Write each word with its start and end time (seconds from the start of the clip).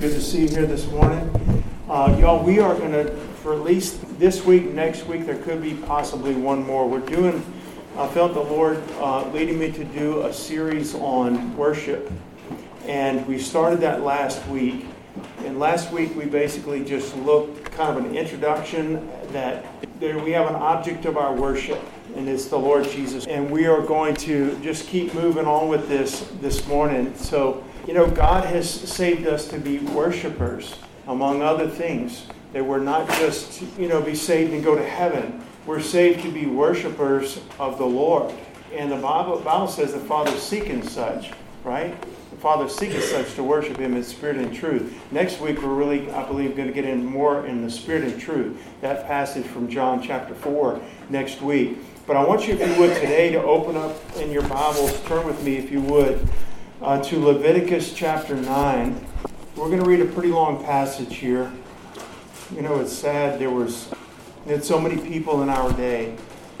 Good 0.00 0.10
to 0.10 0.20
see 0.20 0.42
you 0.42 0.48
here 0.48 0.66
this 0.66 0.90
morning. 0.90 1.64
Uh, 1.88 2.16
y'all, 2.20 2.44
we 2.44 2.58
are 2.58 2.74
going 2.74 2.90
to, 2.90 3.12
for 3.42 3.52
at 3.52 3.60
least 3.60 4.18
this 4.18 4.44
week, 4.44 4.72
next 4.72 5.06
week, 5.06 5.24
there 5.24 5.36
could 5.36 5.62
be 5.62 5.74
possibly 5.74 6.34
one 6.34 6.66
more. 6.66 6.88
We're 6.88 6.98
doing, 6.98 7.46
I 7.96 8.08
felt 8.08 8.34
the 8.34 8.40
Lord 8.40 8.82
uh, 8.98 9.30
leading 9.30 9.56
me 9.56 9.70
to 9.70 9.84
do 9.84 10.22
a 10.22 10.32
series 10.32 10.96
on 10.96 11.56
worship. 11.56 12.10
And 12.86 13.24
we 13.28 13.38
started 13.38 13.80
that 13.82 14.02
last 14.02 14.44
week. 14.48 14.84
And 15.44 15.60
last 15.60 15.92
week, 15.92 16.16
we 16.16 16.24
basically 16.24 16.84
just 16.84 17.16
looked 17.18 17.70
kind 17.70 17.96
of 17.96 18.04
an 18.04 18.16
introduction 18.16 19.08
that 19.28 19.64
there 20.00 20.18
we 20.18 20.32
have 20.32 20.48
an 20.48 20.56
object 20.56 21.04
of 21.04 21.16
our 21.16 21.32
worship 21.32 21.80
and 22.16 22.28
it's 22.28 22.48
the 22.48 22.58
Lord 22.58 22.88
Jesus. 22.90 23.26
And 23.28 23.48
we 23.48 23.66
are 23.66 23.80
going 23.80 24.16
to 24.16 24.58
just 24.60 24.88
keep 24.88 25.14
moving 25.14 25.46
on 25.46 25.68
with 25.68 25.88
this 25.88 26.28
this 26.40 26.66
morning. 26.66 27.14
So, 27.14 27.62
you 27.86 27.92
know, 27.94 28.08
God 28.08 28.44
has 28.46 28.68
saved 28.68 29.26
us 29.26 29.48
to 29.48 29.58
be 29.58 29.78
worshipers, 29.78 30.76
among 31.06 31.42
other 31.42 31.68
things. 31.68 32.26
That 32.52 32.64
we're 32.64 32.78
not 32.78 33.08
just, 33.08 33.62
you 33.78 33.88
know, 33.88 34.00
be 34.00 34.14
saved 34.14 34.52
and 34.52 34.62
go 34.62 34.74
to 34.74 34.84
heaven. 34.84 35.44
We're 35.66 35.80
saved 35.80 36.22
to 36.22 36.30
be 36.30 36.46
worshipers 36.46 37.40
of 37.58 37.78
the 37.78 37.84
Lord. 37.84 38.32
And 38.72 38.90
the 38.90 38.96
Bible, 38.96 39.40
Bible 39.40 39.68
says 39.68 39.92
the 39.92 39.98
Father 39.98 40.36
seeketh 40.36 40.88
such, 40.88 41.32
right? 41.64 42.00
The 42.30 42.36
Father 42.36 42.68
seeketh 42.68 43.04
such 43.04 43.34
to 43.34 43.42
worship 43.42 43.78
Him 43.78 43.96
in 43.96 44.04
spirit 44.04 44.36
and 44.36 44.54
truth. 44.54 44.96
Next 45.10 45.40
week, 45.40 45.62
we're 45.62 45.74
really, 45.74 46.10
I 46.10 46.24
believe, 46.26 46.56
going 46.56 46.68
to 46.68 46.74
get 46.74 46.84
in 46.84 47.04
more 47.04 47.46
in 47.46 47.62
the 47.62 47.70
spirit 47.70 48.04
and 48.04 48.20
truth. 48.20 48.56
That 48.80 49.06
passage 49.06 49.46
from 49.46 49.68
John 49.68 50.02
chapter 50.02 50.34
4 50.34 50.80
next 51.10 51.42
week. 51.42 51.78
But 52.06 52.16
I 52.16 52.24
want 52.24 52.46
you, 52.46 52.54
if 52.54 52.60
you 52.60 52.80
would, 52.80 52.94
today 52.96 53.32
to 53.32 53.42
open 53.42 53.76
up 53.76 53.96
in 54.16 54.30
your 54.30 54.42
Bibles, 54.42 55.00
turn 55.04 55.26
with 55.26 55.42
me, 55.42 55.56
if 55.56 55.72
you 55.72 55.80
would, 55.80 56.28
uh, 56.84 57.02
to 57.02 57.18
Leviticus 57.18 57.94
chapter 57.94 58.36
9. 58.36 59.06
We're 59.56 59.68
going 59.68 59.82
to 59.82 59.88
read 59.88 60.02
a 60.02 60.04
pretty 60.04 60.28
long 60.28 60.62
passage 60.62 61.16
here. 61.16 61.50
You 62.54 62.60
know, 62.60 62.78
it's 62.78 62.92
sad 62.92 63.40
there 63.40 63.50
was 63.50 63.88
had 64.46 64.62
so 64.62 64.78
many 64.78 64.98
people 65.00 65.42
in 65.42 65.48
our 65.48 65.72
day. 65.72 66.14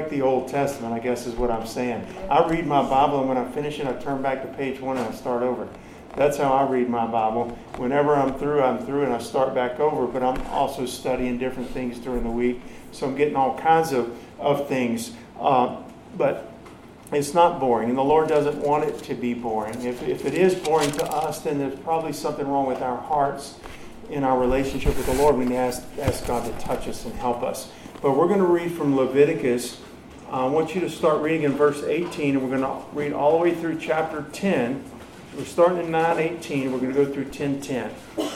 The 0.08 0.22
Old 0.22 0.48
Testament, 0.48 0.94
I 0.94 0.98
guess, 0.98 1.26
is 1.26 1.34
what 1.34 1.50
I'm 1.50 1.66
saying. 1.66 2.06
I 2.30 2.48
read 2.48 2.66
my 2.66 2.82
Bible, 2.82 3.20
and 3.20 3.28
when 3.28 3.36
I 3.36 3.46
finish 3.50 3.78
it, 3.78 3.86
I 3.86 3.92
turn 3.92 4.22
back 4.22 4.40
to 4.42 4.48
page 4.54 4.80
one 4.80 4.96
and 4.96 5.06
I 5.06 5.12
start 5.12 5.42
over. 5.42 5.68
That's 6.16 6.38
how 6.38 6.52
I 6.54 6.66
read 6.70 6.88
my 6.88 7.06
Bible. 7.06 7.50
Whenever 7.76 8.14
I'm 8.14 8.38
through, 8.38 8.62
I'm 8.62 8.78
through, 8.78 9.04
and 9.04 9.12
I 9.12 9.18
start 9.18 9.54
back 9.54 9.78
over. 9.78 10.06
But 10.06 10.22
I'm 10.22 10.40
also 10.46 10.86
studying 10.86 11.36
different 11.36 11.68
things 11.68 11.98
during 11.98 12.22
the 12.22 12.30
week, 12.30 12.62
so 12.92 13.06
I'm 13.06 13.14
getting 13.14 13.36
all 13.36 13.58
kinds 13.58 13.92
of, 13.92 14.16
of 14.38 14.68
things. 14.68 15.12
Uh, 15.38 15.82
but 16.16 16.50
it's 17.16 17.34
not 17.34 17.60
boring, 17.60 17.88
and 17.88 17.98
the 17.98 18.04
Lord 18.04 18.28
doesn't 18.28 18.56
want 18.56 18.84
it 18.84 18.98
to 19.04 19.14
be 19.14 19.34
boring. 19.34 19.82
If, 19.82 20.02
if 20.02 20.24
it 20.24 20.34
is 20.34 20.54
boring 20.54 20.90
to 20.92 21.04
us, 21.04 21.40
then 21.40 21.58
there's 21.58 21.78
probably 21.80 22.12
something 22.12 22.46
wrong 22.46 22.66
with 22.66 22.82
our 22.82 22.96
hearts 22.96 23.58
in 24.10 24.24
our 24.24 24.38
relationship 24.38 24.96
with 24.96 25.06
the 25.06 25.14
Lord. 25.14 25.36
We 25.36 25.44
need 25.44 25.52
to 25.52 25.56
ask, 25.56 25.82
ask 26.00 26.26
God 26.26 26.44
to 26.44 26.64
touch 26.64 26.88
us 26.88 27.04
and 27.04 27.14
help 27.14 27.42
us. 27.42 27.70
But 28.00 28.16
we're 28.16 28.28
going 28.28 28.40
to 28.40 28.46
read 28.46 28.72
from 28.72 28.96
Leviticus. 28.96 29.80
I 30.30 30.46
want 30.46 30.74
you 30.74 30.80
to 30.82 30.90
start 30.90 31.20
reading 31.20 31.42
in 31.42 31.52
verse 31.52 31.82
18, 31.82 32.36
and 32.36 32.42
we're 32.42 32.58
going 32.58 32.62
to 32.62 32.84
read 32.92 33.12
all 33.12 33.32
the 33.32 33.38
way 33.38 33.54
through 33.54 33.78
chapter 33.78 34.26
10. 34.32 34.84
We're 35.36 35.44
starting 35.44 35.78
in 35.78 35.86
9:18. 35.90 36.70
We're 36.70 36.78
going 36.78 36.94
to 36.94 37.04
go 37.04 37.12
through 37.12 37.26
10:10. 37.26 37.90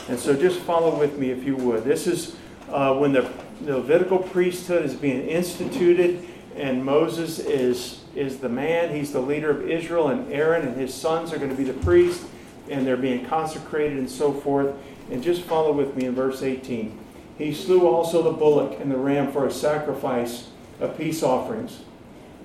And 0.09 0.19
so 0.19 0.35
just 0.35 0.61
follow 0.61 0.99
with 0.99 1.17
me 1.19 1.31
if 1.31 1.45
you 1.45 1.57
would. 1.57 1.85
This 1.85 2.07
is 2.07 2.37
uh, 2.71 2.95
when 2.97 3.13
the, 3.13 3.31
the 3.61 3.77
Levitical 3.77 4.19
priesthood 4.19 4.85
is 4.85 4.95
being 4.95 5.29
instituted 5.29 6.27
and 6.57 6.85
Moses 6.85 7.39
is 7.39 7.98
is 8.15 8.39
the 8.39 8.49
man. 8.49 8.95
He's 8.95 9.13
the 9.13 9.21
leader 9.21 9.51
of 9.51 9.69
Israel, 9.69 10.09
and 10.09 10.33
Aaron 10.33 10.67
and 10.67 10.77
his 10.77 10.95
sons 10.95 11.33
are 11.33 11.39
going 11.39 11.51
to 11.51 11.57
be 11.57 11.65
the 11.65 11.73
priests, 11.85 12.27
and 12.71 12.87
they're 12.87 12.97
being 12.97 13.25
consecrated 13.27 13.99
and 13.99 14.11
so 14.11 14.33
forth. 14.33 14.75
And 15.11 15.23
just 15.23 15.43
follow 15.43 15.73
with 15.73 15.97
me 15.97 16.05
in 16.05 16.15
verse 16.15 16.43
18. 16.43 16.99
He 17.39 17.55
slew 17.55 17.87
also 17.87 18.23
the 18.23 18.33
bullock 18.33 18.81
and 18.81 18.91
the 18.91 18.97
ram 18.97 19.33
for 19.33 19.47
a 19.47 19.51
sacrifice 19.51 20.51
of 20.81 20.99
peace 20.99 21.23
offerings, 21.23 21.81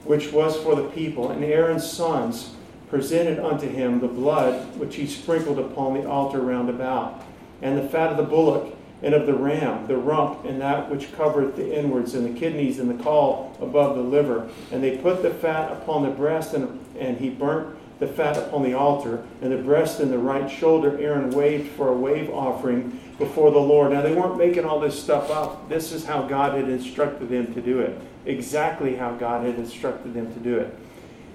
which 0.05 0.31
was 0.31 0.55
for 0.57 0.75
the 0.75 0.89
people. 0.89 1.31
And 1.31 1.43
Aaron's 1.43 1.89
sons 1.89 2.55
presented 2.89 3.39
unto 3.39 3.67
him 3.67 3.99
the 3.99 4.07
blood 4.07 4.77
which 4.77 4.95
he 4.95 5.07
sprinkled 5.07 5.59
upon 5.59 5.95
the 5.95 6.07
altar 6.07 6.39
round 6.39 6.69
about, 6.69 7.23
and 7.61 7.77
the 7.77 7.89
fat 7.89 8.11
of 8.11 8.17
the 8.17 8.23
bullock 8.23 8.75
and 9.03 9.13
of 9.13 9.25
the 9.25 9.33
ram, 9.33 9.85
the 9.87 9.97
rump, 9.97 10.45
and 10.45 10.61
that 10.61 10.89
which 10.89 11.13
covereth 11.13 11.55
the 11.55 11.77
inwards, 11.77 12.13
and 12.15 12.25
the 12.25 12.39
kidneys, 12.39 12.79
and 12.79 12.89
the 12.89 13.03
caul 13.03 13.55
above 13.61 13.95
the 13.95 14.01
liver. 14.01 14.49
And 14.71 14.81
they 14.81 14.97
put 14.97 15.21
the 15.21 15.29
fat 15.29 15.71
upon 15.71 16.03
the 16.03 16.09
breast, 16.09 16.53
and, 16.53 16.83
and 16.97 17.17
he 17.17 17.29
burnt 17.29 17.77
the 17.99 18.07
fat 18.07 18.37
upon 18.37 18.63
the 18.63 18.73
altar, 18.73 19.23
and 19.41 19.51
the 19.51 19.57
breast 19.57 19.99
and 19.99 20.11
the 20.11 20.17
right 20.17 20.49
shoulder 20.49 20.97
Aaron 20.99 21.31
waved 21.31 21.71
for 21.71 21.89
a 21.89 21.97
wave 21.97 22.29
offering 22.29 22.99
before 23.17 23.51
the 23.51 23.59
Lord. 23.59 23.91
Now, 23.91 24.01
they 24.01 24.13
weren't 24.13 24.37
making 24.37 24.65
all 24.65 24.79
this 24.79 25.01
stuff 25.01 25.29
up. 25.29 25.69
This 25.69 25.91
is 25.91 26.05
how 26.05 26.23
God 26.23 26.55
had 26.55 26.69
instructed 26.69 27.29
them 27.29 27.53
to 27.53 27.61
do 27.61 27.79
it. 27.79 27.99
Exactly 28.25 28.95
how 28.95 29.15
God 29.15 29.45
had 29.45 29.55
instructed 29.55 30.13
them 30.13 30.33
to 30.33 30.39
do 30.39 30.57
it. 30.59 30.75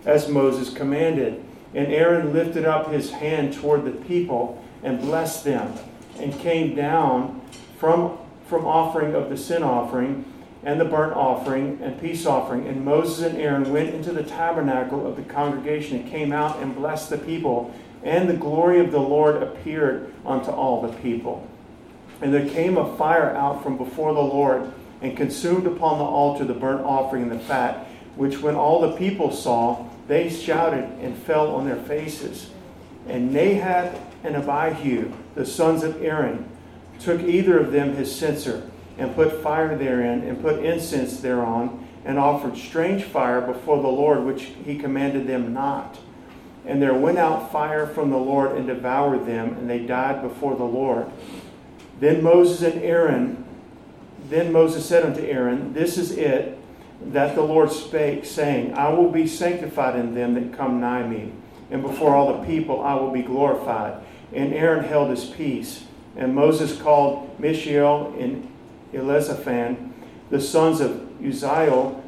As 0.04 0.28
Moses 0.28 0.72
commanded. 0.72 1.44
And 1.74 1.88
Aaron 1.88 2.32
lifted 2.32 2.64
up 2.64 2.90
his 2.90 3.10
hand 3.10 3.52
toward 3.52 3.84
the 3.84 3.90
people 3.90 4.64
and 4.82 5.00
blessed 5.00 5.44
them, 5.44 5.74
and 6.18 6.38
came 6.40 6.74
down 6.74 7.40
from, 7.78 8.18
from 8.46 8.66
offering 8.66 9.14
of 9.14 9.30
the 9.30 9.36
sin 9.36 9.62
offering 9.62 10.24
and 10.64 10.80
the 10.80 10.84
burnt 10.84 11.14
offering 11.14 11.78
and 11.82 12.00
peace 12.00 12.26
offering. 12.26 12.66
And 12.66 12.84
Moses 12.84 13.24
and 13.24 13.38
Aaron 13.38 13.72
went 13.72 13.94
into 13.94 14.12
the 14.12 14.22
tabernacle 14.22 15.06
of 15.06 15.16
the 15.16 15.22
congregation 15.22 16.00
and 16.00 16.10
came 16.10 16.32
out 16.32 16.58
and 16.60 16.74
blessed 16.74 17.10
the 17.10 17.18
people. 17.18 17.72
And 18.02 18.28
the 18.28 18.34
glory 18.34 18.80
of 18.80 18.90
the 18.90 19.00
Lord 19.00 19.42
appeared 19.42 20.12
unto 20.26 20.50
all 20.50 20.82
the 20.82 20.92
people. 20.98 21.46
And 22.20 22.34
there 22.34 22.48
came 22.48 22.76
a 22.76 22.96
fire 22.96 23.34
out 23.34 23.62
from 23.62 23.76
before 23.76 24.12
the 24.12 24.20
Lord 24.20 24.72
and 25.00 25.16
consumed 25.16 25.66
upon 25.66 25.98
the 25.98 26.04
altar 26.04 26.44
the 26.44 26.54
burnt 26.54 26.84
offering 26.84 27.24
and 27.24 27.32
the 27.32 27.38
fat, 27.38 27.86
which 28.16 28.40
when 28.40 28.56
all 28.56 28.80
the 28.80 28.96
people 28.96 29.30
saw, 29.30 29.86
they 30.08 30.28
shouted 30.28 30.84
and 31.00 31.16
fell 31.16 31.54
on 31.54 31.66
their 31.66 31.76
faces. 31.76 32.50
And 33.06 33.32
Nadab 33.32 33.96
and 34.24 34.36
Abihu, 34.36 35.12
the 35.38 35.46
sons 35.46 35.84
of 35.84 36.02
Aaron, 36.02 36.48
took 36.98 37.22
either 37.22 37.58
of 37.58 37.70
them 37.70 37.94
his 37.94 38.14
censer, 38.14 38.68
and 38.98 39.14
put 39.14 39.40
fire 39.40 39.78
therein, 39.78 40.24
and 40.24 40.42
put 40.42 40.64
incense 40.64 41.20
thereon, 41.20 41.86
and 42.04 42.18
offered 42.18 42.56
strange 42.56 43.04
fire 43.04 43.40
before 43.40 43.80
the 43.80 43.88
Lord, 43.88 44.24
which 44.24 44.50
he 44.64 44.76
commanded 44.76 45.28
them 45.28 45.54
not. 45.54 45.96
And 46.66 46.82
there 46.82 46.92
went 46.92 47.18
out 47.18 47.52
fire 47.52 47.86
from 47.86 48.10
the 48.10 48.18
Lord 48.18 48.56
and 48.56 48.66
devoured 48.66 49.26
them, 49.26 49.54
and 49.54 49.70
they 49.70 49.78
died 49.78 50.22
before 50.22 50.56
the 50.56 50.64
Lord. 50.64 51.06
Then 52.00 52.20
Moses 52.20 52.62
and 52.62 52.82
Aaron, 52.82 53.44
then 54.28 54.52
Moses 54.52 54.84
said 54.84 55.04
unto 55.04 55.22
Aaron, 55.22 55.72
This 55.72 55.96
is 55.96 56.10
it 56.10 56.58
that 57.12 57.36
the 57.36 57.42
Lord 57.42 57.70
spake, 57.70 58.24
saying, 58.24 58.74
I 58.74 58.88
will 58.88 59.10
be 59.10 59.28
sanctified 59.28 59.96
in 59.96 60.14
them 60.14 60.34
that 60.34 60.58
come 60.58 60.80
nigh 60.80 61.06
me, 61.06 61.30
and 61.70 61.80
before 61.80 62.16
all 62.16 62.40
the 62.40 62.44
people 62.44 62.80
I 62.80 62.94
will 62.94 63.12
be 63.12 63.22
glorified. 63.22 64.02
And 64.32 64.52
Aaron 64.52 64.84
held 64.84 65.10
his 65.10 65.24
peace. 65.24 65.84
And 66.16 66.34
Moses 66.34 66.80
called 66.80 67.38
Mishael 67.38 68.14
and 68.18 68.50
Elizaphan, 68.92 69.92
the 70.30 70.40
sons 70.40 70.80
of 70.80 71.08
Uzziel, 71.20 72.02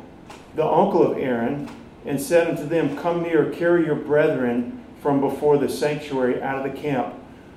the 0.54 0.66
uncle 0.66 1.02
of 1.02 1.18
Aaron, 1.18 1.68
and 2.04 2.20
said 2.20 2.48
unto 2.48 2.66
them, 2.66 2.96
Come 2.96 3.22
near, 3.22 3.50
carry 3.50 3.84
your 3.84 3.94
brethren 3.94 4.84
from 5.00 5.20
before 5.20 5.58
the 5.58 5.68
sanctuary 5.68 6.42
out 6.42 6.64
of 6.64 6.72
the 6.72 6.78
camp. 6.78 7.14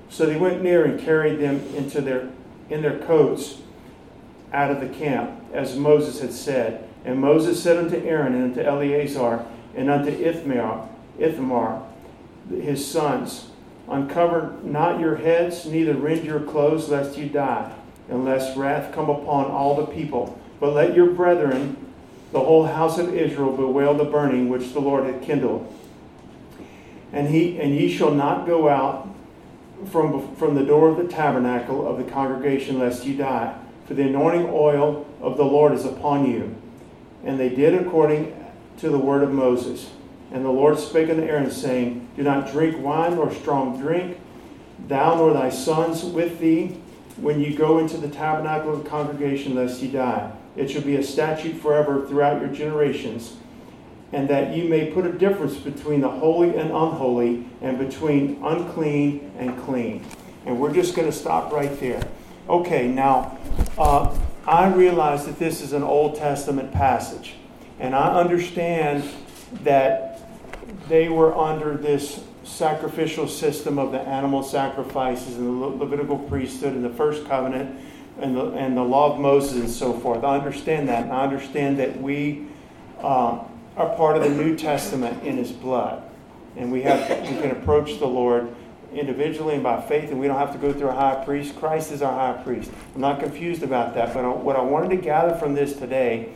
So 0.10 0.26
they 0.26 0.38
went 0.38 0.62
near 0.62 0.86
and 0.86 1.00
carried 1.00 1.40
them 1.40 1.62
into 1.76 2.02
their 2.02 2.30
in 2.70 2.82
their 2.82 3.00
coats 3.00 3.62
out 4.54 4.72
of 4.72 4.80
the 4.80 4.88
camp, 4.88 5.32
as 5.54 5.76
Moses 5.76 6.22
had 6.22 6.34
said. 6.34 6.88
And 7.06 7.20
Moses 7.20 7.62
said 7.62 7.78
unto 7.78 7.98
Aaron 7.98 8.34
and 8.34 8.44
unto 8.44 8.62
Eleazar 8.62 9.46
and 9.76 9.90
unto 9.90 10.12
Ithamar, 10.12 10.88
Ithamar, 11.20 11.86
his 12.50 12.86
sons, 12.90 13.50
Uncover 13.88 14.56
not 14.64 15.00
your 15.00 15.16
heads, 15.18 15.66
neither 15.66 15.94
rend 15.94 16.24
your 16.24 16.40
clothes, 16.40 16.90
lest 16.90 17.18
you 17.18 17.28
die, 17.28 17.74
unless 18.10 18.56
wrath 18.56 18.94
come 18.94 19.10
upon 19.10 19.46
all 19.46 19.76
the 19.76 19.86
people. 19.86 20.40
But 20.60 20.74
let 20.74 20.96
your 20.96 21.12
brethren, 21.12 21.76
the 22.32 22.40
whole 22.40 22.66
house 22.66 22.98
of 22.98 23.14
Israel, 23.14 23.56
bewail 23.56 23.94
the 23.94 24.06
burning 24.06 24.50
which 24.50 24.72
the 24.74 24.80
Lord 24.80 25.06
had 25.06 25.22
kindled. 25.22 25.74
And 27.12 27.28
he 27.28 27.60
and 27.60 27.76
ye 27.76 27.96
shall 27.96 28.14
not 28.14 28.48
go 28.48 28.70
out 28.70 29.08
from, 29.92 30.36
from 30.36 30.56
the 30.56 30.66
door 30.66 30.90
of 30.90 30.98
the 30.98 31.08
tabernacle 31.08 31.86
of 31.86 31.98
the 31.98 32.10
congregation, 32.10 32.80
lest 32.80 33.06
you 33.06 33.16
die. 33.16 33.58
For 33.86 33.94
the 33.94 34.04
anointing 34.04 34.50
oil 34.50 35.06
of 35.22 35.36
the 35.38 35.44
Lord 35.44 35.74
is 35.74 35.86
upon 35.86 36.30
you. 36.30 36.56
And 37.26 37.40
they 37.40 37.50
did 37.50 37.74
according 37.76 38.34
to 38.80 38.90
the 38.90 38.98
word 38.98 39.24
of 39.24 39.32
Moses. 39.32 39.90
And 40.34 40.44
the 40.44 40.50
Lord 40.50 40.80
spake 40.80 41.10
unto 41.10 41.22
Aaron, 41.22 41.52
saying, 41.52 42.10
Do 42.18 42.24
not 42.24 42.52
drink 42.52 42.84
wine 42.84 43.16
nor 43.16 43.32
strong 43.32 43.80
drink, 43.80 44.20
thou 44.88 45.16
nor 45.16 45.32
thy 45.32 45.50
sons 45.50 46.04
with 46.04 46.40
thee, 46.40 46.80
when 47.18 47.40
you 47.40 47.56
go 47.56 47.78
into 47.78 47.98
the 47.98 48.10
tabernacle 48.10 48.74
of 48.74 48.84
the 48.84 48.90
congregation, 48.90 49.54
lest 49.54 49.82
ye 49.84 49.92
die. 49.92 50.32
It 50.56 50.72
shall 50.72 50.82
be 50.82 50.96
a 50.96 51.04
statute 51.04 51.62
forever 51.62 52.08
throughout 52.08 52.42
your 52.42 52.50
generations, 52.50 53.38
and 54.12 54.28
that 54.30 54.56
ye 54.58 54.68
may 54.68 54.92
put 54.92 55.06
a 55.06 55.12
difference 55.12 55.56
between 55.56 56.02
the 56.02 56.10
holy 56.10 56.50
and 56.58 56.72
unholy, 56.72 57.46
and 57.62 57.78
between 57.78 58.44
unclean 58.44 59.32
and 59.38 59.58
clean. 59.64 60.04
And 60.48 60.60
we're 60.60 60.74
just 60.74 60.96
going 60.96 61.10
to 61.10 61.16
stop 61.16 61.54
right 61.54 61.80
there. 61.80 62.06
Okay, 62.50 62.88
now, 62.88 63.38
uh, 63.78 64.18
I 64.48 64.68
realize 64.74 65.26
that 65.28 65.38
this 65.38 65.62
is 65.62 65.74
an 65.74 65.84
Old 65.84 66.16
Testament 66.16 66.74
passage. 66.74 67.36
And 67.80 67.96
I 67.96 68.20
understand 68.20 69.04
that 69.64 70.13
they 70.88 71.10
were 71.10 71.36
under 71.36 71.78
this 71.78 72.24
sacrificial 72.44 73.28
system 73.28 73.80
of 73.80 73.92
the 73.92 74.02
animal 74.02 74.44
sacrifices 74.44 75.38
and 75.38 75.48
the 75.48 75.66
Levitical 75.66 76.18
priesthood 76.18 76.74
and 76.74 76.84
the 76.84 76.90
first 76.90 77.26
covenant 77.26 77.80
and 78.20 78.36
the, 78.36 78.52
and 78.52 78.76
the 78.76 78.84
law 78.84 79.14
of 79.14 79.20
Moses 79.20 79.54
and 79.54 79.70
so 79.70 79.94
forth. 79.94 80.24
I 80.24 80.38
understand 80.38 80.90
that. 80.90 81.04
And 81.04 81.14
I 81.14 81.24
understand 81.24 81.80
that 81.80 82.00
we 82.00 82.48
uh, 83.00 83.40
are 83.78 83.96
part 83.96 84.18
of 84.18 84.24
the 84.24 84.30
New 84.30 84.56
Testament 84.56 85.24
in 85.24 85.38
his 85.38 85.52
blood. 85.52 86.04
And 86.56 86.72
we, 86.72 86.84
have, 86.84 87.10
we 87.22 87.36
can 87.42 87.52
approach 87.52 88.00
the 88.00 88.06
Lord 88.06 88.54
individually 88.94 89.56
and 89.56 89.64
by 89.64 89.82
faith, 89.82 90.12
and 90.12 90.20
we 90.20 90.28
don't 90.28 90.38
have 90.38 90.52
to 90.52 90.60
go 90.60 90.72
through 90.72 90.90
a 90.90 90.94
high 90.94 91.24
priest. 91.26 91.56
Christ 91.56 91.92
is 91.92 92.04
our 92.04 92.14
high 92.14 92.42
priest. 92.44 92.70
I'm 92.94 93.02
not 93.02 93.20
confused 93.20 93.64
about 93.64 93.96
that, 93.96 94.14
but 94.14 94.38
what 94.38 94.56
I 94.56 94.62
wanted 94.62 94.90
to 94.90 94.98
gather 94.98 95.36
from 95.36 95.56
this 95.56 95.76
today 95.76 96.32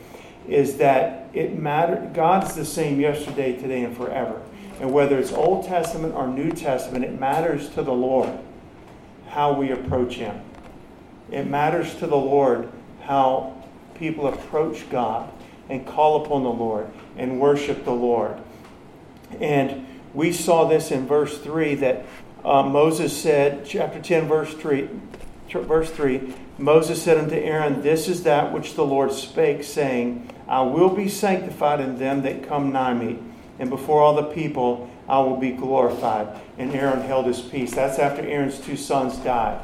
is 0.48 0.78
that 0.78 1.28
it 1.34 1.58
matters. 1.58 2.10
God's 2.14 2.54
the 2.54 2.64
same 2.64 3.00
yesterday, 3.00 3.60
today, 3.60 3.84
and 3.84 3.96
forever. 3.96 4.40
And 4.80 4.92
whether 4.92 5.18
it's 5.18 5.32
Old 5.32 5.66
Testament 5.66 6.14
or 6.14 6.26
New 6.26 6.50
Testament, 6.50 7.04
it 7.04 7.18
matters 7.18 7.68
to 7.70 7.82
the 7.82 7.92
Lord 7.92 8.30
how 9.28 9.52
we 9.52 9.70
approach 9.70 10.14
Him. 10.14 10.40
It 11.30 11.46
matters 11.46 11.94
to 11.96 12.06
the 12.06 12.16
Lord 12.16 12.70
how 13.02 13.62
people 13.94 14.28
approach 14.28 14.88
God 14.88 15.30
and 15.68 15.86
call 15.86 16.24
upon 16.24 16.44
the 16.44 16.50
Lord 16.50 16.88
and 17.16 17.40
worship 17.40 17.84
the 17.84 17.92
Lord. 17.92 18.36
And 19.40 19.86
we 20.14 20.32
saw 20.32 20.66
this 20.66 20.90
in 20.90 21.06
verse 21.06 21.38
3 21.38 21.74
that 21.76 22.06
uh, 22.44 22.62
Moses 22.62 23.14
said, 23.20 23.66
chapter 23.66 24.00
10, 24.00 24.28
verse 24.28 24.54
3, 24.54 24.88
verse 25.52 25.90
3, 25.90 26.34
Moses 26.58 27.02
said 27.02 27.18
unto 27.18 27.34
Aaron, 27.34 27.82
This 27.82 28.08
is 28.08 28.22
that 28.24 28.52
which 28.52 28.74
the 28.74 28.84
Lord 28.84 29.12
spake, 29.12 29.64
saying, 29.64 30.28
I 30.48 30.62
will 30.62 30.90
be 30.90 31.08
sanctified 31.08 31.80
in 31.80 31.98
them 31.98 32.22
that 32.22 32.48
come 32.48 32.72
nigh 32.72 32.94
me, 32.94 33.18
and 33.58 33.70
before 33.70 34.00
all 34.02 34.14
the 34.14 34.22
people 34.34 34.88
I 35.08 35.18
will 35.20 35.36
be 35.36 35.52
glorified. 35.52 36.28
And 36.58 36.74
Aaron 36.74 37.00
held 37.00 37.26
his 37.26 37.40
peace. 37.40 37.74
That's 37.74 37.98
after 37.98 38.22
Aaron's 38.22 38.60
two 38.60 38.76
sons 38.76 39.16
died 39.18 39.60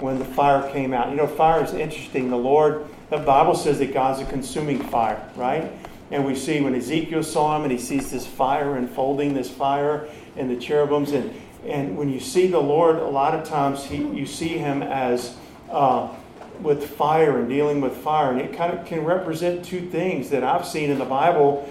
when 0.00 0.18
the 0.18 0.24
fire 0.24 0.70
came 0.72 0.92
out. 0.92 1.10
You 1.10 1.16
know, 1.16 1.26
fire 1.26 1.62
is 1.64 1.72
interesting. 1.74 2.30
The 2.30 2.36
Lord, 2.36 2.86
the 3.10 3.18
Bible 3.18 3.54
says 3.54 3.78
that 3.78 3.92
God's 3.92 4.20
a 4.20 4.26
consuming 4.26 4.78
fire, 4.78 5.30
right? 5.36 5.70
And 6.10 6.24
we 6.24 6.34
see 6.34 6.60
when 6.60 6.74
Ezekiel 6.74 7.22
saw 7.22 7.56
him 7.56 7.62
and 7.62 7.72
he 7.72 7.78
sees 7.78 8.10
this 8.10 8.26
fire 8.26 8.76
unfolding, 8.76 9.34
this 9.34 9.50
fire 9.50 10.08
and 10.36 10.50
the 10.50 10.56
cherubims. 10.56 11.12
And, 11.12 11.34
and 11.68 11.96
when 11.96 12.08
you 12.08 12.20
see 12.20 12.46
the 12.46 12.60
Lord, 12.60 12.96
a 12.96 13.06
lot 13.06 13.34
of 13.34 13.46
times 13.46 13.84
he, 13.84 13.96
you 13.96 14.26
see 14.26 14.58
him 14.58 14.82
as 14.82 15.36
uh, 15.70 16.08
with 16.60 16.88
fire 16.90 17.38
and 17.38 17.48
dealing 17.48 17.80
with 17.80 17.96
fire. 17.96 18.30
And 18.32 18.40
it 18.40 18.56
kind 18.56 18.76
of 18.76 18.86
can 18.86 19.04
represent 19.04 19.64
two 19.64 19.88
things 19.90 20.30
that 20.30 20.42
I've 20.42 20.66
seen 20.66 20.90
in 20.90 20.98
the 20.98 21.04
Bible. 21.04 21.68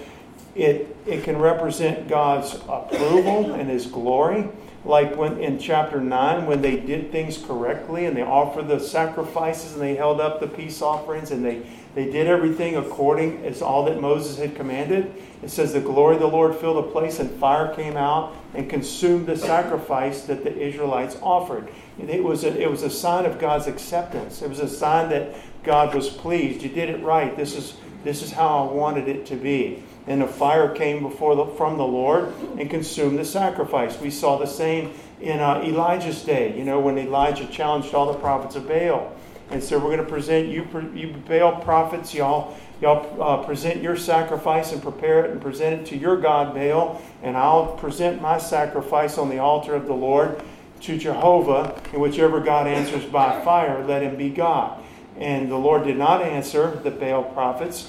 It, 0.54 0.96
it 1.06 1.24
can 1.24 1.38
represent 1.38 2.08
God's 2.08 2.54
approval 2.68 3.54
and 3.54 3.68
his 3.68 3.86
glory 3.86 4.48
like 4.86 5.16
when 5.16 5.38
in 5.38 5.58
chapter 5.58 6.00
9 6.00 6.46
when 6.46 6.62
they 6.62 6.76
did 6.76 7.10
things 7.10 7.38
correctly 7.38 8.06
and 8.06 8.16
they 8.16 8.22
offered 8.22 8.68
the 8.68 8.78
sacrifices 8.78 9.72
and 9.72 9.82
they 9.82 9.96
held 9.96 10.20
up 10.20 10.40
the 10.40 10.46
peace 10.46 10.80
offerings 10.80 11.30
and 11.30 11.44
they, 11.44 11.62
they 11.96 12.04
did 12.04 12.26
everything 12.26 12.76
according 12.76 13.42
as 13.46 13.62
all 13.62 13.86
that 13.86 14.00
moses 14.00 14.36
had 14.36 14.54
commanded. 14.54 15.12
It 15.42 15.50
says 15.50 15.72
the 15.72 15.80
glory 15.80 16.16
of 16.16 16.20
the 16.20 16.28
lord 16.28 16.54
filled 16.54 16.76
the 16.76 16.90
place 16.92 17.18
and 17.18 17.30
fire 17.40 17.74
came 17.74 17.96
out 17.96 18.36
and 18.54 18.68
consumed 18.68 19.26
the 19.26 19.36
sacrifice 19.36 20.22
that 20.24 20.44
the 20.44 20.54
israelites 20.54 21.16
offered. 21.22 21.68
It 21.98 22.22
was 22.22 22.44
a, 22.44 22.60
it 22.60 22.70
was 22.70 22.82
a 22.82 22.90
sign 22.90 23.24
of 23.24 23.38
god's 23.38 23.66
acceptance. 23.66 24.42
It 24.42 24.50
was 24.50 24.60
a 24.60 24.68
sign 24.68 25.08
that 25.08 25.34
god 25.64 25.94
was 25.94 26.10
pleased. 26.10 26.62
You 26.62 26.68
did 26.68 26.90
it 26.90 27.02
right. 27.02 27.34
This 27.34 27.56
is 27.56 27.78
this 28.04 28.22
is 28.22 28.30
how 28.30 28.68
i 28.68 28.72
wanted 28.72 29.08
it 29.08 29.24
to 29.26 29.36
be. 29.36 29.82
And 30.06 30.22
a 30.22 30.28
fire 30.28 30.68
came 30.72 31.02
before 31.02 31.34
the, 31.34 31.46
from 31.56 31.78
the 31.78 31.86
Lord 31.86 32.32
and 32.58 32.70
consumed 32.70 33.18
the 33.18 33.24
sacrifice. 33.24 33.98
We 33.98 34.10
saw 34.10 34.38
the 34.38 34.46
same 34.46 34.92
in 35.20 35.40
uh, 35.40 35.62
Elijah's 35.64 36.22
day, 36.22 36.56
you 36.56 36.64
know, 36.64 36.78
when 36.78 36.98
Elijah 36.98 37.46
challenged 37.46 37.94
all 37.94 38.12
the 38.12 38.18
prophets 38.18 38.54
of 38.54 38.68
Baal. 38.68 39.15
And 39.50 39.62
so 39.62 39.78
we're 39.78 39.96
going 39.96 39.98
to 39.98 40.04
present 40.04 40.48
you, 40.48 40.66
you 40.94 41.14
Baal 41.28 41.60
prophets, 41.62 42.12
y'all, 42.12 42.56
y'all 42.80 43.22
uh, 43.22 43.44
present 43.44 43.82
your 43.82 43.96
sacrifice 43.96 44.72
and 44.72 44.82
prepare 44.82 45.24
it 45.24 45.30
and 45.30 45.40
present 45.40 45.82
it 45.82 45.86
to 45.86 45.96
your 45.96 46.16
God, 46.16 46.54
Baal, 46.54 47.00
and 47.22 47.36
I'll 47.36 47.76
present 47.76 48.20
my 48.20 48.38
sacrifice 48.38 49.18
on 49.18 49.28
the 49.28 49.38
altar 49.38 49.74
of 49.74 49.86
the 49.86 49.94
Lord 49.94 50.42
to 50.82 50.98
Jehovah, 50.98 51.80
and 51.92 52.02
whichever 52.02 52.40
God 52.40 52.66
answers 52.66 53.04
by 53.04 53.40
fire, 53.42 53.84
let 53.84 54.02
him 54.02 54.16
be 54.16 54.30
God. 54.30 54.82
And 55.18 55.50
the 55.50 55.56
Lord 55.56 55.84
did 55.84 55.96
not 55.96 56.22
answer 56.22 56.78
the 56.82 56.90
Baal 56.90 57.24
prophets 57.24 57.88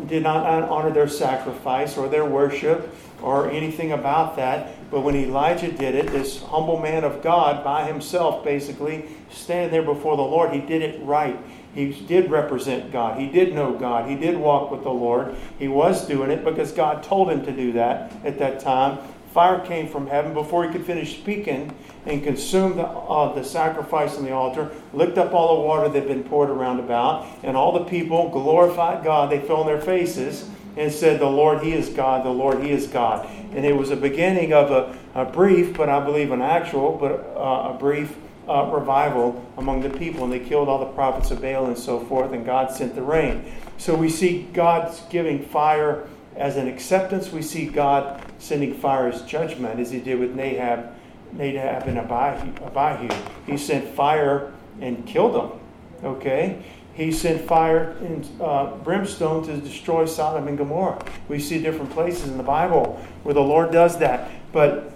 did 0.00 0.22
not 0.22 0.44
honor 0.44 0.90
their 0.90 1.08
sacrifice 1.08 1.96
or 1.96 2.08
their 2.08 2.24
worship 2.24 2.94
or 3.22 3.50
anything 3.50 3.92
about 3.92 4.36
that. 4.36 4.83
But 4.94 5.00
when 5.00 5.16
Elijah 5.16 5.72
did 5.72 5.96
it, 5.96 6.12
this 6.12 6.40
humble 6.40 6.78
man 6.78 7.02
of 7.02 7.20
God 7.20 7.64
by 7.64 7.84
himself, 7.84 8.44
basically, 8.44 9.06
standing 9.28 9.72
there 9.72 9.82
before 9.82 10.16
the 10.16 10.22
Lord, 10.22 10.52
he 10.52 10.60
did 10.60 10.82
it 10.82 11.02
right. 11.02 11.36
He 11.74 11.90
did 11.90 12.30
represent 12.30 12.92
God. 12.92 13.18
He 13.18 13.26
did 13.26 13.56
know 13.56 13.74
God. 13.76 14.08
He 14.08 14.14
did 14.14 14.36
walk 14.36 14.70
with 14.70 14.84
the 14.84 14.92
Lord. 14.92 15.34
He 15.58 15.66
was 15.66 16.06
doing 16.06 16.30
it 16.30 16.44
because 16.44 16.70
God 16.70 17.02
told 17.02 17.28
him 17.28 17.44
to 17.44 17.50
do 17.50 17.72
that 17.72 18.12
at 18.24 18.38
that 18.38 18.60
time. 18.60 18.98
Fire 19.32 19.58
came 19.66 19.88
from 19.88 20.06
heaven 20.06 20.32
before 20.32 20.64
he 20.64 20.70
could 20.70 20.86
finish 20.86 21.18
speaking 21.18 21.74
and 22.06 22.22
consumed 22.22 22.78
the, 22.78 22.86
uh, 22.86 23.34
the 23.34 23.42
sacrifice 23.42 24.16
on 24.16 24.24
the 24.24 24.30
altar, 24.30 24.70
licked 24.92 25.18
up 25.18 25.34
all 25.34 25.56
the 25.56 25.66
water 25.66 25.88
that 25.88 25.98
had 25.98 26.06
been 26.06 26.22
poured 26.22 26.50
around 26.50 26.78
about, 26.78 27.26
and 27.42 27.56
all 27.56 27.72
the 27.72 27.84
people 27.86 28.28
glorified 28.28 29.02
God. 29.02 29.28
They 29.28 29.40
fell 29.40 29.56
on 29.56 29.66
their 29.66 29.80
faces 29.80 30.48
and 30.76 30.92
said, 30.92 31.20
The 31.20 31.26
Lord, 31.26 31.62
He 31.62 31.72
is 31.72 31.88
God, 31.88 32.24
the 32.24 32.30
Lord, 32.30 32.62
He 32.62 32.70
is 32.70 32.86
God. 32.86 33.26
And 33.52 33.64
it 33.64 33.76
was 33.76 33.90
a 33.90 33.96
beginning 33.96 34.52
of 34.52 34.70
a, 34.70 34.96
a 35.14 35.24
brief, 35.24 35.76
but 35.76 35.88
I 35.88 36.04
believe 36.04 36.30
an 36.30 36.42
actual, 36.42 36.96
but 36.98 37.12
uh, 37.36 37.74
a 37.74 37.76
brief 37.78 38.16
uh, 38.48 38.70
revival 38.72 39.44
among 39.56 39.80
the 39.82 39.90
people. 39.90 40.24
And 40.24 40.32
they 40.32 40.40
killed 40.40 40.68
all 40.68 40.78
the 40.78 40.92
prophets 40.92 41.30
of 41.30 41.40
Baal 41.40 41.66
and 41.66 41.78
so 41.78 42.00
forth, 42.00 42.32
and 42.32 42.44
God 42.44 42.70
sent 42.70 42.94
the 42.94 43.02
rain. 43.02 43.52
So 43.78 43.94
we 43.94 44.08
see 44.08 44.48
God's 44.52 45.00
giving 45.10 45.42
fire 45.42 46.06
as 46.36 46.56
an 46.56 46.66
acceptance, 46.66 47.30
we 47.30 47.42
see 47.42 47.66
God 47.66 48.20
sending 48.38 48.74
fire 48.74 49.08
as 49.08 49.22
judgment, 49.22 49.78
as 49.78 49.90
he 49.90 50.00
did 50.00 50.18
with 50.18 50.34
Nahab, 50.34 50.92
Nadab 51.32 51.86
and 51.86 51.98
Abihu. 51.98 53.08
He 53.46 53.56
sent 53.56 53.88
fire 53.94 54.52
and 54.80 55.06
killed 55.06 55.34
them. 55.34 55.60
Okay? 56.02 56.62
He 56.94 57.10
sent 57.10 57.40
fire 57.42 57.96
and 58.00 58.28
uh, 58.40 58.76
brimstone 58.76 59.44
to 59.46 59.56
destroy 59.56 60.06
Sodom 60.06 60.46
and 60.46 60.56
Gomorrah. 60.56 61.04
We 61.28 61.40
see 61.40 61.60
different 61.60 61.90
places 61.90 62.28
in 62.28 62.36
the 62.36 62.44
Bible 62.44 63.04
where 63.24 63.34
the 63.34 63.42
Lord 63.42 63.72
does 63.72 63.98
that. 63.98 64.30
But 64.52 64.92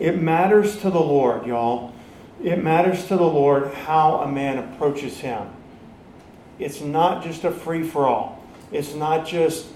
it 0.00 0.20
matters 0.20 0.78
to 0.78 0.90
the 0.90 1.00
Lord, 1.00 1.46
y'all. 1.46 1.94
It 2.42 2.62
matters 2.62 3.06
to 3.06 3.16
the 3.16 3.22
Lord 3.22 3.72
how 3.72 4.20
a 4.20 4.28
man 4.30 4.58
approaches 4.58 5.18
him. 5.18 5.48
It's 6.58 6.80
not 6.80 7.22
just 7.22 7.44
a 7.44 7.52
free 7.52 7.84
for 7.84 8.06
all. 8.06 8.44
It's 8.72 8.94
not 8.94 9.26
just 9.26 9.66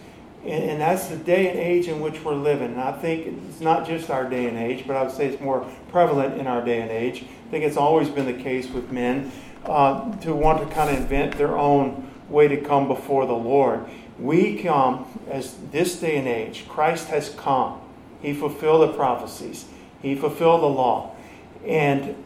and, 0.44 0.64
and, 0.72 0.80
that's 0.80 1.06
the 1.06 1.16
day 1.16 1.48
and 1.48 1.58
age 1.58 1.88
in 1.88 2.00
which 2.00 2.22
we're 2.22 2.34
living. 2.34 2.72
And 2.72 2.80
I 2.80 2.92
think 2.92 3.26
it's 3.48 3.60
not 3.60 3.86
just 3.86 4.10
our 4.10 4.28
day 4.28 4.46
and 4.46 4.58
age, 4.58 4.86
but 4.86 4.94
I 4.94 5.02
would 5.02 5.12
say 5.12 5.26
it's 5.26 5.40
more 5.40 5.66
prevalent 5.88 6.38
in 6.38 6.46
our 6.46 6.62
day 6.62 6.82
and 6.82 6.90
age. 6.90 7.22
I 7.22 7.50
think 7.50 7.64
it's 7.64 7.78
always 7.78 8.10
been 8.10 8.26
the 8.26 8.42
case 8.42 8.68
with 8.68 8.92
men 8.92 9.32
uh, 9.66 10.16
to 10.18 10.34
want 10.34 10.66
to 10.66 10.74
kind 10.74 10.90
of 10.90 10.96
invent 10.96 11.36
their 11.36 11.56
own 11.56 12.10
way 12.28 12.48
to 12.48 12.56
come 12.56 12.88
before 12.88 13.26
the 13.26 13.32
Lord. 13.32 13.84
We 14.18 14.62
come 14.62 15.06
as 15.30 15.56
this 15.72 15.98
day 16.00 16.16
and 16.16 16.28
age, 16.28 16.68
Christ 16.68 17.08
has 17.08 17.30
come. 17.30 17.80
He 18.22 18.32
fulfilled 18.32 18.88
the 18.88 18.94
prophecies, 18.94 19.66
He 20.00 20.14
fulfilled 20.14 20.62
the 20.62 20.66
law. 20.66 21.14
And 21.66 22.16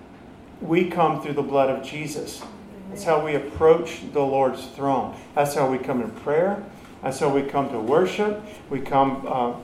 we 0.61 0.91
come 0.91 1.23
through 1.23 1.35
the 1.35 1.43
blood 1.43 1.71
of 1.71 1.85
Jesus. 1.85 2.43
That's 2.91 3.05
how 3.05 3.25
we 3.25 3.35
approach 3.35 4.01
the 4.13 4.21
Lord's 4.21 4.67
throne. 4.69 5.17
That's 5.35 5.55
how 5.55 5.71
we 5.71 5.79
come 5.79 6.01
in 6.01 6.11
prayer. 6.11 6.63
That's 7.03 7.21
how 7.21 7.29
we 7.29 7.43
come 7.43 7.71
to 7.71 7.79
worship. 7.79 8.43
We 8.71 8.81
come 8.81 9.25
uh, 9.27 9.55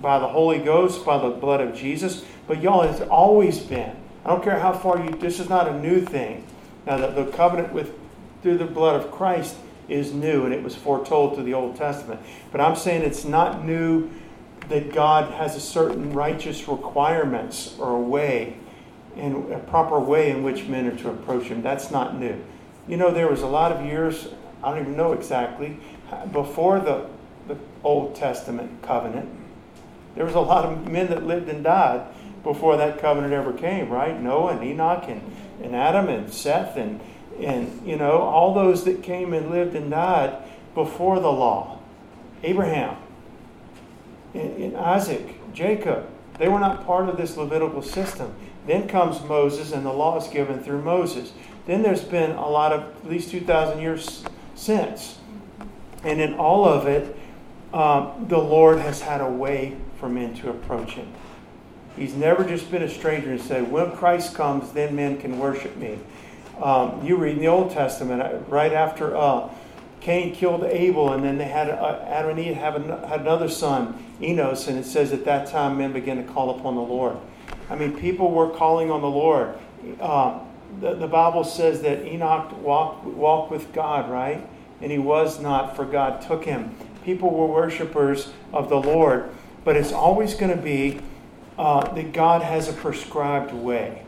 by 0.00 0.18
the 0.18 0.26
Holy 0.26 0.58
Ghost, 0.58 1.04
by 1.04 1.18
the 1.18 1.30
blood 1.30 1.60
of 1.60 1.74
Jesus. 1.74 2.24
But 2.48 2.60
y'all, 2.60 2.82
it's 2.82 3.00
always 3.02 3.60
been. 3.60 3.94
I 4.24 4.30
don't 4.30 4.42
care 4.42 4.58
how 4.58 4.72
far 4.72 5.02
you. 5.04 5.10
This 5.10 5.40
is 5.40 5.48
not 5.48 5.68
a 5.68 5.78
new 5.78 6.04
thing. 6.04 6.44
Now, 6.86 6.98
the, 6.98 7.24
the 7.24 7.30
covenant 7.32 7.72
with 7.72 7.94
through 8.42 8.58
the 8.58 8.64
blood 8.64 8.96
of 8.96 9.10
Christ 9.10 9.56
is 9.88 10.14
new, 10.14 10.44
and 10.44 10.54
it 10.54 10.62
was 10.62 10.74
foretold 10.74 11.34
through 11.34 11.44
the 11.44 11.54
Old 11.54 11.76
Testament. 11.76 12.20
But 12.50 12.60
I'm 12.60 12.76
saying 12.76 13.02
it's 13.02 13.24
not 13.24 13.64
new 13.64 14.10
that 14.68 14.92
God 14.92 15.34
has 15.34 15.56
a 15.56 15.60
certain 15.60 16.12
righteous 16.12 16.68
requirements 16.68 17.76
or 17.78 17.96
a 17.96 18.00
way, 18.00 18.56
and 19.16 19.52
a 19.52 19.58
proper 19.58 19.98
way 19.98 20.30
in 20.30 20.42
which 20.42 20.66
men 20.66 20.86
are 20.86 20.96
to 20.96 21.10
approach 21.10 21.44
Him. 21.44 21.60
That's 21.62 21.90
not 21.90 22.18
new. 22.18 22.40
You 22.88 22.96
know, 22.96 23.10
there 23.10 23.28
was 23.28 23.42
a 23.42 23.46
lot 23.46 23.72
of 23.72 23.84
years. 23.84 24.28
I 24.62 24.70
don't 24.70 24.80
even 24.82 24.96
know 24.96 25.12
exactly 25.12 25.78
before 26.32 26.80
the, 26.80 27.06
the 27.48 27.56
Old 27.82 28.14
Testament 28.14 28.82
covenant, 28.82 29.28
there 30.14 30.24
was 30.24 30.34
a 30.34 30.40
lot 30.40 30.64
of 30.64 30.88
men 30.88 31.08
that 31.08 31.24
lived 31.24 31.48
and 31.48 31.62
died 31.62 32.06
before 32.42 32.76
that 32.76 32.98
covenant 32.98 33.32
ever 33.32 33.52
came, 33.52 33.90
right? 33.90 34.20
Noah 34.20 34.56
and 34.56 34.64
Enoch 34.64 35.04
and, 35.08 35.20
and 35.62 35.74
Adam 35.74 36.08
and 36.08 36.32
Seth 36.32 36.76
and, 36.76 37.00
and, 37.38 37.86
you 37.86 37.96
know, 37.96 38.18
all 38.18 38.54
those 38.54 38.84
that 38.84 39.02
came 39.02 39.32
and 39.32 39.50
lived 39.50 39.74
and 39.74 39.90
died 39.90 40.36
before 40.74 41.20
the 41.20 41.30
law. 41.30 41.78
Abraham 42.42 42.96
and, 44.34 44.56
and 44.62 44.76
Isaac, 44.76 45.36
Jacob, 45.52 46.08
they 46.38 46.48
were 46.48 46.60
not 46.60 46.86
part 46.86 47.08
of 47.08 47.16
this 47.16 47.36
Levitical 47.36 47.82
system. 47.82 48.34
Then 48.66 48.88
comes 48.88 49.22
Moses, 49.22 49.72
and 49.72 49.84
the 49.84 49.92
law 49.92 50.18
is 50.18 50.28
given 50.28 50.62
through 50.62 50.82
Moses. 50.82 51.32
Then 51.66 51.82
there's 51.82 52.04
been 52.04 52.32
a 52.32 52.48
lot 52.48 52.72
of, 52.72 52.82
at 53.04 53.10
least 53.10 53.30
2,000 53.30 53.80
years 53.80 54.24
since. 54.54 55.18
And 56.02 56.20
in 56.20 56.34
all 56.34 56.64
of 56.64 56.86
it, 56.86 57.16
um, 57.72 58.26
the 58.28 58.38
Lord 58.38 58.78
has 58.78 59.00
had 59.00 59.20
a 59.20 59.28
way 59.28 59.76
for 59.98 60.08
men 60.08 60.34
to 60.36 60.50
approach 60.50 60.92
Him. 60.92 61.12
He's 61.96 62.14
never 62.14 62.44
just 62.44 62.70
been 62.70 62.82
a 62.82 62.88
stranger 62.88 63.30
and 63.30 63.40
said, 63.40 63.70
when 63.70 63.92
Christ 63.92 64.34
comes, 64.34 64.72
then 64.72 64.96
men 64.96 65.18
can 65.18 65.38
worship 65.38 65.76
me. 65.76 65.98
Um, 66.62 67.04
you 67.04 67.16
read 67.16 67.36
in 67.36 67.40
the 67.40 67.48
Old 67.48 67.72
Testament, 67.72 68.22
uh, 68.22 68.38
right 68.48 68.72
after 68.72 69.16
uh, 69.16 69.50
Cain 70.00 70.34
killed 70.34 70.64
Abel, 70.64 71.12
and 71.12 71.24
then 71.24 71.38
they 71.38 71.44
had 71.44 71.68
uh, 71.68 72.04
Adam 72.06 72.30
and 72.30 72.38
Eve 72.38 72.54
have 72.54 72.76
an, 72.76 72.88
had 73.08 73.20
another 73.20 73.48
son, 73.48 74.02
Enos, 74.22 74.68
and 74.68 74.78
it 74.78 74.84
says 74.84 75.12
at 75.12 75.24
that 75.24 75.48
time 75.48 75.78
men 75.78 75.92
began 75.92 76.16
to 76.16 76.32
call 76.32 76.58
upon 76.58 76.74
the 76.74 76.80
Lord. 76.80 77.16
I 77.68 77.76
mean, 77.76 77.96
people 77.96 78.30
were 78.30 78.50
calling 78.50 78.90
on 78.90 79.00
the 79.00 79.10
Lord. 79.10 79.54
Uh, 80.00 80.40
the, 80.80 80.94
the 80.94 81.06
Bible 81.06 81.44
says 81.44 81.82
that 81.82 82.04
Enoch 82.04 82.56
walked, 82.62 83.04
walked 83.04 83.50
with 83.50 83.72
God, 83.72 84.10
right? 84.10 84.46
And 84.80 84.90
he 84.90 84.98
was 84.98 85.40
not, 85.40 85.76
for 85.76 85.84
God 85.84 86.22
took 86.22 86.44
him. 86.44 86.74
People 87.04 87.30
were 87.30 87.46
worshipers 87.46 88.32
of 88.52 88.68
the 88.68 88.80
Lord, 88.80 89.30
but 89.64 89.76
it's 89.76 89.92
always 89.92 90.34
going 90.34 90.54
to 90.54 90.62
be 90.62 91.00
uh, 91.58 91.92
that 91.94 92.12
God 92.12 92.42
has 92.42 92.68
a 92.68 92.72
prescribed 92.72 93.52
way. 93.52 94.02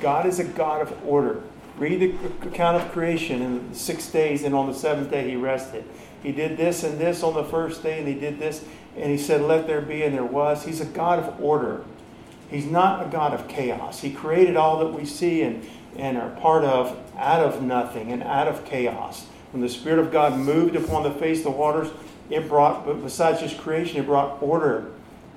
God 0.00 0.26
is 0.26 0.38
a 0.38 0.44
God 0.44 0.82
of 0.82 1.06
order. 1.06 1.42
Read 1.78 2.00
the 2.00 2.48
account 2.48 2.76
of 2.76 2.90
creation 2.92 3.40
in 3.40 3.74
six 3.74 4.08
days, 4.08 4.42
and 4.42 4.54
on 4.54 4.66
the 4.66 4.74
seventh 4.74 5.10
day 5.10 5.28
he 5.30 5.36
rested. 5.36 5.84
He 6.22 6.32
did 6.32 6.56
this 6.56 6.82
and 6.82 6.98
this 6.98 7.22
on 7.22 7.34
the 7.34 7.44
first 7.44 7.82
day, 7.82 8.00
and 8.00 8.08
he 8.08 8.14
did 8.14 8.38
this, 8.38 8.64
and 8.96 9.10
he 9.10 9.18
said, 9.18 9.42
Let 9.42 9.66
there 9.66 9.80
be, 9.80 10.02
and 10.02 10.14
there 10.14 10.24
was. 10.24 10.64
He's 10.64 10.80
a 10.80 10.86
God 10.86 11.20
of 11.20 11.40
order. 11.40 11.84
He's 12.50 12.66
not 12.66 13.06
a 13.06 13.10
God 13.10 13.34
of 13.34 13.46
chaos. 13.46 14.00
He 14.00 14.10
created 14.10 14.56
all 14.56 14.78
that 14.80 14.88
we 14.88 15.04
see 15.04 15.42
and, 15.42 15.68
and 15.96 16.16
are 16.16 16.30
part 16.30 16.64
of 16.64 16.98
out 17.16 17.40
of 17.40 17.62
nothing 17.62 18.10
and 18.10 18.22
out 18.22 18.48
of 18.48 18.64
chaos. 18.64 19.26
When 19.52 19.62
the 19.62 19.68
Spirit 19.68 19.98
of 19.98 20.10
God 20.10 20.38
moved 20.38 20.74
upon 20.74 21.02
the 21.02 21.10
face 21.10 21.38
of 21.38 21.44
the 21.44 21.50
waters, 21.50 21.88
it 22.30 22.48
brought, 22.48 23.02
besides 23.02 23.40
just 23.40 23.58
creation, 23.58 23.98
it 23.98 24.06
brought 24.06 24.42
order. 24.42 24.92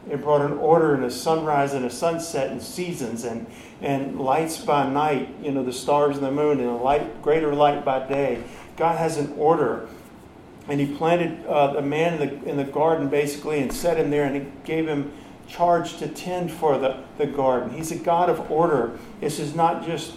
It 0.10 0.22
brought 0.22 0.42
an 0.42 0.54
order 0.54 0.96
and 0.96 1.04
a 1.04 1.12
sunrise 1.12 1.74
and 1.74 1.86
a 1.86 1.90
sunset 1.90 2.50
and 2.50 2.62
seasons 2.62 3.24
and, 3.24 3.46
and 3.82 4.20
lights 4.20 4.58
by 4.58 4.90
night, 4.90 5.30
you 5.42 5.52
know, 5.52 5.64
the 5.64 5.74
stars 5.74 6.18
and 6.18 6.26
the 6.26 6.32
moon, 6.32 6.60
and 6.60 6.70
a 6.70 6.76
light, 6.76 7.22
greater 7.22 7.54
light 7.54 7.86
by 7.86 8.08
day. 8.08 8.44
God 8.78 8.98
has 8.98 9.18
an 9.18 9.34
order. 9.38 9.88
And 10.68 10.80
He 10.80 10.96
planted 10.96 11.46
uh, 11.46 11.74
the 11.74 11.82
man 11.82 12.20
in 12.20 12.30
the, 12.30 12.50
in 12.50 12.58
the 12.58 12.64
garden 12.64 13.10
basically 13.10 13.60
and 13.60 13.72
set 13.72 13.98
him 13.98 14.10
there 14.10 14.26
and 14.26 14.36
He 14.36 14.52
gave 14.64 14.88
him 14.88 15.12
charge 15.48 15.98
to 15.98 16.08
tend 16.08 16.52
for 16.52 16.78
the, 16.78 17.04
the 17.18 17.28
garden. 17.28 17.72
He's 17.72 17.92
a 17.92 17.98
God 17.98 18.30
of 18.30 18.50
order. 18.50 18.98
This 19.20 19.40
is 19.40 19.54
not 19.54 19.86
just 19.86 20.14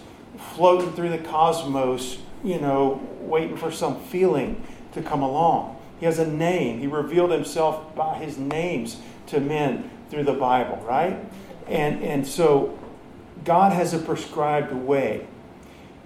floating 0.55 0.93
through 0.93 1.09
the 1.09 1.17
cosmos, 1.19 2.19
you 2.43 2.59
know, 2.59 3.01
waiting 3.19 3.57
for 3.57 3.71
some 3.71 3.99
feeling 4.05 4.63
to 4.93 5.01
come 5.01 5.21
along. 5.21 5.77
He 5.99 6.05
has 6.05 6.19
a 6.19 6.27
name. 6.27 6.79
He 6.79 6.87
revealed 6.87 7.31
himself 7.31 7.95
by 7.95 8.17
his 8.17 8.37
names 8.37 8.97
to 9.27 9.39
men 9.39 9.89
through 10.09 10.23
the 10.23 10.33
Bible, 10.33 10.77
right? 10.87 11.17
And, 11.67 12.03
and 12.03 12.27
so 12.27 12.77
God 13.43 13.71
has 13.71 13.93
a 13.93 13.99
prescribed 13.99 14.73
way. 14.73 15.27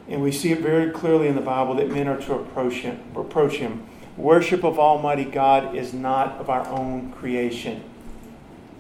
And 0.08 0.22
we 0.24 0.32
see 0.32 0.52
it 0.52 0.60
very 0.60 0.92
clearly 0.92 1.28
in 1.28 1.36
the 1.36 1.42
Bible 1.42 1.76
that 1.76 1.90
men 1.90 2.08
are 2.08 2.20
to 2.22 2.34
approach 2.34 2.76
him. 2.76 3.00
Approach 3.16 3.58
him. 3.58 3.86
Worship 4.18 4.64
of 4.64 4.80
Almighty 4.80 5.26
God 5.26 5.76
is 5.76 5.94
not 5.94 6.40
of 6.40 6.50
our 6.50 6.68
own 6.68 7.12
creation 7.14 7.84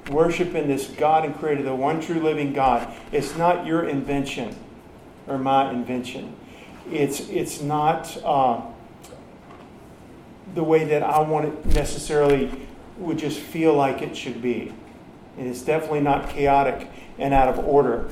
worship 0.09 0.55
in 0.55 0.67
this 0.67 0.87
God 0.87 1.25
and 1.25 1.35
Creator, 1.37 1.63
the 1.63 1.75
one 1.75 2.01
true 2.01 2.19
living 2.19 2.53
God. 2.53 2.91
It's 3.11 3.35
not 3.35 3.65
your 3.65 3.87
invention 3.87 4.55
or 5.27 5.37
my 5.37 5.71
invention. 5.71 6.35
It's, 6.91 7.21
it's 7.29 7.61
not 7.61 8.21
uh, 8.23 8.61
the 10.55 10.63
way 10.63 10.85
that 10.85 11.03
I 11.03 11.19
want 11.21 11.47
it 11.47 11.65
necessarily 11.67 12.67
would 12.99 13.17
just 13.17 13.39
feel 13.39 13.73
like 13.73 14.01
it 14.01 14.15
should 14.15 14.41
be. 14.41 14.73
And 15.37 15.47
it's 15.47 15.61
definitely 15.61 16.01
not 16.01 16.29
chaotic 16.29 16.89
and 17.17 17.33
out 17.33 17.47
of 17.47 17.59
order. 17.59 18.09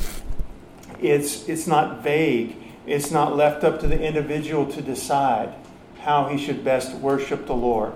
It's, 1.02 1.48
it's 1.48 1.68
not 1.68 2.02
vague. 2.02 2.56
It's 2.86 3.12
not 3.12 3.36
left 3.36 3.64
up 3.64 3.80
to 3.82 3.88
the 3.88 4.02
individual 4.02 4.66
to 4.72 4.82
decide 4.82 5.54
how 6.00 6.28
he 6.28 6.38
should 6.38 6.64
best 6.64 6.94
worship 6.96 7.46
the 7.46 7.56
Lord 7.56 7.94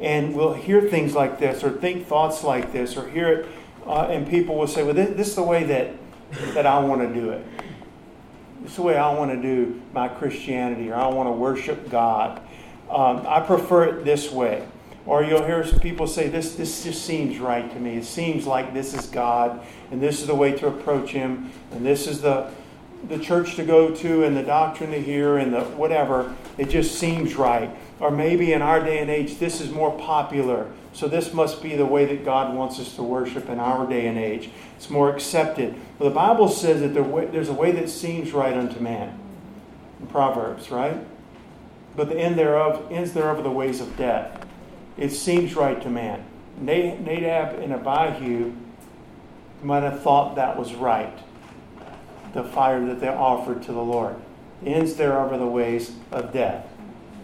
and 0.00 0.34
we'll 0.34 0.54
hear 0.54 0.80
things 0.82 1.14
like 1.14 1.38
this 1.38 1.62
or 1.62 1.70
think 1.70 2.06
thoughts 2.06 2.42
like 2.42 2.72
this 2.72 2.96
or 2.96 3.08
hear 3.08 3.28
it, 3.28 3.46
uh, 3.86 4.06
and 4.10 4.28
people 4.28 4.56
will 4.56 4.66
say, 4.66 4.82
Well, 4.82 4.94
this, 4.94 5.16
this, 5.16 5.28
is 5.28 5.34
the 5.34 5.42
way 5.42 5.64
that, 5.64 5.94
that 6.54 6.66
I 6.66 6.78
want 6.80 7.00
to 7.02 7.12
do 7.12 7.30
it. 7.30 7.44
This 8.62 8.72
is 8.72 8.76
the 8.76 8.82
way 8.82 8.96
I 8.96 9.12
want 9.14 9.30
to 9.30 9.40
do 9.40 9.80
my 9.92 10.08
Christianity, 10.08 10.90
or 10.90 10.96
I 10.96 11.06
want 11.08 11.28
to 11.28 11.32
worship 11.32 11.90
God. 11.90 12.40
Um, 12.90 13.24
I 13.26 13.40
prefer 13.40 13.84
it 13.84 14.04
this 14.04 14.30
way. 14.30 14.66
Or 15.06 15.22
you'll 15.22 15.44
hear 15.44 15.62
people 15.80 16.06
say, 16.06 16.28
this, 16.28 16.54
this 16.54 16.84
just 16.84 17.04
seems 17.04 17.38
right 17.38 17.70
to 17.70 17.78
me. 17.78 17.96
It 17.96 18.04
seems 18.04 18.46
like 18.46 18.72
this 18.72 18.94
is 18.94 19.06
God, 19.06 19.60
and 19.90 20.00
this 20.00 20.20
is 20.20 20.26
the 20.26 20.34
way 20.34 20.52
to 20.52 20.66
approach 20.66 21.10
Him, 21.10 21.50
and 21.72 21.84
this 21.84 22.06
is 22.06 22.22
the, 22.22 22.50
the 23.08 23.18
church 23.18 23.56
to 23.56 23.64
go 23.64 23.94
to, 23.94 24.24
and 24.24 24.34
the 24.34 24.42
doctrine 24.42 24.92
to 24.92 25.00
hear, 25.00 25.36
and 25.36 25.52
the 25.52 25.60
whatever. 25.60 26.34
It 26.56 26.70
just 26.70 26.98
seems 26.98 27.34
right. 27.34 27.70
Or 28.00 28.10
maybe 28.10 28.54
in 28.54 28.62
our 28.62 28.82
day 28.82 28.98
and 28.98 29.10
age, 29.10 29.38
this 29.38 29.60
is 29.60 29.70
more 29.70 29.96
popular. 29.98 30.70
So 30.94 31.06
this 31.06 31.34
must 31.34 31.62
be 31.62 31.76
the 31.76 31.84
way 31.84 32.06
that 32.06 32.24
God 32.24 32.54
wants 32.54 32.78
us 32.78 32.94
to 32.96 33.02
worship 33.02 33.48
in 33.48 33.58
our 33.58 33.86
day 33.86 34.06
and 34.06 34.16
age. 34.16 34.50
It's 34.76 34.88
more 34.88 35.14
accepted. 35.14 35.74
Well, 35.98 36.08
the 36.08 36.14
Bible 36.14 36.48
says 36.48 36.80
that 36.80 36.94
there's 37.32 37.48
a 37.48 37.54
way 37.54 37.72
that 37.72 37.90
seems 37.90 38.32
right 38.32 38.56
unto 38.56 38.80
man. 38.80 39.18
In 40.00 40.06
Proverbs, 40.06 40.70
right? 40.70 40.96
But 41.96 42.08
the 42.08 42.16
end 42.16 42.38
thereof, 42.38 42.90
ends 42.90 43.12
thereof 43.12 43.38
are 43.38 43.42
the 43.42 43.50
ways 43.50 43.80
of 43.80 43.96
death. 43.96 44.43
It 44.96 45.10
seems 45.10 45.54
right 45.54 45.80
to 45.82 45.90
man. 45.90 46.24
Nadab 46.60 47.58
and 47.58 47.72
Abihu 47.72 48.52
might 49.62 49.82
have 49.82 50.02
thought 50.02 50.36
that 50.36 50.58
was 50.58 50.74
right. 50.74 51.18
The 52.32 52.44
fire 52.44 52.84
that 52.86 53.00
they 53.00 53.08
offered 53.08 53.62
to 53.64 53.72
the 53.72 53.82
Lord. 53.82 54.16
Ends 54.64 54.94
thereof 54.94 55.32
are 55.32 55.38
the 55.38 55.46
ways 55.46 55.92
of 56.10 56.32
death. 56.32 56.66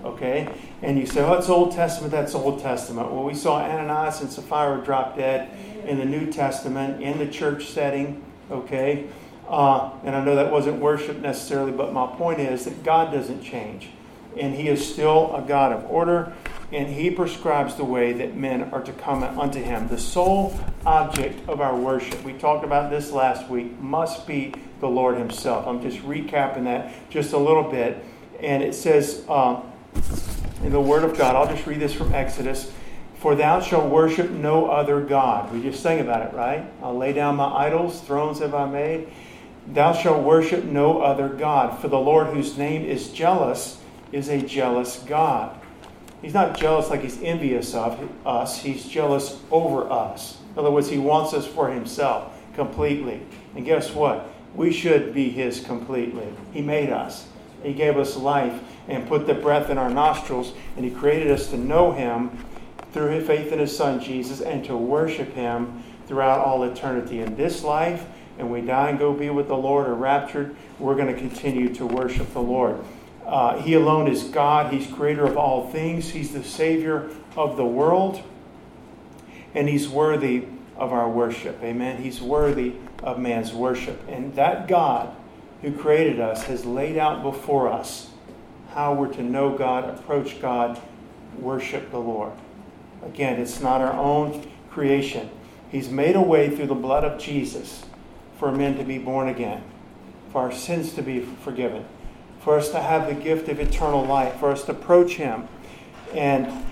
Okay? 0.05 0.49
And 0.83 0.99
you 0.99 1.07
say, 1.07 1.21
oh, 1.21 1.35
it's 1.35 1.49
Old 1.49 1.73
Testament, 1.73 2.11
that's 2.11 2.35
Old 2.35 2.61
Testament. 2.61 3.12
Well, 3.12 3.25
we 3.25 3.35
saw 3.35 3.61
Ananias 3.62 4.21
and 4.21 4.31
Sapphira 4.31 4.83
drop 4.85 5.17
dead 5.17 5.50
in 5.85 5.99
the 5.99 6.05
New 6.05 6.33
Testament, 6.33 7.03
in 7.03 7.19
the 7.19 7.27
church 7.27 7.67
setting. 7.67 8.25
Okay? 8.50 9.09
Uh, 9.49 9.91
and 10.05 10.15
I 10.15 10.25
know 10.25 10.37
that 10.37 10.50
wasn't 10.50 10.81
worship 10.81 11.19
necessarily, 11.19 11.73
but 11.73 11.93
my 11.93 12.07
point 12.07 12.41
is 12.41 12.65
that 12.65 12.83
God 12.83 13.12
doesn't 13.12 13.43
change. 13.43 13.91
And 14.39 14.55
He 14.55 14.69
is 14.69 14.87
still 14.87 15.35
a 15.35 15.43
God 15.43 15.73
of 15.73 15.85
order, 15.91 16.33
and 16.73 16.89
He 16.89 17.11
prescribes 17.11 17.75
the 17.75 17.85
way 17.85 18.12
that 18.15 18.37
men 18.37 18.71
are 18.73 18.83
to 18.83 18.93
come 18.93 19.23
unto 19.23 19.62
Him. 19.62 19.89
The 19.89 19.99
sole 19.99 20.59
object 20.87 21.49
of 21.49 21.61
our 21.61 21.77
worship, 21.77 22.23
we 22.25 22.33
talked 22.35 22.65
about 22.65 22.91
this 22.91 23.12
last 23.12 23.49
week, 23.49 23.79
must 23.81 24.27
be 24.27 24.55
the 24.81 24.89
Lord 24.89 25.17
Himself. 25.17 25.67
I'm 25.67 25.83
just 25.83 25.99
recapping 25.99 26.65
that 26.65 26.93
just 27.11 27.33
a 27.33 27.39
little 27.39 27.71
bit. 27.71 28.05
And 28.41 28.62
it 28.62 28.75
says, 28.75 29.25
uh, 29.29 29.61
in 30.62 30.73
the 30.73 30.81
Word 30.81 31.05
of 31.05 31.17
God. 31.17 31.37
I'll 31.37 31.47
just 31.47 31.67
read 31.67 31.81
this 31.81 31.95
from 31.95 32.15
Exodus. 32.15 32.71
For 33.17 33.35
thou 33.35 33.61
shalt 33.61 33.91
worship 33.91 34.31
no 34.31 34.67
other 34.71 35.00
God. 35.00 35.53
We 35.53 35.62
just 35.62 35.83
sang 35.83 36.00
about 36.00 36.27
it, 36.27 36.35
right? 36.35 36.65
I'll 36.83 36.97
lay 36.97 37.12
down 37.12 37.37
my 37.37 37.53
idols, 37.67 38.00
thrones 38.00 38.39
have 38.39 38.55
I 38.55 38.67
made. 38.67 39.09
Thou 39.67 39.93
shalt 39.93 40.23
worship 40.23 40.65
no 40.65 41.03
other 41.03 41.29
God. 41.29 41.79
For 41.81 41.89
the 41.89 41.99
Lord, 41.99 42.29
whose 42.29 42.57
name 42.57 42.85
is 42.85 43.11
jealous, 43.11 43.79
is 44.11 44.29
a 44.29 44.41
jealous 44.41 44.99
God. 45.00 45.59
He's 46.23 46.35
not 46.35 46.57
jealous 46.57 46.91
like 46.91 47.00
he's 47.00 47.21
envious 47.23 47.75
of 47.75 48.09
us, 48.27 48.61
he's 48.62 48.87
jealous 48.87 49.41
over 49.50 49.91
us. 49.91 50.39
In 50.53 50.59
other 50.59 50.71
words, 50.71 50.89
he 50.89 50.99
wants 50.99 51.33
us 51.33 51.47
for 51.47 51.71
himself 51.71 52.35
completely. 52.55 53.23
And 53.57 53.65
guess 53.65 53.93
what? 53.93 54.29
We 54.55 54.73
should 54.73 55.15
be 55.15 55.31
his 55.31 55.61
completely. 55.61 56.29
He 56.53 56.61
made 56.61 56.91
us, 56.91 57.27
he 57.62 57.73
gave 57.73 57.97
us 57.97 58.17
life 58.17 58.61
and 58.89 59.07
put 59.07 59.27
the 59.27 59.35
breath 59.35 59.71
in 59.71 59.79
our 59.79 59.91
nostrils, 59.91 60.53
and 60.77 60.85
He 60.85 60.91
created 60.91 61.31
us 61.31 61.49
to 61.49 61.57
know 61.57 61.93
Him 61.93 62.31
through 62.93 63.11
His 63.11 63.27
faith 63.27 63.53
in 63.53 63.59
His 63.59 63.77
Son 63.77 64.00
Jesus 64.00 64.41
and 64.41 64.65
to 64.65 64.77
worship 64.77 65.35
Him 65.35 65.83
throughout 66.07 66.41
all 66.41 66.65
eternity. 66.65 67.21
In 67.21 67.37
this 67.37 67.62
life, 67.62 68.05
and 68.39 68.50
we 68.50 68.62
die 68.62 68.91
and 68.91 68.99
go 68.99 69.12
be 69.12 69.31
with 69.31 69.49
the 69.49 69.57
Lord 69.57 69.87
or 69.87 69.95
raptured, 69.95 70.57
we're 70.79 70.97
going 70.97 71.12
to 71.12 71.19
continue 71.19 71.73
to 71.75 71.87
worship 71.87 72.33
the 72.33 72.41
Lord. 72.41 72.83
Uh, 73.27 73.61
he 73.62 73.75
alone 73.75 74.09
is 74.09 74.25
God. 74.25 74.73
He's 74.73 74.87
creator 74.87 75.25
of 75.25 75.37
all 75.37 75.71
things. 75.71 76.11
He's 76.11 76.33
the 76.33 76.43
Savior 76.43 77.11
of 77.37 77.57
the 77.57 77.65
world. 77.65 78.23
And 79.55 79.69
He's 79.69 79.89
worthy 79.89 80.45
of 80.77 80.93
our 80.93 81.09
worship. 81.09 81.62
Amen. 81.62 82.03
He's 82.03 82.21
worthy 82.21 82.75
of 83.03 83.19
man's 83.19 83.53
worship. 83.53 84.03
And 84.09 84.35
that 84.35 84.69
God 84.69 85.15
who 85.62 85.73
created 85.73 86.21
us 86.21 86.45
has 86.45 86.65
laid 86.65 86.97
out 86.97 87.23
before 87.23 87.71
us 87.71 88.11
how 88.73 88.95
we're 88.95 89.12
to 89.12 89.23
know 89.23 89.57
God, 89.57 89.85
approach 89.85 90.41
God, 90.41 90.81
worship 91.39 91.91
the 91.91 91.99
Lord. 91.99 92.33
Again, 93.05 93.41
it's 93.41 93.61
not 93.61 93.81
our 93.81 93.93
own 93.93 94.49
creation. 94.71 95.31
He's 95.71 95.89
made 95.89 96.17
a 96.17 96.21
way 96.21 96.55
through 96.55 96.67
the 96.67 96.75
blood 96.75 97.05
of 97.05 97.21
Jesus 97.21 97.85
for 98.39 98.50
men 98.53 98.77
to 98.79 98.85
be 98.85 98.99
born 98.99 99.29
again, 99.29 99.62
for 100.33 100.43
our 100.43 100.53
sins 100.53 100.95
to 100.95 101.03
be 101.03 101.21
forgiven, 101.21 101.85
for 102.41 102.57
us 102.57 102.71
to 102.71 102.81
have 102.81 103.07
the 103.07 103.15
gift 103.15 103.49
of 103.49 103.61
eternal 103.61 104.05
life, 104.05 104.37
for 104.37 104.51
us 104.51 104.65
to 104.65 104.73
approach 104.73 105.15
Him, 105.15 105.49
and 106.15 106.65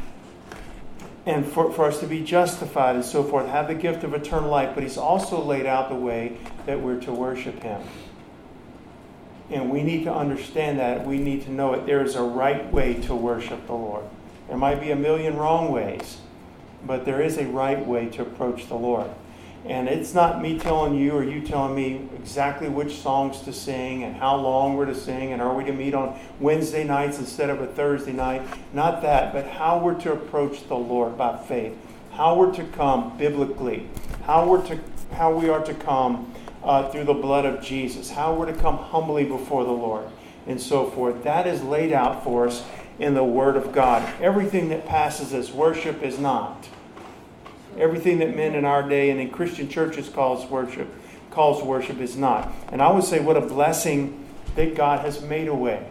and 1.27 1.47
for, 1.47 1.71
for 1.71 1.85
us 1.85 2.01
to 2.01 2.07
be 2.07 2.25
justified 2.25 2.97
and 2.97 3.05
so 3.05 3.23
forth, 3.23 3.47
have 3.49 3.69
the 3.69 3.75
gift 3.75 4.03
of 4.03 4.15
eternal 4.15 4.51
life. 4.51 4.71
But 4.75 4.83
He's 4.83 4.97
also 4.97 5.43
laid 5.43 5.67
out 5.67 5.91
the 5.91 5.95
way 5.95 6.39
that 6.65 6.81
we're 6.81 7.01
to 7.01 7.13
worship 7.13 7.63
Him. 7.63 7.83
And 9.51 9.71
we 9.71 9.83
need 9.83 10.05
to 10.05 10.15
understand 10.15 10.79
that. 10.79 11.07
We 11.07 11.19
need 11.19 11.43
to 11.45 11.51
know 11.51 11.75
it. 11.75 11.87
There 11.87 12.03
is 12.03 12.17
a 12.17 12.23
right 12.23 12.71
way 12.73 12.95
to 13.03 13.15
worship 13.15 13.67
the 13.67 13.75
Lord. 13.75 14.05
There 14.49 14.57
might 14.57 14.81
be 14.81 14.91
a 14.91 14.97
million 14.97 15.37
wrong 15.37 15.71
ways, 15.71 16.19
but 16.87 17.05
there 17.05 17.21
is 17.21 17.37
a 17.37 17.47
right 17.47 17.85
way 17.85 18.09
to 18.11 18.23
approach 18.23 18.69
the 18.69 18.75
Lord. 18.75 19.11
And 19.65 19.89
it's 19.89 20.15
not 20.15 20.41
me 20.41 20.59
telling 20.59 20.95
you 20.95 21.13
or 21.13 21.25
you 21.25 21.41
telling 21.41 21.75
me 21.75 22.09
exactly 22.17 22.69
which 22.69 22.97
songs 22.97 23.41
to 23.43 23.53
sing 23.53 24.05
and 24.05 24.15
how 24.15 24.37
long 24.37 24.77
we're 24.77 24.87
to 24.87 24.95
sing 24.95 25.33
and 25.33 25.43
are 25.43 25.55
we 25.55 25.65
to 25.65 25.73
meet 25.73 25.95
on 25.95 26.19
Wednesday 26.41 26.85
nights 26.85 27.19
instead 27.19 27.51
of 27.51 27.61
a 27.61 27.67
Thursday 27.67 28.13
night. 28.13 28.43
Not 28.73 29.03
that, 29.03 29.33
but 29.33 29.47
how 29.47 29.79
we're 29.79 30.01
to 30.01 30.13
approach 30.13 30.67
the 30.69 30.77
Lord 30.77 31.19
by 31.19 31.37
faith. 31.37 31.77
How 32.13 32.37
we're 32.37 32.55
to 32.55 32.65
come 32.65 33.19
biblically. 33.19 33.89
How 34.25 34.49
we're 34.49 34.67
to 34.67 34.79
how 35.13 35.33
we 35.33 35.49
are 35.49 35.65
to 35.65 35.75
come 35.75 36.35
uh, 36.63 36.91
through 36.91 37.05
the 37.05 37.15
blood 37.15 37.47
of 37.47 37.63
Jesus. 37.63 38.11
How 38.11 38.35
we're 38.35 38.47
to 38.47 38.59
come 38.59 38.77
humbly 38.77 39.25
before 39.25 39.65
the 39.65 39.73
Lord 39.73 40.07
and 40.47 40.61
so 40.61 40.91
forth. 40.91 41.23
That 41.25 41.47
is 41.47 41.63
laid 41.63 41.93
out 41.93 42.25
for 42.25 42.47
us 42.47 42.65
in 42.99 43.15
the 43.15 43.25
Word 43.25 43.57
of 43.57 43.73
God. 43.73 44.03
Everything 44.21 44.69
that 44.71 44.87
passes 44.87 45.33
as 45.33 45.53
worship 45.53 46.03
is 46.03 46.19
not. 46.19 46.69
Everything 47.79 48.19
that 48.19 48.37
men 48.37 48.55
in 48.55 48.65
our 48.65 48.87
day 48.89 49.11
and 49.11 49.21
in 49.21 49.31
Christian 49.31 49.69
churches 49.69 50.09
calls 50.09 50.51
worship, 50.51 50.89
calls 51.31 51.63
worship 51.63 52.01
is 52.01 52.17
not. 52.17 52.53
And 52.73 52.83
I 52.83 52.91
would 52.91 53.05
say 53.05 53.21
what 53.21 53.37
a 53.37 53.41
blessing 53.41 54.27
that 54.57 54.75
God 54.75 55.05
has 55.05 55.23
made 55.23 55.49
a 55.49 55.55
way 55.55 55.89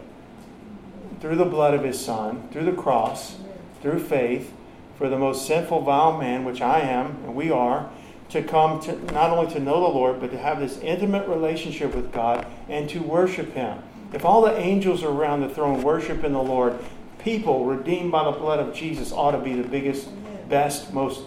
through 1.20 1.36
the 1.36 1.44
blood 1.44 1.74
of 1.74 1.82
his 1.82 1.98
son, 1.98 2.48
through 2.52 2.64
the 2.64 2.72
cross, 2.72 3.36
through 3.82 4.00
faith, 4.00 4.52
for 4.96 5.08
the 5.08 5.18
most 5.18 5.46
sinful, 5.46 5.82
vile 5.82 6.18
man, 6.18 6.44
which 6.44 6.60
I 6.60 6.80
am, 6.80 7.18
and 7.24 7.34
we 7.34 7.50
are, 7.50 7.88
to 8.30 8.42
come 8.42 8.80
to 8.80 8.96
not 9.12 9.30
only 9.30 9.50
to 9.52 9.60
know 9.60 9.80
the 9.80 9.88
Lord, 9.88 10.20
but 10.20 10.30
to 10.32 10.38
have 10.38 10.60
this 10.60 10.78
intimate 10.80 11.28
relationship 11.28 11.94
with 11.94 12.12
God 12.12 12.46
and 12.68 12.88
to 12.90 12.98
worship 12.98 13.54
him. 13.54 13.78
If 14.12 14.24
all 14.24 14.42
the 14.42 14.56
angels 14.56 15.02
around 15.02 15.40
the 15.40 15.48
throne 15.48 15.82
worship 15.82 16.24
in 16.24 16.32
the 16.32 16.42
Lord, 16.42 16.78
people 17.18 17.64
redeemed 17.64 18.12
by 18.12 18.24
the 18.24 18.38
blood 18.38 18.58
of 18.58 18.74
Jesus 18.74 19.12
ought 19.12 19.32
to 19.32 19.38
be 19.38 19.54
the 19.54 19.66
biggest, 19.66 20.08
best, 20.48 20.92
most 20.92 21.22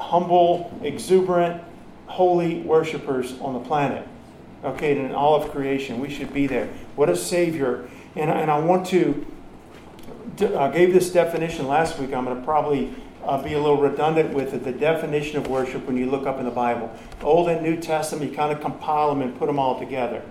humble, 0.00 0.72
exuberant, 0.82 1.62
holy 2.06 2.60
worshipers 2.62 3.38
on 3.40 3.54
the 3.54 3.60
planet. 3.60 4.06
Okay, 4.64 4.98
in 4.98 5.14
all 5.14 5.40
of 5.40 5.50
creation, 5.50 6.00
we 6.00 6.10
should 6.10 6.34
be 6.34 6.46
there. 6.46 6.68
What 6.96 7.08
a 7.08 7.16
Savior. 7.16 7.88
And, 8.16 8.30
and 8.30 8.50
I 8.50 8.58
want 8.58 8.86
to, 8.88 9.26
I 10.56 10.70
gave 10.70 10.92
this 10.92 11.12
definition 11.12 11.68
last 11.68 11.98
week. 11.98 12.12
I'm 12.12 12.24
going 12.24 12.36
to 12.36 12.44
probably 12.44 12.94
uh, 13.24 13.42
be 13.42 13.54
a 13.54 13.60
little 13.60 13.80
redundant 13.80 14.34
with 14.34 14.52
it. 14.52 14.64
The 14.64 14.72
definition 14.72 15.38
of 15.38 15.46
worship 15.48 15.86
when 15.86 15.96
you 15.96 16.10
look 16.10 16.26
up 16.26 16.38
in 16.38 16.44
the 16.44 16.50
Bible. 16.50 16.90
Old 17.22 17.48
and 17.48 17.62
New 17.62 17.76
Testament, 17.80 18.30
you 18.30 18.36
kind 18.36 18.52
of 18.52 18.60
compile 18.60 19.10
them 19.10 19.22
and 19.22 19.38
put 19.38 19.46
them 19.46 19.58
all 19.58 19.78
together. 19.78 20.22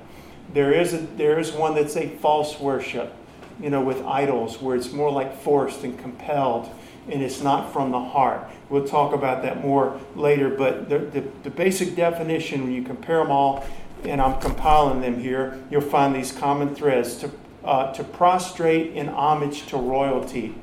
There 0.53 0.73
is, 0.73 0.93
a, 0.93 0.97
there 0.97 1.39
is 1.39 1.51
one 1.51 1.75
that's 1.75 1.95
a 1.95 2.09
false 2.17 2.59
worship, 2.59 3.13
you 3.59 3.69
know, 3.69 3.81
with 3.81 4.03
idols, 4.03 4.61
where 4.61 4.75
it's 4.75 4.91
more 4.91 5.11
like 5.11 5.39
forced 5.41 5.83
and 5.83 5.97
compelled 5.97 6.69
and 7.11 7.21
it's 7.21 7.41
not 7.41 7.73
from 7.73 7.91
the 7.91 7.99
heart. 7.99 8.49
We'll 8.69 8.87
talk 8.87 9.13
about 9.13 9.41
that 9.43 9.63
more 9.63 9.99
later, 10.15 10.49
but 10.49 10.89
the, 10.89 10.99
the, 10.99 11.21
the, 11.43 11.49
basic 11.49 11.95
definition, 11.95 12.63
when 12.63 12.71
you 12.71 12.83
compare 12.83 13.17
them 13.17 13.31
all, 13.31 13.65
and 14.03 14.21
I'm 14.21 14.39
compiling 14.39 15.01
them 15.01 15.19
here, 15.19 15.59
you'll 15.69 15.81
find 15.81 16.15
these 16.15 16.31
common 16.31 16.75
threads 16.75 17.17
to, 17.17 17.31
uh, 17.63 17.91
to 17.93 18.03
prostrate 18.03 18.93
in 18.93 19.09
homage 19.09 19.65
to 19.67 19.77
royalty, 19.77 20.55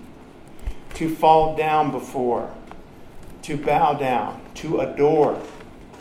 to 0.94 1.14
fall 1.14 1.56
down 1.56 1.90
before, 1.90 2.52
to 3.42 3.56
bow 3.56 3.94
down, 3.94 4.40
to 4.54 4.80
adore, 4.80 5.40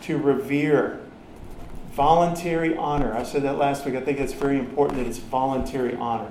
to 0.03 0.17
revere, 0.17 1.01
voluntary 1.91 2.75
honor. 2.75 3.13
I 3.13 3.23
said 3.23 3.43
that 3.43 3.57
last 3.57 3.85
week. 3.85 3.95
I 3.95 4.01
think 4.01 4.19
it's 4.19 4.33
very 4.33 4.59
important 4.59 4.99
that 4.99 5.07
it's 5.07 5.17
voluntary 5.17 5.95
honor. 5.95 6.29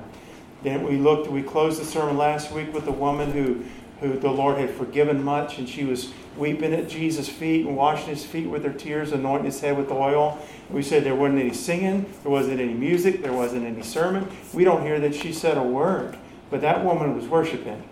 Then 0.63 0.83
we 0.83 0.97
looked, 0.97 1.31
we 1.31 1.43
closed 1.43 1.81
the 1.81 1.85
sermon 1.85 2.17
last 2.19 2.53
week 2.53 2.73
with 2.73 2.85
the 2.85 2.93
woman 2.93 3.33
who 3.33 3.65
who 4.05 4.19
the 4.19 4.31
Lord 4.31 4.59
had 4.59 4.71
forgiven 4.71 5.23
much, 5.23 5.59
and 5.59 5.69
she 5.69 5.85
was 5.85 6.13
weeping 6.37 6.75
at 6.75 6.89
Jesus' 6.89 7.29
feet 7.29 7.67
and 7.67 7.77
washing 7.77 8.09
his 8.09 8.25
feet 8.25 8.49
with 8.49 8.65
her 8.65 8.73
tears, 8.73 9.13
anointing 9.13 9.47
his 9.47 9.61
head 9.61 9.77
with 9.77 9.91
oil. 9.91 10.39
We 10.71 10.83
said 10.83 11.05
there 11.05 11.15
wasn't 11.15 11.41
any 11.41 11.55
singing, 11.55 12.07
there 12.23 12.33
wasn't 12.33 12.61
any 12.61 12.75
music, 12.75 13.23
there 13.23 13.33
wasn't 13.33 13.65
any 13.67 13.83
sermon. 13.83 14.29
We 14.53 14.65
don't 14.65 14.83
hear 14.83 15.01
that 15.01 15.15
she 15.15 15.33
said 15.33 15.57
a 15.57 15.63
word, 15.63 16.17
but 16.51 16.61
that 16.61 16.85
woman 16.85 17.17
was 17.17 17.27
worshiping 17.27 17.83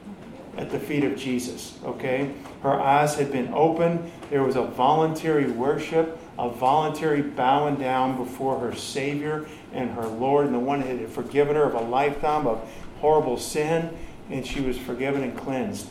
at 0.56 0.70
the 0.70 0.78
feet 0.78 1.04
of 1.04 1.16
Jesus, 1.16 1.78
okay? 1.84 2.34
Her 2.62 2.78
eyes 2.78 3.14
had 3.14 3.32
been 3.32 3.52
opened. 3.54 4.10
There 4.28 4.42
was 4.42 4.56
a 4.56 4.62
voluntary 4.62 5.50
worship, 5.50 6.18
a 6.38 6.50
voluntary 6.50 7.22
bowing 7.22 7.76
down 7.76 8.16
before 8.16 8.58
her 8.58 8.74
Savior 8.74 9.46
and 9.72 9.90
her 9.92 10.06
Lord, 10.06 10.46
and 10.46 10.54
the 10.54 10.58
one 10.58 10.80
that 10.80 10.98
had 10.98 11.08
forgiven 11.08 11.56
her 11.56 11.64
of 11.64 11.74
a 11.74 11.80
lifetime 11.80 12.46
of 12.46 12.68
horrible 13.00 13.38
sin, 13.38 13.96
and 14.30 14.46
she 14.46 14.60
was 14.60 14.78
forgiven 14.78 15.22
and 15.22 15.36
cleansed. 15.36 15.88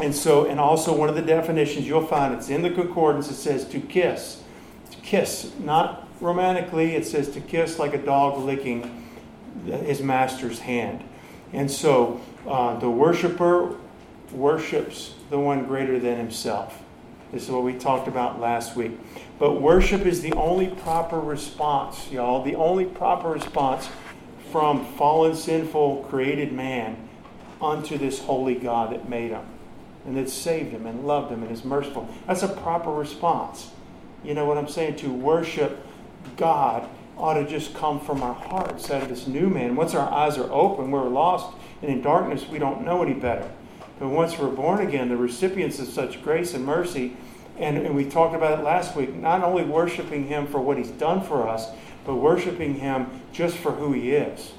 And 0.00 0.14
so, 0.14 0.46
and 0.46 0.58
also 0.58 0.94
one 0.94 1.08
of 1.08 1.14
the 1.14 1.22
definitions 1.22 1.86
you'll 1.86 2.06
find, 2.06 2.34
it's 2.34 2.48
in 2.48 2.62
the 2.62 2.70
concordance, 2.70 3.30
it 3.30 3.36
says 3.36 3.66
to 3.68 3.80
kiss. 3.80 4.42
To 4.90 4.96
kiss, 4.98 5.52
not 5.60 6.08
romantically, 6.20 6.96
it 6.96 7.06
says 7.06 7.30
to 7.30 7.40
kiss 7.40 7.78
like 7.78 7.94
a 7.94 7.98
dog 7.98 8.38
licking 8.42 9.04
his 9.66 10.02
master's 10.02 10.60
hand. 10.60 11.04
And 11.52 11.70
so 11.70 12.20
uh, 12.46 12.78
the 12.78 12.90
worshiper 12.90 13.76
worships 14.32 15.14
the 15.30 15.38
one 15.38 15.64
greater 15.64 15.98
than 16.00 16.18
himself. 16.18 16.82
This 17.30 17.44
is 17.44 17.50
what 17.50 17.62
we 17.62 17.74
talked 17.74 18.08
about 18.08 18.40
last 18.40 18.76
week. 18.76 18.92
But 19.38 19.60
worship 19.60 20.06
is 20.06 20.22
the 20.22 20.32
only 20.32 20.68
proper 20.68 21.20
response, 21.20 22.10
y'all, 22.10 22.42
the 22.42 22.54
only 22.56 22.84
proper 22.84 23.30
response 23.30 23.88
from 24.50 24.84
fallen, 24.94 25.34
sinful, 25.34 26.06
created 26.10 26.52
man 26.52 27.08
unto 27.60 27.96
this 27.96 28.20
holy 28.20 28.54
God 28.54 28.92
that 28.92 29.08
made 29.08 29.30
him 29.30 29.44
and 30.06 30.16
that 30.16 30.28
saved 30.28 30.70
him 30.70 30.86
and 30.86 31.06
loved 31.06 31.30
him 31.30 31.42
and 31.42 31.50
is 31.50 31.64
merciful. 31.64 32.08
That's 32.26 32.42
a 32.42 32.48
proper 32.48 32.90
response. 32.90 33.70
You 34.22 34.34
know 34.34 34.44
what 34.44 34.58
I'm 34.58 34.68
saying? 34.68 34.96
To 34.96 35.12
worship 35.12 35.86
God 36.36 36.88
ought 37.16 37.34
to 37.34 37.46
just 37.46 37.74
come 37.74 38.00
from 38.00 38.22
our 38.22 38.34
hearts 38.34 38.90
out 38.90 39.02
of 39.02 39.08
this 39.08 39.26
new 39.26 39.48
man. 39.48 39.76
Once 39.76 39.94
our 39.94 40.10
eyes 40.10 40.36
are 40.36 40.50
open, 40.52 40.90
we're 40.90 41.08
lost, 41.08 41.54
and 41.82 41.90
in 41.90 42.02
darkness 42.02 42.48
we 42.48 42.58
don't 42.58 42.84
know 42.84 43.02
any 43.02 43.14
better. 43.14 43.48
But 43.98 44.08
once 44.08 44.38
we're 44.38 44.50
born 44.50 44.86
again, 44.86 45.08
the 45.08 45.16
recipients 45.16 45.78
of 45.78 45.88
such 45.88 46.22
grace 46.22 46.54
and 46.54 46.64
mercy, 46.64 47.16
and, 47.58 47.78
and 47.78 47.94
we 47.94 48.04
talked 48.04 48.34
about 48.34 48.58
it 48.58 48.62
last 48.62 48.96
week, 48.96 49.14
not 49.14 49.44
only 49.44 49.64
worshiping 49.64 50.26
Him 50.26 50.46
for 50.46 50.60
what 50.60 50.76
He's 50.76 50.90
done 50.90 51.22
for 51.22 51.48
us, 51.48 51.68
but 52.04 52.16
worshiping 52.16 52.74
Him 52.74 53.22
just 53.32 53.56
for 53.56 53.72
who 53.72 53.92
He 53.92 54.10
is 54.10 54.52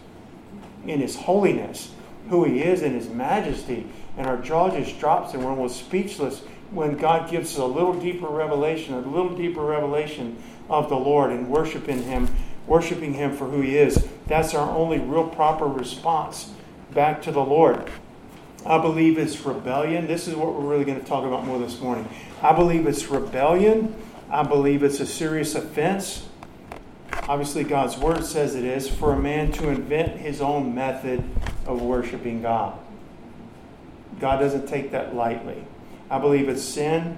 in 0.88 1.02
His 1.02 1.16
holiness, 1.16 1.92
who 2.30 2.46
He 2.46 2.62
is 2.62 2.82
in 2.82 2.94
His 2.94 3.10
majesty, 3.10 3.88
and 4.17 4.28
our 4.28 4.38
jaw 4.38 4.69
just 4.69 4.99
drops 4.99 5.34
and 5.34 5.43
we're 5.43 5.49
almost 5.49 5.80
speechless 5.80 6.41
when 6.71 6.97
God 6.97 7.30
gives 7.30 7.51
us 7.54 7.58
a 7.58 7.65
little 7.65 7.93
deeper 7.93 8.28
revelation, 8.28 8.93
a 8.93 8.99
little 8.99 9.36
deeper 9.36 9.62
revelation 9.62 10.41
of 10.69 10.89
the 10.89 10.95
Lord 10.95 11.32
and 11.32 11.49
worshiping 11.49 12.04
Him, 12.04 12.30
worshiping 12.67 13.13
Him 13.13 13.36
for 13.36 13.45
who 13.45 13.62
He 13.62 13.78
is. 13.78 14.08
That's 14.28 14.54
our 14.54 14.69
only 14.75 14.99
real 14.99 15.28
proper 15.28 15.65
response 15.65 16.51
back 16.93 17.21
to 17.23 17.32
the 17.32 17.43
Lord. 17.43 17.89
I 18.65 18.80
believe 18.80 19.19
it's 19.19 19.39
rebellion. 19.45 20.08
This 20.08 20.28
is 20.28 20.36
what 20.36 20.56
we're 20.56 20.67
really 20.67 20.86
going 20.86 20.99
to 20.99 21.06
talk 21.06 21.23
about 21.23 21.45
more 21.45 21.60
this 21.60 21.80
morning. 21.80 22.10
I 22.41 22.51
believe 22.54 22.88
it's 22.88 23.06
rebellion. 23.08 23.95
I 24.32 24.41
believe 24.41 24.82
it's 24.82 24.99
a 24.99 25.06
serious 25.06 25.54
offense. 25.54 26.28
Obviously, 27.28 27.63
God's 27.63 27.97
word 27.97 28.25
says 28.25 28.56
it 28.56 28.63
is 28.63 28.89
for 28.89 29.13
a 29.13 29.19
man 29.19 29.51
to 29.54 29.69
invent 29.69 30.17
his 30.17 30.41
own 30.41 30.73
method 30.73 31.23
of 31.67 31.82
worshiping 31.82 32.41
God. 32.41 32.78
God 34.19 34.38
doesn't 34.38 34.67
take 34.67 34.91
that 34.91 35.15
lightly. 35.15 35.63
I 36.10 36.19
believe 36.19 36.49
it's 36.49 36.63
sin. 36.63 37.17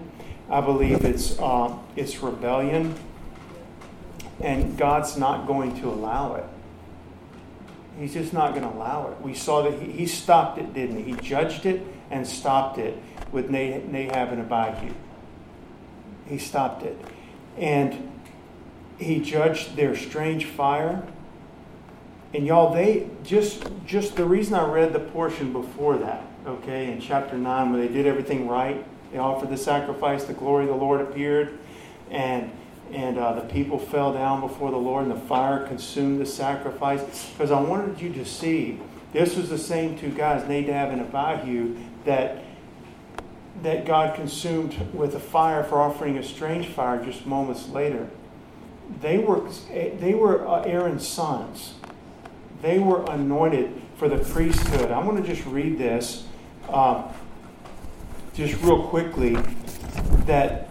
I 0.50 0.62
believe 0.62 1.04
it's 1.04 1.38
uh, 1.40 1.78
it's 1.96 2.22
rebellion, 2.24 2.96
and 4.40 4.78
God's 4.78 5.18
not 5.18 5.46
going 5.46 5.80
to 5.82 5.90
allow 5.90 6.36
it. 6.36 6.46
He's 8.00 8.14
just 8.14 8.32
not 8.32 8.52
going 8.52 8.64
to 8.64 8.70
allow 8.70 9.10
it. 9.10 9.22
We 9.22 9.34
saw 9.34 9.64
that 9.64 9.82
he, 9.82 9.92
he 9.92 10.06
stopped 10.06 10.60
it, 10.60 10.74
didn't 10.74 10.98
he? 11.04 11.14
He 11.14 11.14
judged 11.16 11.66
it 11.66 11.82
and 12.12 12.26
stopped 12.26 12.78
it 12.78 12.98
with 13.32 13.50
Nahab 13.50 14.32
and 14.32 14.52
Abihu. 14.52 14.94
He 16.28 16.38
stopped 16.38 16.84
it. 16.84 16.98
And 17.58 18.12
he 19.00 19.20
judged 19.20 19.76
their 19.76 19.96
strange 19.96 20.46
fire. 20.46 21.04
And 22.34 22.46
y'all, 22.46 22.74
they 22.74 23.10
just 23.24 23.68
just 23.86 24.16
the 24.16 24.26
reason 24.26 24.54
I 24.54 24.66
read 24.70 24.94
the 24.94 25.00
portion 25.00 25.52
before 25.52 25.98
that, 25.98 26.24
okay, 26.48 26.92
in 26.92 27.02
chapter 27.02 27.38
nine, 27.38 27.72
where 27.72 27.82
they 27.82 27.94
did 27.94 28.06
everything 28.06 28.48
right, 28.48 28.86
they 29.12 29.18
offered 29.18 29.50
the 29.50 29.58
sacrifice, 29.58 30.24
the 30.24 30.34
glory 30.34 30.64
of 30.64 30.70
the 30.70 30.76
Lord 30.76 31.02
appeared, 31.02 31.58
and 32.10 32.52
and 32.94 33.18
uh, 33.18 33.34
the 33.34 33.42
people 33.42 33.78
fell 33.78 34.14
down 34.14 34.40
before 34.40 34.72
the 34.72 34.78
Lord, 34.78 35.04
and 35.04 35.12
the 35.12 35.20
fire 35.20 35.68
consumed 35.68 36.22
the 36.22 36.26
sacrifice. 36.26 37.30
Because 37.32 37.52
I 37.52 37.60
wanted 37.60 38.00
you 38.00 38.14
to 38.14 38.26
see 38.26 38.80
this 39.12 39.36
was 39.36 39.50
the 39.50 39.58
same 39.58 39.98
two 39.98 40.10
guys, 40.10 40.48
Nadab 40.48 40.92
and 40.92 41.02
Abihu, 41.02 41.76
that 42.06 42.44
that 43.64 43.86
God 43.86 44.16
consumed 44.16 44.76
with 44.94 45.16
a 45.16 45.20
fire 45.20 45.64
for 45.64 45.82
offering 45.82 46.18
a 46.18 46.24
strange 46.24 46.68
fire 46.68 47.04
just 47.04 47.26
moments 47.26 47.68
later. 47.70 48.08
They 49.02 49.18
were 49.18 49.50
they 49.70 50.14
were 50.14 50.48
uh, 50.48 50.62
Aaron's 50.64 51.08
sons. 51.08 51.74
They 52.62 52.80
were 52.80 53.04
anointed 53.10 53.82
for 53.98 54.08
the 54.08 54.18
priesthood. 54.18 54.92
I'm 54.92 55.06
going 55.06 55.22
to 55.22 55.28
just 55.28 55.46
read 55.48 55.78
this, 55.78 56.27
uh, 56.70 57.12
just 58.34 58.62
real 58.62 58.88
quickly, 58.88 59.38
that 60.26 60.68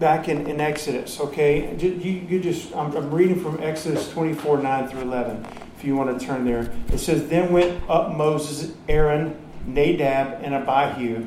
back 0.00 0.28
in, 0.28 0.46
in 0.46 0.60
Exodus, 0.60 1.20
okay? 1.20 1.76
You, 1.76 1.90
you 1.90 2.40
just, 2.40 2.74
I'm, 2.74 2.96
I'm 2.96 3.10
reading 3.10 3.40
from 3.40 3.62
Exodus 3.62 4.10
24, 4.10 4.58
9 4.62 4.88
through 4.88 5.02
11, 5.02 5.46
if 5.76 5.84
you 5.84 5.94
want 5.94 6.18
to 6.18 6.26
turn 6.26 6.44
there. 6.44 6.72
It 6.92 6.98
says, 6.98 7.28
Then 7.28 7.52
went 7.52 7.82
up 7.88 8.16
Moses, 8.16 8.74
Aaron, 8.88 9.36
Nadab, 9.66 10.42
and 10.42 10.54
Abihu, 10.54 11.26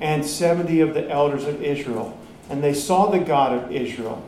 and 0.00 0.24
70 0.24 0.80
of 0.80 0.94
the 0.94 1.10
elders 1.10 1.44
of 1.44 1.62
Israel. 1.62 2.16
And 2.48 2.62
they 2.62 2.74
saw 2.74 3.10
the 3.10 3.18
God 3.18 3.52
of 3.52 3.72
Israel. 3.72 4.26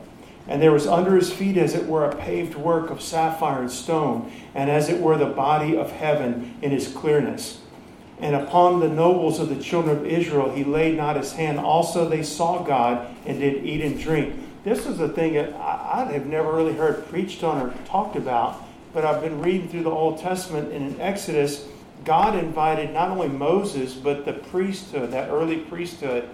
And 0.48 0.60
there 0.60 0.72
was 0.72 0.86
under 0.86 1.14
his 1.14 1.32
feet, 1.32 1.56
as 1.56 1.74
it 1.74 1.86
were, 1.86 2.04
a 2.04 2.16
paved 2.16 2.56
work 2.56 2.90
of 2.90 3.00
sapphire 3.00 3.60
and 3.60 3.70
stone, 3.70 4.32
and 4.54 4.70
as 4.70 4.88
it 4.88 5.00
were, 5.00 5.16
the 5.16 5.26
body 5.26 5.76
of 5.76 5.92
heaven 5.92 6.58
in 6.62 6.72
his 6.72 6.88
clearness. 6.88 7.61
And 8.22 8.36
upon 8.36 8.78
the 8.78 8.88
nobles 8.88 9.40
of 9.40 9.48
the 9.48 9.60
children 9.60 9.98
of 9.98 10.06
Israel 10.06 10.54
he 10.54 10.62
laid 10.62 10.96
not 10.96 11.16
his 11.16 11.32
hand. 11.32 11.58
Also 11.58 12.08
they 12.08 12.22
saw 12.22 12.62
God 12.62 13.12
and 13.26 13.40
did 13.40 13.66
eat 13.66 13.82
and 13.82 13.98
drink. 13.98 14.36
This 14.62 14.86
is 14.86 15.00
a 15.00 15.08
thing 15.08 15.34
that 15.34 15.52
I, 15.54 16.04
I 16.08 16.12
have 16.12 16.26
never 16.26 16.52
really 16.52 16.74
heard 16.74 17.08
preached 17.08 17.42
on 17.42 17.60
or 17.60 17.74
talked 17.84 18.14
about, 18.14 18.62
but 18.94 19.04
I've 19.04 19.20
been 19.20 19.42
reading 19.42 19.68
through 19.68 19.82
the 19.82 19.90
Old 19.90 20.20
Testament 20.20 20.72
and 20.72 20.94
in 20.94 21.00
Exodus, 21.00 21.66
God 22.04 22.38
invited 22.38 22.92
not 22.92 23.10
only 23.10 23.28
Moses, 23.28 23.94
but 23.94 24.24
the 24.24 24.34
priesthood, 24.34 25.10
that 25.10 25.28
early 25.28 25.58
priesthood, 25.58 26.28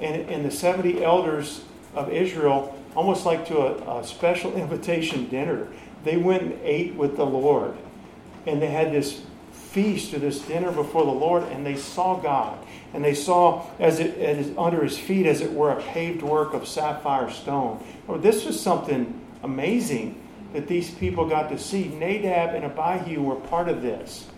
and, 0.00 0.28
and 0.28 0.44
the 0.44 0.50
70 0.50 1.04
elders 1.04 1.62
of 1.94 2.12
Israel, 2.12 2.76
almost 2.96 3.24
like 3.24 3.46
to 3.46 3.58
a, 3.58 4.00
a 4.00 4.04
special 4.04 4.52
invitation 4.56 5.28
dinner. 5.28 5.68
They 6.02 6.16
went 6.16 6.42
and 6.42 6.58
ate 6.64 6.96
with 6.96 7.16
the 7.16 7.24
Lord. 7.24 7.76
And 8.46 8.60
they 8.60 8.70
had 8.70 8.92
this 8.92 9.22
feast 9.74 10.14
or 10.14 10.20
this 10.20 10.38
dinner 10.38 10.70
before 10.70 11.04
the 11.04 11.10
Lord, 11.10 11.42
and 11.44 11.66
they 11.66 11.74
saw 11.74 12.16
God. 12.16 12.64
And 12.94 13.04
they 13.04 13.14
saw 13.14 13.66
as 13.80 13.98
it 13.98 14.16
as 14.18 14.56
under 14.56 14.84
his 14.84 14.96
feet, 14.96 15.26
as 15.26 15.40
it 15.40 15.52
were, 15.52 15.70
a 15.70 15.82
paved 15.82 16.22
work 16.22 16.54
of 16.54 16.66
sapphire 16.68 17.28
stone. 17.28 17.84
Oh, 18.08 18.16
this 18.16 18.44
was 18.44 18.58
something 18.58 19.20
amazing 19.42 20.20
that 20.52 20.68
these 20.68 20.90
people 20.90 21.28
got 21.28 21.50
to 21.50 21.58
see. 21.58 21.88
Nadab 21.88 22.54
and 22.54 22.64
Abihu 22.64 23.20
were 23.20 23.34
part 23.34 23.68
of 23.68 23.82
this. 23.82 24.28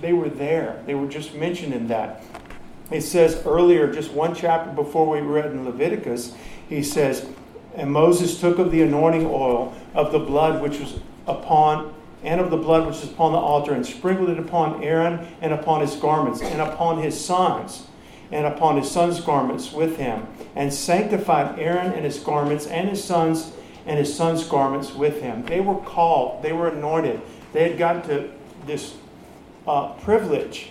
They 0.00 0.12
were 0.12 0.28
there. 0.28 0.80
They 0.86 0.94
were 0.94 1.08
just 1.08 1.34
mentioned 1.34 1.74
in 1.74 1.88
that. 1.88 2.22
It 2.92 3.00
says 3.00 3.42
earlier, 3.44 3.92
just 3.92 4.12
one 4.12 4.34
chapter 4.34 4.70
before 4.70 5.08
we 5.08 5.20
read 5.20 5.46
in 5.46 5.64
Leviticus, 5.64 6.34
he 6.68 6.84
says, 6.84 7.28
And 7.74 7.92
Moses 7.92 8.40
took 8.40 8.58
of 8.58 8.70
the 8.70 8.82
anointing 8.82 9.26
oil 9.26 9.74
of 9.92 10.12
the 10.12 10.20
blood 10.20 10.62
which 10.62 10.78
was 10.78 11.00
upon 11.26 11.92
and 12.22 12.40
of 12.40 12.50
the 12.50 12.56
blood 12.56 12.86
which 12.86 12.96
is 12.96 13.10
upon 13.10 13.32
the 13.32 13.38
altar, 13.38 13.72
and 13.72 13.86
sprinkled 13.86 14.30
it 14.30 14.38
upon 14.38 14.82
Aaron 14.82 15.26
and 15.40 15.52
upon 15.52 15.80
his 15.80 15.96
garments, 15.96 16.42
and 16.42 16.60
upon 16.60 17.02
his 17.02 17.18
sons, 17.18 17.86
and 18.30 18.46
upon 18.46 18.76
his 18.76 18.90
sons' 18.90 19.20
garments 19.20 19.72
with 19.72 19.96
him, 19.96 20.26
and 20.54 20.72
sanctified 20.72 21.58
Aaron 21.58 21.92
and 21.92 22.04
his 22.04 22.18
garments, 22.18 22.66
and 22.66 22.88
his 22.88 23.02
sons 23.02 23.52
and 23.86 23.98
his 23.98 24.14
sons' 24.14 24.44
garments 24.44 24.94
with 24.94 25.22
him. 25.22 25.44
They 25.44 25.60
were 25.60 25.76
called, 25.76 26.42
they 26.42 26.52
were 26.52 26.68
anointed. 26.68 27.20
They 27.54 27.68
had 27.68 27.78
gotten 27.78 28.02
to 28.02 28.30
this 28.66 28.94
uh, 29.66 29.94
privilege 29.94 30.70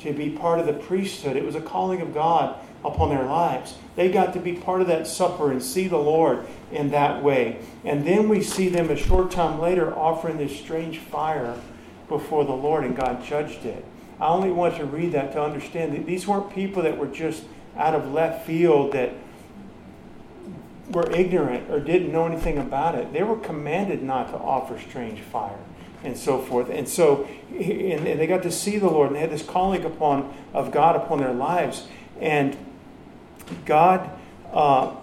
to 0.00 0.12
be 0.12 0.30
part 0.30 0.58
of 0.58 0.66
the 0.66 0.72
priesthood. 0.72 1.36
It 1.36 1.44
was 1.44 1.54
a 1.54 1.60
calling 1.60 2.00
of 2.00 2.12
God 2.12 2.58
upon 2.86 3.10
their 3.10 3.24
lives. 3.24 3.74
They 3.94 4.10
got 4.10 4.32
to 4.34 4.40
be 4.40 4.52
part 4.52 4.80
of 4.80 4.86
that 4.88 5.06
supper 5.06 5.50
and 5.50 5.62
see 5.62 5.88
the 5.88 5.96
Lord 5.96 6.46
in 6.70 6.90
that 6.90 7.22
way. 7.22 7.58
And 7.84 8.06
then 8.06 8.28
we 8.28 8.42
see 8.42 8.68
them 8.68 8.90
a 8.90 8.96
short 8.96 9.30
time 9.30 9.58
later 9.58 9.94
offering 9.96 10.38
this 10.38 10.58
strange 10.58 10.98
fire 10.98 11.58
before 12.08 12.44
the 12.44 12.52
Lord, 12.52 12.84
and 12.84 12.96
God 12.96 13.24
judged 13.24 13.64
it. 13.64 13.84
I 14.20 14.28
only 14.28 14.50
want 14.50 14.76
to 14.76 14.84
read 14.84 15.12
that 15.12 15.32
to 15.32 15.42
understand 15.42 15.94
that 15.94 16.06
these 16.06 16.26
weren't 16.26 16.54
people 16.54 16.82
that 16.82 16.96
were 16.96 17.08
just 17.08 17.44
out 17.76 17.94
of 17.94 18.12
left 18.12 18.46
field 18.46 18.92
that 18.92 19.12
were 20.90 21.10
ignorant 21.10 21.70
or 21.70 21.80
didn't 21.80 22.12
know 22.12 22.26
anything 22.26 22.58
about 22.58 22.94
it. 22.94 23.12
They 23.12 23.22
were 23.22 23.36
commanded 23.36 24.02
not 24.02 24.28
to 24.28 24.36
offer 24.36 24.78
strange 24.78 25.20
fire 25.20 25.58
and 26.04 26.16
so 26.16 26.40
forth. 26.40 26.70
And 26.70 26.88
so 26.88 27.28
and 27.50 28.06
they 28.20 28.26
got 28.26 28.42
to 28.44 28.52
see 28.52 28.78
the 28.78 28.88
Lord 28.88 29.08
and 29.08 29.16
they 29.16 29.20
had 29.20 29.30
this 29.30 29.42
calling 29.42 29.84
upon 29.84 30.34
of 30.54 30.70
God 30.70 30.96
upon 30.96 31.18
their 31.18 31.32
lives. 31.32 31.88
And 32.20 32.56
God 33.64 34.10
uh, 34.52 34.94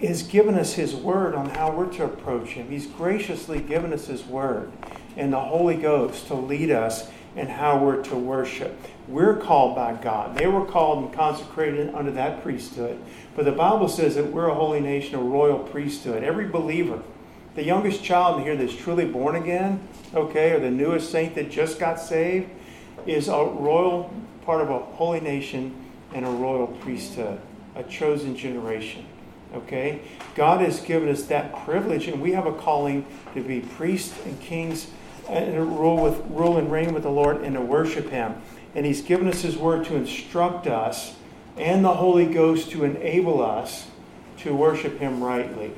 has 0.00 0.22
given 0.22 0.54
us 0.54 0.74
His 0.74 0.94
Word 0.94 1.34
on 1.34 1.50
how 1.50 1.70
we're 1.70 1.92
to 1.94 2.04
approach 2.04 2.50
Him. 2.50 2.68
He's 2.68 2.86
graciously 2.86 3.60
given 3.60 3.92
us 3.92 4.06
His 4.06 4.24
Word 4.24 4.72
and 5.16 5.32
the 5.32 5.40
Holy 5.40 5.76
Ghost 5.76 6.26
to 6.28 6.34
lead 6.34 6.70
us 6.70 7.08
in 7.36 7.46
how 7.46 7.82
we're 7.82 8.02
to 8.02 8.16
worship. 8.16 8.76
We're 9.06 9.36
called 9.36 9.76
by 9.76 9.94
God. 9.94 10.36
They 10.36 10.46
were 10.46 10.64
called 10.64 11.04
and 11.04 11.12
consecrated 11.12 11.94
under 11.94 12.10
that 12.12 12.42
priesthood. 12.42 13.00
But 13.36 13.44
the 13.44 13.52
Bible 13.52 13.88
says 13.88 14.16
that 14.16 14.32
we're 14.32 14.48
a 14.48 14.54
holy 14.54 14.80
nation, 14.80 15.14
a 15.14 15.22
royal 15.22 15.60
priesthood. 15.60 16.24
Every 16.24 16.48
believer, 16.48 17.02
the 17.54 17.64
youngest 17.64 18.02
child 18.02 18.42
here 18.42 18.56
that's 18.56 18.74
truly 18.74 19.04
born 19.04 19.36
again, 19.36 19.86
okay, 20.14 20.52
or 20.52 20.60
the 20.60 20.70
newest 20.70 21.10
saint 21.10 21.34
that 21.36 21.50
just 21.50 21.78
got 21.78 22.00
saved, 22.00 22.48
is 23.06 23.28
a 23.28 23.32
royal 23.32 24.12
part 24.44 24.60
of 24.60 24.70
a 24.70 24.78
holy 24.78 25.20
nation 25.20 25.74
and 26.12 26.24
a 26.24 26.30
royal 26.30 26.66
priesthood, 26.66 27.40
a 27.74 27.82
chosen 27.82 28.36
generation. 28.36 29.04
Okay? 29.54 30.02
God 30.34 30.60
has 30.60 30.80
given 30.80 31.08
us 31.08 31.24
that 31.24 31.64
privilege, 31.64 32.06
and 32.08 32.20
we 32.20 32.32
have 32.32 32.46
a 32.46 32.52
calling 32.52 33.06
to 33.34 33.42
be 33.42 33.60
priests 33.60 34.14
and 34.24 34.38
kings 34.40 34.88
and 35.28 35.78
rule, 35.78 36.02
with, 36.02 36.22
rule 36.30 36.56
and 36.56 36.72
reign 36.72 36.94
with 36.94 37.02
the 37.02 37.10
Lord 37.10 37.42
and 37.42 37.54
to 37.54 37.60
worship 37.60 38.10
Him. 38.10 38.34
And 38.74 38.86
He's 38.86 39.02
given 39.02 39.28
us 39.28 39.42
His 39.42 39.56
word 39.56 39.86
to 39.86 39.96
instruct 39.96 40.66
us 40.66 41.16
and 41.56 41.84
the 41.84 41.94
Holy 41.94 42.26
Ghost 42.26 42.70
to 42.70 42.84
enable 42.84 43.42
us 43.42 43.88
to 44.38 44.54
worship 44.54 44.98
Him 44.98 45.22
rightly. 45.22 45.72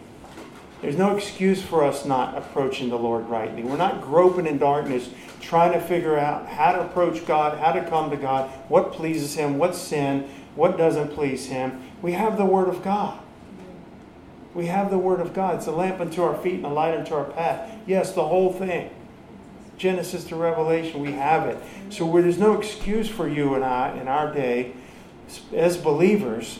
There's 0.83 0.97
no 0.97 1.16
excuse 1.16 1.62
for 1.62 1.85
us 1.85 2.05
not 2.05 2.37
approaching 2.37 2.88
the 2.88 2.99
Lord 2.99 3.29
rightly. 3.29 3.62
We're 3.62 3.77
not 3.77 4.01
groping 4.01 4.47
in 4.47 4.59
darkness 4.59 5.11
trying 5.40 5.72
to 5.72 5.81
figure 5.81 6.18
out 6.18 6.46
how 6.46 6.72
to 6.72 6.83
approach 6.83 7.26
God, 7.26 7.59
how 7.59 7.72
to 7.72 7.88
come 7.88 8.11
to 8.11 8.16
God, 8.16 8.50
what 8.68 8.92
pleases 8.92 9.35
Him, 9.35 9.59
what's 9.59 9.79
sin, 9.79 10.29
what 10.55 10.76
doesn't 10.76 11.14
please 11.14 11.46
Him. 11.46 11.83
We 12.03 12.12
have 12.12 12.37
the 12.37 12.44
Word 12.44 12.68
of 12.68 12.83
God. 12.83 13.18
We 14.55 14.66
have 14.66 14.90
the 14.90 14.98
Word 14.98 15.20
of 15.20 15.33
God. 15.33 15.57
It's 15.57 15.66
a 15.66 15.72
lamp 15.72 16.00
unto 16.00 16.22
our 16.22 16.37
feet 16.37 16.57
and 16.57 16.66
a 16.66 16.68
light 16.68 16.96
unto 16.96 17.14
our 17.14 17.24
path. 17.24 17.70
Yes, 17.87 18.12
the 18.12 18.26
whole 18.26 18.53
thing. 18.53 18.90
Genesis 19.79 20.24
to 20.24 20.37
Revelation, 20.37 21.00
we 21.00 21.12
have 21.12 21.48
it. 21.48 21.59
So 21.88 22.11
there's 22.12 22.38
no 22.38 22.59
excuse 22.59 23.09
for 23.09 23.26
you 23.26 23.55
and 23.55 23.64
I 23.64 23.96
in 23.98 24.09
our 24.09 24.33
day 24.33 24.74
as 25.55 25.76
believers 25.76 26.59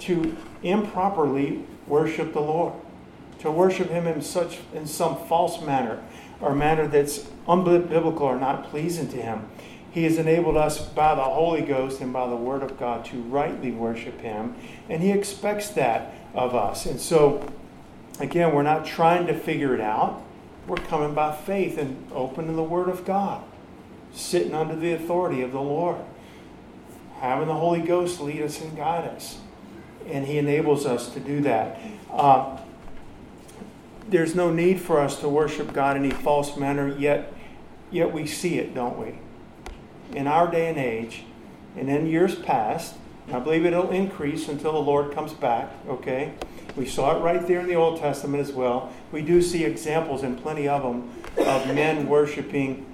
to 0.00 0.36
improperly 0.62 1.64
worship 1.86 2.34
the 2.34 2.40
Lord 2.40 2.74
to 3.40 3.50
worship 3.50 3.88
him 3.88 4.06
in 4.06 4.20
such 4.20 4.58
in 4.74 4.86
some 4.86 5.16
false 5.26 5.62
manner 5.62 6.02
or 6.40 6.54
manner 6.54 6.86
that's 6.86 7.20
unbiblical 7.46 8.20
or 8.20 8.38
not 8.38 8.64
pleasing 8.70 9.08
to 9.08 9.16
him. 9.16 9.48
He 9.90 10.04
has 10.04 10.18
enabled 10.18 10.56
us 10.56 10.80
by 10.80 11.14
the 11.14 11.22
Holy 11.22 11.62
Ghost 11.62 12.00
and 12.00 12.12
by 12.12 12.28
the 12.28 12.36
Word 12.36 12.62
of 12.62 12.78
God 12.78 13.04
to 13.06 13.16
rightly 13.22 13.70
worship 13.70 14.20
Him, 14.20 14.54
and 14.88 15.02
He 15.02 15.10
expects 15.10 15.70
that 15.70 16.14
of 16.34 16.54
us. 16.54 16.86
And 16.86 17.00
so, 17.00 17.50
again, 18.20 18.54
we're 18.54 18.62
not 18.62 18.86
trying 18.86 19.26
to 19.26 19.34
figure 19.34 19.74
it 19.74 19.80
out. 19.80 20.22
We're 20.66 20.76
coming 20.76 21.14
by 21.14 21.34
faith 21.34 21.78
and 21.78 22.06
opening 22.12 22.54
the 22.54 22.62
Word 22.62 22.88
of 22.88 23.04
God, 23.04 23.42
sitting 24.12 24.54
under 24.54 24.76
the 24.76 24.92
authority 24.92 25.40
of 25.40 25.52
the 25.52 25.60
Lord, 25.60 25.96
having 27.20 27.48
the 27.48 27.54
Holy 27.54 27.80
Ghost 27.80 28.20
lead 28.20 28.42
us 28.42 28.60
and 28.60 28.76
guide 28.76 29.08
us. 29.08 29.38
And 30.06 30.26
He 30.26 30.36
enables 30.36 30.84
us 30.84 31.08
to 31.14 31.20
do 31.20 31.40
that. 31.40 31.80
Uh, 32.12 32.58
there's 34.08 34.34
no 34.34 34.52
need 34.52 34.80
for 34.80 35.00
us 35.00 35.20
to 35.20 35.28
worship 35.28 35.72
God 35.72 35.96
in 35.96 36.04
any 36.04 36.14
false 36.14 36.56
manner, 36.56 36.88
yet, 36.96 37.32
yet 37.90 38.12
we 38.12 38.26
see 38.26 38.58
it, 38.58 38.74
don't 38.74 38.98
we? 38.98 39.18
In 40.16 40.26
our 40.26 40.50
day 40.50 40.68
and 40.68 40.78
age, 40.78 41.24
and 41.76 41.90
in 41.90 42.06
years 42.06 42.34
past, 42.34 42.94
I 43.30 43.38
believe 43.38 43.66
it'll 43.66 43.90
increase 43.90 44.48
until 44.48 44.72
the 44.72 44.78
Lord 44.78 45.12
comes 45.12 45.34
back, 45.34 45.70
okay? 45.86 46.32
We 46.76 46.86
saw 46.86 47.16
it 47.16 47.20
right 47.20 47.46
there 47.46 47.60
in 47.60 47.66
the 47.66 47.74
Old 47.74 48.00
Testament 48.00 48.40
as 48.40 48.52
well. 48.52 48.92
We 49.12 49.20
do 49.20 49.42
see 49.42 49.64
examples, 49.64 50.22
and 50.22 50.40
plenty 50.40 50.66
of 50.66 50.82
them, 50.82 51.10
of 51.46 51.66
men 51.74 52.08
worshiping 52.08 52.86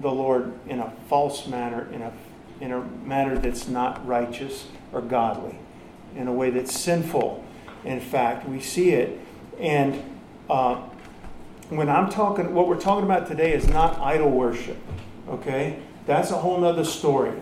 the 0.00 0.10
Lord 0.10 0.54
in 0.66 0.80
a 0.80 0.90
false 1.08 1.46
manner, 1.46 1.86
in 1.92 2.00
a, 2.00 2.12
in 2.60 2.72
a 2.72 2.80
manner 3.04 3.36
that's 3.36 3.68
not 3.68 4.06
righteous 4.06 4.66
or 4.92 5.02
godly, 5.02 5.58
in 6.16 6.26
a 6.26 6.32
way 6.32 6.48
that's 6.48 6.78
sinful. 6.78 7.44
In 7.84 8.00
fact, 8.00 8.48
we 8.48 8.60
see 8.60 8.90
it. 8.90 9.20
And 9.58 10.02
uh, 10.50 10.76
when 11.68 11.88
I'm 11.88 12.10
talking, 12.10 12.52
what 12.52 12.66
we're 12.66 12.80
talking 12.80 13.04
about 13.04 13.28
today 13.28 13.52
is 13.52 13.68
not 13.68 14.00
idol 14.00 14.30
worship, 14.30 14.76
okay? 15.28 15.78
That's 16.06 16.30
a 16.32 16.36
whole 16.36 16.64
other 16.64 16.84
story. 16.84 17.32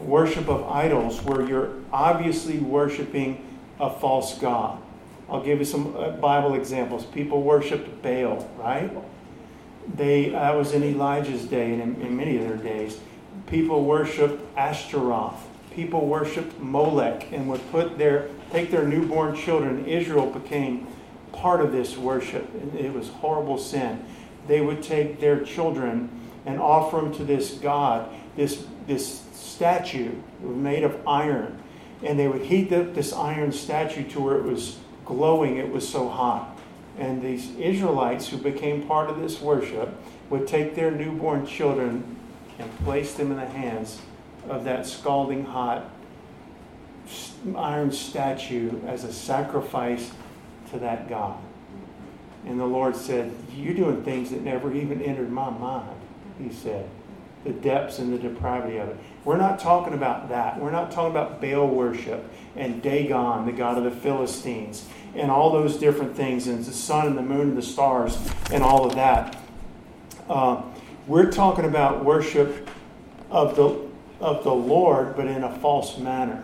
Worship 0.00 0.48
of 0.48 0.64
idols, 0.64 1.22
where 1.22 1.48
you're 1.48 1.70
obviously 1.92 2.58
worshiping 2.58 3.46
a 3.78 3.88
false 3.88 4.38
God. 4.38 4.78
I'll 5.28 5.42
give 5.42 5.58
you 5.58 5.64
some 5.64 5.96
uh, 5.96 6.10
Bible 6.10 6.54
examples. 6.54 7.04
People 7.04 7.42
worshiped 7.42 8.02
Baal, 8.02 8.48
right? 8.58 8.90
They 9.94 10.30
that 10.30 10.54
was 10.54 10.72
in 10.72 10.82
Elijah's 10.82 11.44
day 11.44 11.72
and 11.72 11.80
in, 11.80 12.02
in 12.02 12.16
many 12.16 12.36
of 12.36 12.44
their 12.44 12.56
days. 12.56 12.98
People 13.46 13.84
worshiped 13.84 14.42
Ashtaroth. 14.56 15.46
People 15.70 16.06
worshiped 16.06 16.58
Molech 16.60 17.32
and 17.32 17.48
would 17.48 17.70
put 17.70 17.96
their 17.98 18.28
take 18.50 18.70
their 18.70 18.86
newborn 18.86 19.36
children. 19.36 19.86
Israel 19.86 20.30
became 20.30 20.86
part 21.36 21.60
of 21.60 21.72
this 21.72 21.96
worship. 21.96 22.48
It 22.74 22.92
was 22.92 23.08
horrible 23.08 23.58
sin. 23.58 24.04
They 24.46 24.60
would 24.60 24.82
take 24.82 25.20
their 25.20 25.40
children 25.40 26.10
and 26.44 26.60
offer 26.60 26.96
them 26.96 27.14
to 27.14 27.24
this 27.24 27.52
God, 27.54 28.08
this 28.36 28.64
this 28.86 29.22
statue 29.32 30.12
made 30.40 30.84
of 30.84 31.06
iron, 31.06 31.60
and 32.02 32.18
they 32.18 32.28
would 32.28 32.42
heat 32.42 32.72
up 32.72 32.94
this 32.94 33.12
iron 33.12 33.52
statue 33.52 34.08
to 34.10 34.20
where 34.20 34.36
it 34.36 34.44
was 34.44 34.78
glowing. 35.04 35.56
It 35.56 35.70
was 35.70 35.88
so 35.88 36.08
hot. 36.08 36.56
And 36.98 37.20
these 37.20 37.54
Israelites 37.56 38.28
who 38.28 38.38
became 38.38 38.86
part 38.86 39.10
of 39.10 39.20
this 39.20 39.40
worship 39.40 39.94
would 40.30 40.46
take 40.46 40.74
their 40.74 40.90
newborn 40.90 41.46
children 41.46 42.16
and 42.58 42.78
place 42.78 43.14
them 43.14 43.30
in 43.30 43.36
the 43.36 43.46
hands 43.46 44.00
of 44.48 44.64
that 44.64 44.86
scalding 44.86 45.44
hot 45.44 45.90
iron 47.56 47.92
statue 47.92 48.80
as 48.86 49.04
a 49.04 49.12
sacrifice 49.12 50.10
to 50.70 50.78
that 50.80 51.08
God. 51.08 51.38
And 52.46 52.60
the 52.60 52.66
Lord 52.66 52.96
said, 52.96 53.32
You're 53.54 53.74
doing 53.74 54.02
things 54.04 54.30
that 54.30 54.42
never 54.42 54.72
even 54.72 55.02
entered 55.02 55.30
my 55.30 55.50
mind, 55.50 56.00
He 56.38 56.50
said. 56.52 56.88
The 57.44 57.52
depths 57.52 57.98
and 57.98 58.12
the 58.12 58.18
depravity 58.18 58.78
of 58.78 58.88
it. 58.88 58.96
We're 59.24 59.36
not 59.36 59.60
talking 59.60 59.94
about 59.94 60.28
that. 60.30 60.58
We're 60.60 60.72
not 60.72 60.90
talking 60.90 61.10
about 61.10 61.40
Baal 61.40 61.68
worship 61.68 62.24
and 62.56 62.82
Dagon, 62.82 63.46
the 63.46 63.52
god 63.52 63.78
of 63.78 63.84
the 63.84 63.90
Philistines, 63.90 64.88
and 65.14 65.30
all 65.30 65.52
those 65.52 65.76
different 65.76 66.16
things, 66.16 66.48
and 66.48 66.64
the 66.64 66.72
sun 66.72 67.06
and 67.06 67.16
the 67.16 67.22
moon 67.22 67.48
and 67.48 67.56
the 67.56 67.62
stars, 67.62 68.18
and 68.50 68.62
all 68.62 68.84
of 68.84 68.94
that. 68.96 69.40
Uh, 70.28 70.62
we're 71.06 71.30
talking 71.30 71.64
about 71.64 72.04
worship 72.04 72.68
of 73.30 73.54
the 73.56 73.86
of 74.18 74.44
the 74.44 74.54
Lord, 74.54 75.14
but 75.14 75.26
in 75.26 75.44
a 75.44 75.58
false 75.58 75.98
manner. 75.98 76.42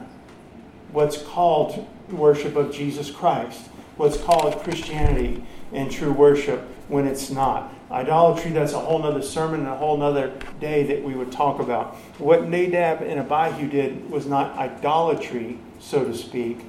What's 0.93 1.17
called 1.17 1.89
worship 2.11 2.57
of 2.57 2.73
Jesus 2.73 3.11
Christ. 3.11 3.69
What's 3.97 4.17
called 4.17 4.59
Christianity 4.63 5.45
and 5.73 5.91
true 5.91 6.13
worship 6.13 6.61
when 6.89 7.07
it's 7.07 7.31
not. 7.31 7.73
Idolatry, 7.91 8.53
that's 8.53 8.73
a 8.73 8.79
whole 8.79 9.05
other 9.05 9.23
sermon 9.23 9.61
and 9.61 9.69
a 9.69 9.77
whole 9.77 10.03
other 10.03 10.33
day 10.61 10.85
that 10.85 11.03
we 11.03 11.15
would 11.15 11.31
talk 11.31 11.61
about. 11.61 11.95
What 12.19 12.49
Nadab 12.49 13.03
and 13.03 13.21
Abihu 13.21 13.69
did 13.69 14.11
was 14.11 14.27
not 14.27 14.57
idolatry, 14.57 15.59
so 15.79 16.05
to 16.05 16.15
speak, 16.15 16.61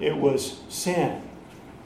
it 0.00 0.16
was 0.16 0.60
sin 0.68 1.22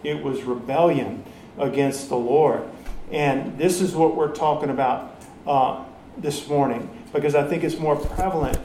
it 0.06 0.22
was 0.22 0.42
rebellion 0.42 1.24
against 1.58 2.08
the 2.08 2.16
Lord. 2.16 2.62
And 3.10 3.58
this 3.58 3.80
is 3.80 3.94
what 3.94 4.16
we're 4.16 4.34
talking 4.34 4.70
about 4.70 5.20
uh, 5.46 5.84
this 6.16 6.48
morning 6.48 6.88
because 7.12 7.34
I 7.34 7.46
think 7.46 7.64
it's 7.64 7.78
more 7.78 7.96
prevalent 7.96 8.58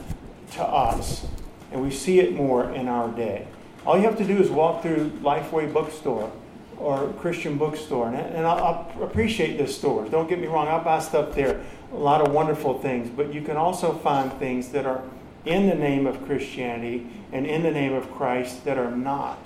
to 0.52 0.62
us 0.62 1.26
and 1.70 1.82
we 1.82 1.90
see 1.90 2.20
it 2.20 2.34
more 2.34 2.70
in 2.72 2.88
our 2.88 3.08
day. 3.08 3.46
All 3.86 3.96
you 3.96 4.04
have 4.04 4.18
to 4.18 4.24
do 4.24 4.38
is 4.38 4.50
walk 4.50 4.82
through 4.82 5.10
Lifeway 5.22 5.72
bookstore 5.72 6.30
or 6.76 7.12
Christian 7.14 7.58
bookstore, 7.58 8.08
and, 8.08 8.16
and 8.16 8.46
I, 8.46 8.52
I 8.52 9.02
appreciate 9.02 9.56
the 9.58 9.66
stores. 9.66 10.10
Don't 10.10 10.28
get 10.28 10.40
me 10.40 10.46
wrong, 10.46 10.68
I 10.68 10.82
buy 10.82 11.00
stuff 11.00 11.34
there, 11.34 11.60
a 11.92 11.96
lot 11.96 12.20
of 12.20 12.32
wonderful 12.32 12.78
things, 12.80 13.08
but 13.08 13.32
you 13.32 13.42
can 13.42 13.56
also 13.56 13.92
find 13.92 14.32
things 14.34 14.70
that 14.70 14.86
are 14.86 15.02
in 15.44 15.68
the 15.68 15.74
name 15.74 16.06
of 16.06 16.24
Christianity 16.26 17.06
and 17.32 17.46
in 17.46 17.62
the 17.62 17.70
name 17.70 17.92
of 17.92 18.10
Christ 18.12 18.64
that 18.64 18.78
are 18.78 18.90
not 18.90 19.38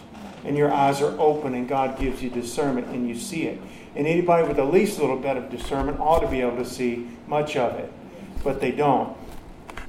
and 0.47 0.57
your 0.57 0.73
eyes 0.73 1.03
are 1.03 1.19
open 1.19 1.55
and 1.55 1.69
God 1.69 1.99
gives 1.99 2.23
you 2.23 2.31
discernment 2.31 2.87
and 2.89 3.09
you 3.09 3.17
see 3.17 3.47
it. 3.47 3.61
And 3.97 4.07
anybody 4.07 4.47
with 4.47 4.57
the 4.57 4.65
least 4.65 5.01
little 5.01 5.19
bit 5.19 5.37
of 5.37 5.51
discernment 5.51 5.99
ought 5.99 6.21
to 6.21 6.29
be 6.29 6.41
able 6.41 6.57
to 6.59 6.65
see 6.65 7.09
much 7.27 7.57
of 7.57 7.75
it, 7.75 7.93
but 8.45 8.61
they 8.61 8.71
don't. 8.71 9.17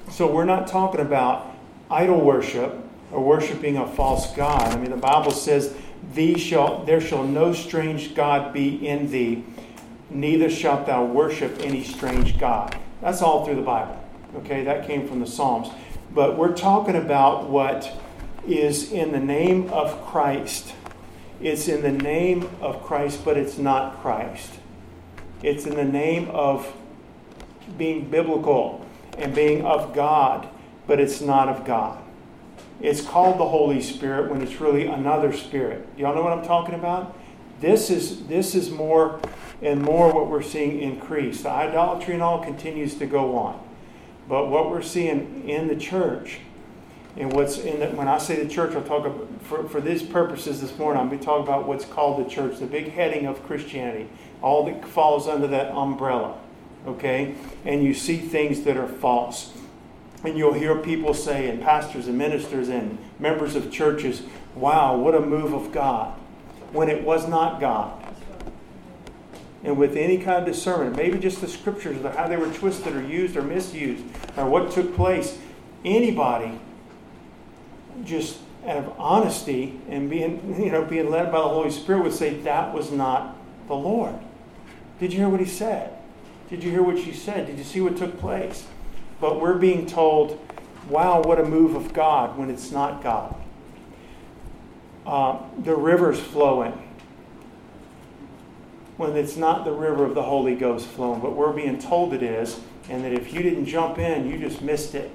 So 0.09 0.31
we're 0.31 0.45
not 0.45 0.67
talking 0.67 1.01
about 1.01 1.53
idol 1.91 2.19
worship 2.19 2.73
or 3.11 3.23
worshiping 3.23 3.77
a 3.77 3.87
false 3.87 4.33
God. 4.35 4.73
I 4.73 4.77
mean, 4.77 4.91
the 4.91 4.97
Bible 4.97 5.31
says, 5.31 5.73
"Thee 6.13 6.37
shall 6.37 6.83
there 6.83 7.01
shall 7.01 7.23
no 7.23 7.53
strange 7.53 8.15
god 8.15 8.53
be 8.53 8.87
in 8.87 9.11
thee, 9.11 9.43
neither 10.09 10.49
shalt 10.49 10.85
thou 10.85 11.05
worship 11.05 11.59
any 11.63 11.83
strange 11.83 12.37
god." 12.37 12.75
That's 13.01 13.21
all 13.21 13.45
through 13.45 13.55
the 13.55 13.61
Bible. 13.61 13.97
Okay, 14.37 14.63
that 14.63 14.87
came 14.87 15.07
from 15.07 15.19
the 15.19 15.27
Psalms. 15.27 15.69
But 16.13 16.37
we're 16.37 16.55
talking 16.55 16.95
about 16.95 17.49
what 17.49 17.91
is 18.47 18.91
in 18.91 19.11
the 19.11 19.19
name 19.19 19.69
of 19.69 20.05
Christ. 20.05 20.73
It's 21.41 21.67
in 21.67 21.81
the 21.81 21.91
name 21.91 22.49
of 22.61 22.83
Christ, 22.83 23.23
but 23.23 23.37
it's 23.37 23.57
not 23.57 24.01
Christ. 24.01 24.53
It's 25.43 25.65
in 25.65 25.75
the 25.75 25.85
name 25.85 26.29
of 26.31 26.73
being 27.77 28.09
biblical 28.09 28.85
and 29.17 29.35
being 29.35 29.63
of 29.63 29.93
God, 29.93 30.47
but 30.87 30.99
it's 30.99 31.21
not 31.21 31.47
of 31.49 31.65
God. 31.65 31.99
It's 32.79 33.01
called 33.01 33.39
the 33.39 33.47
Holy 33.47 33.81
Spirit 33.81 34.29
when 34.29 34.41
it's 34.41 34.61
really 34.61 34.85
another 34.85 35.33
spirit. 35.33 35.87
Y'all 35.97 36.13
know 36.13 36.23
what 36.23 36.33
I'm 36.33 36.45
talking 36.45 36.75
about? 36.75 37.17
This 37.59 37.89
is 37.89 38.27
this 38.27 38.53
is 38.53 38.69
more 38.69 39.19
and 39.61 39.81
more 39.81 40.13
what 40.13 40.27
we're 40.27 40.43
seeing 40.43 40.79
increase. 40.79 41.41
The 41.41 41.49
idolatry 41.49 42.13
and 42.13 42.21
all 42.21 42.43
continues 42.43 42.95
to 42.95 43.07
go 43.07 43.35
on. 43.35 43.59
But 44.29 44.49
what 44.49 44.69
we're 44.69 44.81
seeing 44.81 45.49
in 45.49 45.67
the 45.67 45.75
church 45.75 46.39
and 47.15 47.33
what's 47.33 47.57
in 47.57 47.79
the, 47.79 47.87
when 47.87 48.07
I 48.07 48.19
say 48.19 48.43
the 48.43 48.49
church, 48.49 48.75
I'll 48.75 48.83
talk 48.83 49.05
about, 49.05 49.27
for, 49.41 49.67
for 49.67 49.81
these 49.81 50.03
purposes 50.03 50.61
this 50.61 50.77
morning, 50.77 51.01
I'm 51.01 51.07
going 51.07 51.19
to 51.19 51.25
talk 51.25 51.41
about 51.41 51.67
what's 51.67 51.85
called 51.85 52.23
the 52.23 52.29
church, 52.29 52.59
the 52.59 52.67
big 52.67 52.91
heading 52.91 53.25
of 53.25 53.43
Christianity, 53.43 54.07
all 54.41 54.65
that 54.65 54.87
falls 54.87 55.27
under 55.27 55.47
that 55.47 55.71
umbrella. 55.71 56.37
Okay? 56.85 57.33
And 57.65 57.83
you 57.83 57.93
see 57.95 58.17
things 58.17 58.61
that 58.63 58.77
are 58.77 58.87
false. 58.87 59.56
And 60.23 60.37
you'll 60.37 60.53
hear 60.53 60.75
people 60.75 61.13
say, 61.13 61.49
and 61.49 61.61
pastors 61.61 62.07
and 62.07 62.17
ministers 62.17 62.69
and 62.69 62.97
members 63.19 63.55
of 63.55 63.71
churches, 63.71 64.23
wow, 64.55 64.97
what 64.97 65.13
a 65.13 65.21
move 65.21 65.53
of 65.53 65.71
God, 65.71 66.17
when 66.71 66.89
it 66.89 67.03
was 67.03 67.27
not 67.27 67.59
God. 67.59 68.03
And 69.63 69.77
with 69.77 69.95
any 69.95 70.17
kind 70.17 70.39
of 70.39 70.45
discernment, 70.45 70.95
maybe 70.95 71.17
just 71.19 71.41
the 71.41 71.47
scriptures, 71.47 72.01
how 72.15 72.27
they 72.27 72.37
were 72.37 72.51
twisted 72.53 72.95
or 72.95 73.01
used 73.01 73.35
or 73.35 73.41
misused, 73.41 74.03
or 74.35 74.49
what 74.49 74.71
took 74.71 74.95
place, 74.95 75.37
anybody 75.83 76.59
just 78.03 78.39
out 78.65 78.77
of 78.77 78.99
honesty 78.99 79.79
and 79.89 80.09
being, 80.09 80.61
you 80.61 80.71
know, 80.71 80.83
being 80.83 81.09
led 81.09 81.31
by 81.31 81.39
the 81.39 81.47
Holy 81.47 81.71
Spirit 81.71 82.03
would 82.03 82.13
say 82.13 82.35
that 82.41 82.73
was 82.73 82.91
not 82.91 83.35
the 83.67 83.75
Lord. 83.75 84.15
Did 84.99 85.13
you 85.13 85.19
hear 85.19 85.29
what 85.29 85.39
he 85.39 85.45
said? 85.45 85.93
Did 86.49 86.63
you 86.63 86.71
hear 86.71 86.83
what 86.83 86.97
she 86.97 87.13
said? 87.13 87.47
Did 87.47 87.57
you 87.57 87.63
see 87.63 87.81
what 87.81 87.97
took 87.97 88.19
place? 88.19 88.65
But 89.19 89.39
we're 89.41 89.57
being 89.57 89.85
told, 89.85 90.39
wow, 90.89 91.21
what 91.21 91.39
a 91.39 91.43
move 91.43 91.75
of 91.75 91.93
God 91.93 92.37
when 92.37 92.49
it's 92.49 92.71
not 92.71 93.01
God. 93.01 93.35
Uh, 95.05 95.39
the 95.63 95.75
river's 95.75 96.19
flowing 96.19 96.83
when 98.97 99.15
it's 99.15 99.37
not 99.37 99.63
the 99.63 99.71
river 99.71 100.03
of 100.03 100.15
the 100.15 100.23
Holy 100.23 100.55
Ghost 100.55 100.87
flowing, 100.87 101.21
but 101.21 101.33
we're 101.33 101.53
being 101.53 101.77
told 101.77 102.13
it 102.13 102.23
is, 102.23 102.59
and 102.89 103.03
that 103.03 103.13
if 103.13 103.31
you 103.31 103.43
didn't 103.43 103.65
jump 103.65 103.99
in, 103.99 104.29
you 104.29 104.39
just 104.39 104.61
missed 104.61 104.95
it. 104.95 105.11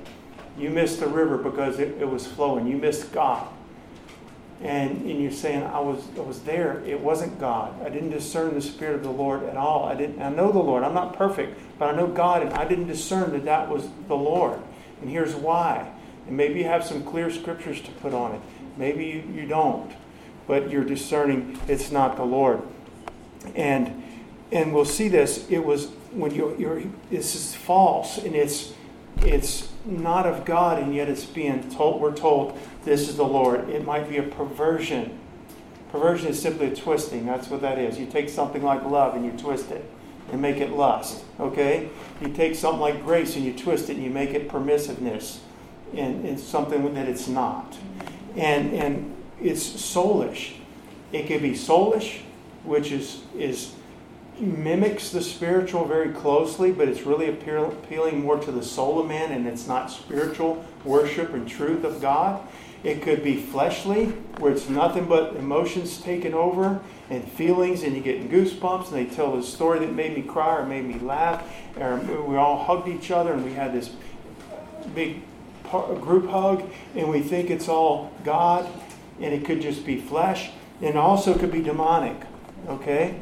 You 0.57 0.71
missed 0.71 1.01
the 1.01 1.09
river 1.09 1.37
because 1.37 1.79
it, 1.79 2.01
it 2.01 2.09
was 2.09 2.27
flowing. 2.27 2.67
You 2.67 2.77
missed 2.77 3.13
God. 3.13 3.49
And, 4.61 5.03
and 5.03 5.21
you're 5.21 5.33
saying, 5.33 5.65
I 5.65 5.81
was, 5.81 6.05
I 6.17 6.21
was 6.21 6.41
there. 6.43 6.81
It 6.87 7.01
wasn't 7.01 7.41
God. 7.41 7.75
I 7.85 7.89
didn't 7.89 8.11
discern 8.11 8.55
the 8.55 8.63
Spirit 8.63 8.97
of 8.97 9.03
the 9.03 9.11
Lord 9.11 9.43
at 9.43 9.57
all. 9.57 9.85
I, 9.85 9.97
didn't, 9.97 10.23
I 10.23 10.29
know 10.29 10.53
the 10.53 10.61
Lord. 10.61 10.85
I'm 10.85 10.95
not 10.95 11.17
perfect, 11.17 11.59
but 11.83 11.93
I 11.93 11.97
know 11.97 12.07
God, 12.07 12.43
and 12.43 12.53
I 12.53 12.65
didn't 12.65 12.87
discern 12.87 13.33
that 13.33 13.45
that 13.47 13.69
was 13.69 13.89
the 14.07 14.15
Lord. 14.15 14.61
And 15.01 15.11
here's 15.11 15.35
why. 15.35 15.91
And 16.29 16.37
maybe 16.37 16.61
you 16.61 16.67
have 16.67 16.85
some 16.85 17.03
clear 17.03 17.29
scriptures 17.29 17.81
to 17.81 17.91
put 17.91 18.15
on 18.15 18.37
it. 18.37 18.41
Maybe 18.77 19.05
you, 19.05 19.25
you 19.35 19.49
don't. 19.49 19.91
But 20.47 20.71
you're 20.71 20.85
discerning 20.85 21.59
it's 21.67 21.91
not 21.91 22.17
the 22.17 22.23
Lord. 22.23 22.63
And 23.57 24.01
and 24.53 24.73
we'll 24.73 24.85
see 24.85 25.09
this. 25.09 25.45
It 25.51 25.65
was 25.65 25.89
when 26.13 26.33
you, 26.33 26.55
you're 26.57 26.85
this 27.11 27.35
is 27.35 27.53
false 27.53 28.19
and 28.19 28.37
it's 28.37 28.75
it's 29.19 29.69
not 29.85 30.25
of 30.25 30.45
God, 30.45 30.81
and 30.81 30.95
yet 30.95 31.09
it's 31.09 31.25
being 31.25 31.69
told, 31.69 32.01
we're 32.01 32.15
told 32.15 32.57
this 32.85 33.09
is 33.09 33.17
the 33.17 33.25
Lord. 33.25 33.69
It 33.69 33.85
might 33.85 34.09
be 34.09 34.19
a 34.19 34.23
perversion. 34.23 35.19
Perversion 35.91 36.29
is 36.29 36.41
simply 36.41 36.69
a 36.69 36.77
twisting. 36.77 37.27
That's 37.27 37.51
what 37.51 37.61
that 37.63 37.81
is. 37.81 37.99
You 37.99 38.07
take 38.07 38.29
something 38.29 38.63
like 38.63 38.85
love 38.85 39.17
and 39.17 39.25
you 39.25 39.33
twist 39.33 39.73
it 39.73 39.85
and 40.33 40.43
make 40.43 40.57
it 40.57 40.71
lust. 40.71 41.23
Okay? 41.39 41.91
You 42.21 42.29
take 42.29 42.57
something 42.57 42.81
like 42.81 43.05
grace 43.05 43.37
and 43.37 43.45
you 43.45 43.53
twist 43.53 43.89
it 43.89 43.97
and 43.97 44.05
you 44.05 44.11
make 44.11 44.31
it 44.31 44.49
permissiveness 44.49 45.39
and 45.95 46.27
it's 46.27 46.43
something 46.43 46.95
that 46.95 47.09
it's 47.09 47.29
not. 47.29 47.77
And 48.37 48.73
and 48.73 49.17
it's 49.41 49.69
soulish. 49.69 50.55
It 51.13 51.27
can 51.27 51.43
be 51.43 51.53
soulish, 51.53 52.21
which 52.65 52.93
is 52.93 53.23
is 53.37 53.75
mimics 54.39 55.11
the 55.11 55.21
spiritual 55.21 55.85
very 55.85 56.11
closely, 56.11 56.73
but 56.73 56.89
it's 56.89 57.03
really 57.03 57.29
appealing 57.29 58.23
more 58.23 58.39
to 58.39 58.51
the 58.51 58.63
soul 58.63 58.99
of 58.99 59.07
man 59.07 59.31
and 59.31 59.47
it's 59.47 59.69
not 59.69 59.91
spiritual 59.91 60.65
worship 60.85 61.35
and 61.35 61.47
truth 61.47 61.85
of 61.85 62.01
God. 62.01 62.41
It 62.85 63.01
could 63.03 63.23
be 63.23 63.37
fleshly, 63.37 64.07
where 64.39 64.53
it's 64.53 64.69
nothing 64.69 65.07
but 65.07 65.37
emotions 65.37 65.99
taken 65.99 66.35
over 66.35 66.81
and 67.11 67.27
feelings, 67.31 67.83
and 67.85 67.95
you 67.95 68.03
get 68.03 68.29
goosebumps, 68.31 68.89
and 68.89 68.97
they 68.97 69.15
tell 69.15 69.37
the 69.37 69.43
story 69.43 69.79
that 69.81 69.93
made 69.93 70.17
me 70.17 70.23
cry 70.23 70.59
or 70.59 70.67
made 70.67 70.85
me 70.85 70.99
laugh. 70.99 71.45
Or 71.79 71.97
we 71.97 72.37
all 72.37 72.65
hugged 72.65 72.89
each 72.89 73.11
other, 73.11 73.33
and 73.33 73.45
we 73.45 73.53
had 73.53 73.73
this 73.73 73.91
big 74.95 75.23
group 75.71 76.29
hug, 76.29 76.69
and 76.97 77.09
we 77.09 77.21
think 77.21 77.51
it's 77.51 77.69
all 77.69 78.13
God, 78.25 78.69
and 79.21 79.33
it 79.33 79.45
could 79.45 79.63
just 79.63 79.87
be 79.87 80.01
flesh, 80.01 80.51
and 80.81 80.99
also 80.99 81.39
could 81.39 81.53
be 81.53 81.63
demonic. 81.63 82.17
Okay? 82.69 83.21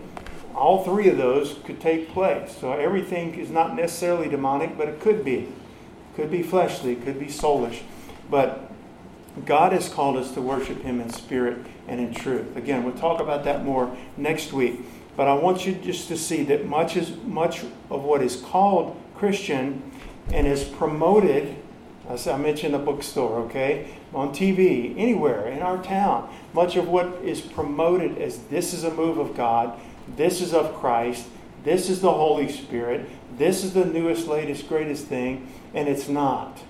All 0.55 0.85
three 0.85 1.09
of 1.09 1.18
those 1.18 1.59
could 1.64 1.81
take 1.81 2.09
place. 2.11 2.57
So 2.59 2.73
everything 2.73 3.35
is 3.35 3.51
not 3.51 3.77
necessarily 3.77 4.29
demonic, 4.29 4.79
but 4.79 4.88
it 4.88 5.01
could 5.01 5.25
be. 5.25 5.49
Could 6.16 6.31
be 6.31 6.42
fleshly, 6.42 6.96
could 6.96 7.20
be 7.20 7.27
soulish. 7.27 7.83
But 8.31 8.69
God 9.44 9.72
has 9.72 9.88
called 9.88 10.16
us 10.16 10.32
to 10.32 10.42
worship 10.42 10.82
Him 10.82 11.00
in 11.00 11.10
spirit 11.10 11.58
and 11.86 12.00
in 12.00 12.14
truth. 12.14 12.56
Again, 12.56 12.84
we'll 12.84 12.94
talk 12.94 13.20
about 13.20 13.44
that 13.44 13.64
more 13.64 13.96
next 14.16 14.52
week. 14.52 14.80
But 15.16 15.28
I 15.28 15.34
want 15.34 15.66
you 15.66 15.74
just 15.74 16.08
to 16.08 16.16
see 16.16 16.44
that 16.44 16.66
much 16.66 16.96
is 16.96 17.16
much 17.24 17.62
of 17.90 18.02
what 18.02 18.22
is 18.22 18.36
called 18.36 19.00
Christian 19.14 19.82
and 20.32 20.46
is 20.46 20.64
promoted, 20.64 21.56
as 22.08 22.26
I 22.26 22.36
mentioned 22.36 22.74
the 22.74 22.78
bookstore, 22.78 23.40
okay, 23.40 23.90
on 24.14 24.30
TV, 24.30 24.96
anywhere 24.96 25.48
in 25.48 25.60
our 25.60 25.82
town, 25.82 26.32
much 26.52 26.76
of 26.76 26.88
what 26.88 27.06
is 27.22 27.40
promoted 27.40 28.18
as 28.18 28.38
this 28.44 28.72
is 28.72 28.84
a 28.84 28.90
move 28.90 29.18
of 29.18 29.36
God, 29.36 29.78
this 30.16 30.40
is 30.40 30.54
of 30.54 30.74
Christ, 30.76 31.26
this 31.64 31.88
is 31.88 32.00
the 32.00 32.12
Holy 32.12 32.50
Spirit, 32.50 33.08
this 33.36 33.62
is 33.62 33.74
the 33.74 33.84
newest, 33.84 34.26
latest, 34.26 34.68
greatest 34.68 35.06
thing, 35.06 35.52
and 35.74 35.88
it's 35.88 36.08
not. 36.08 36.60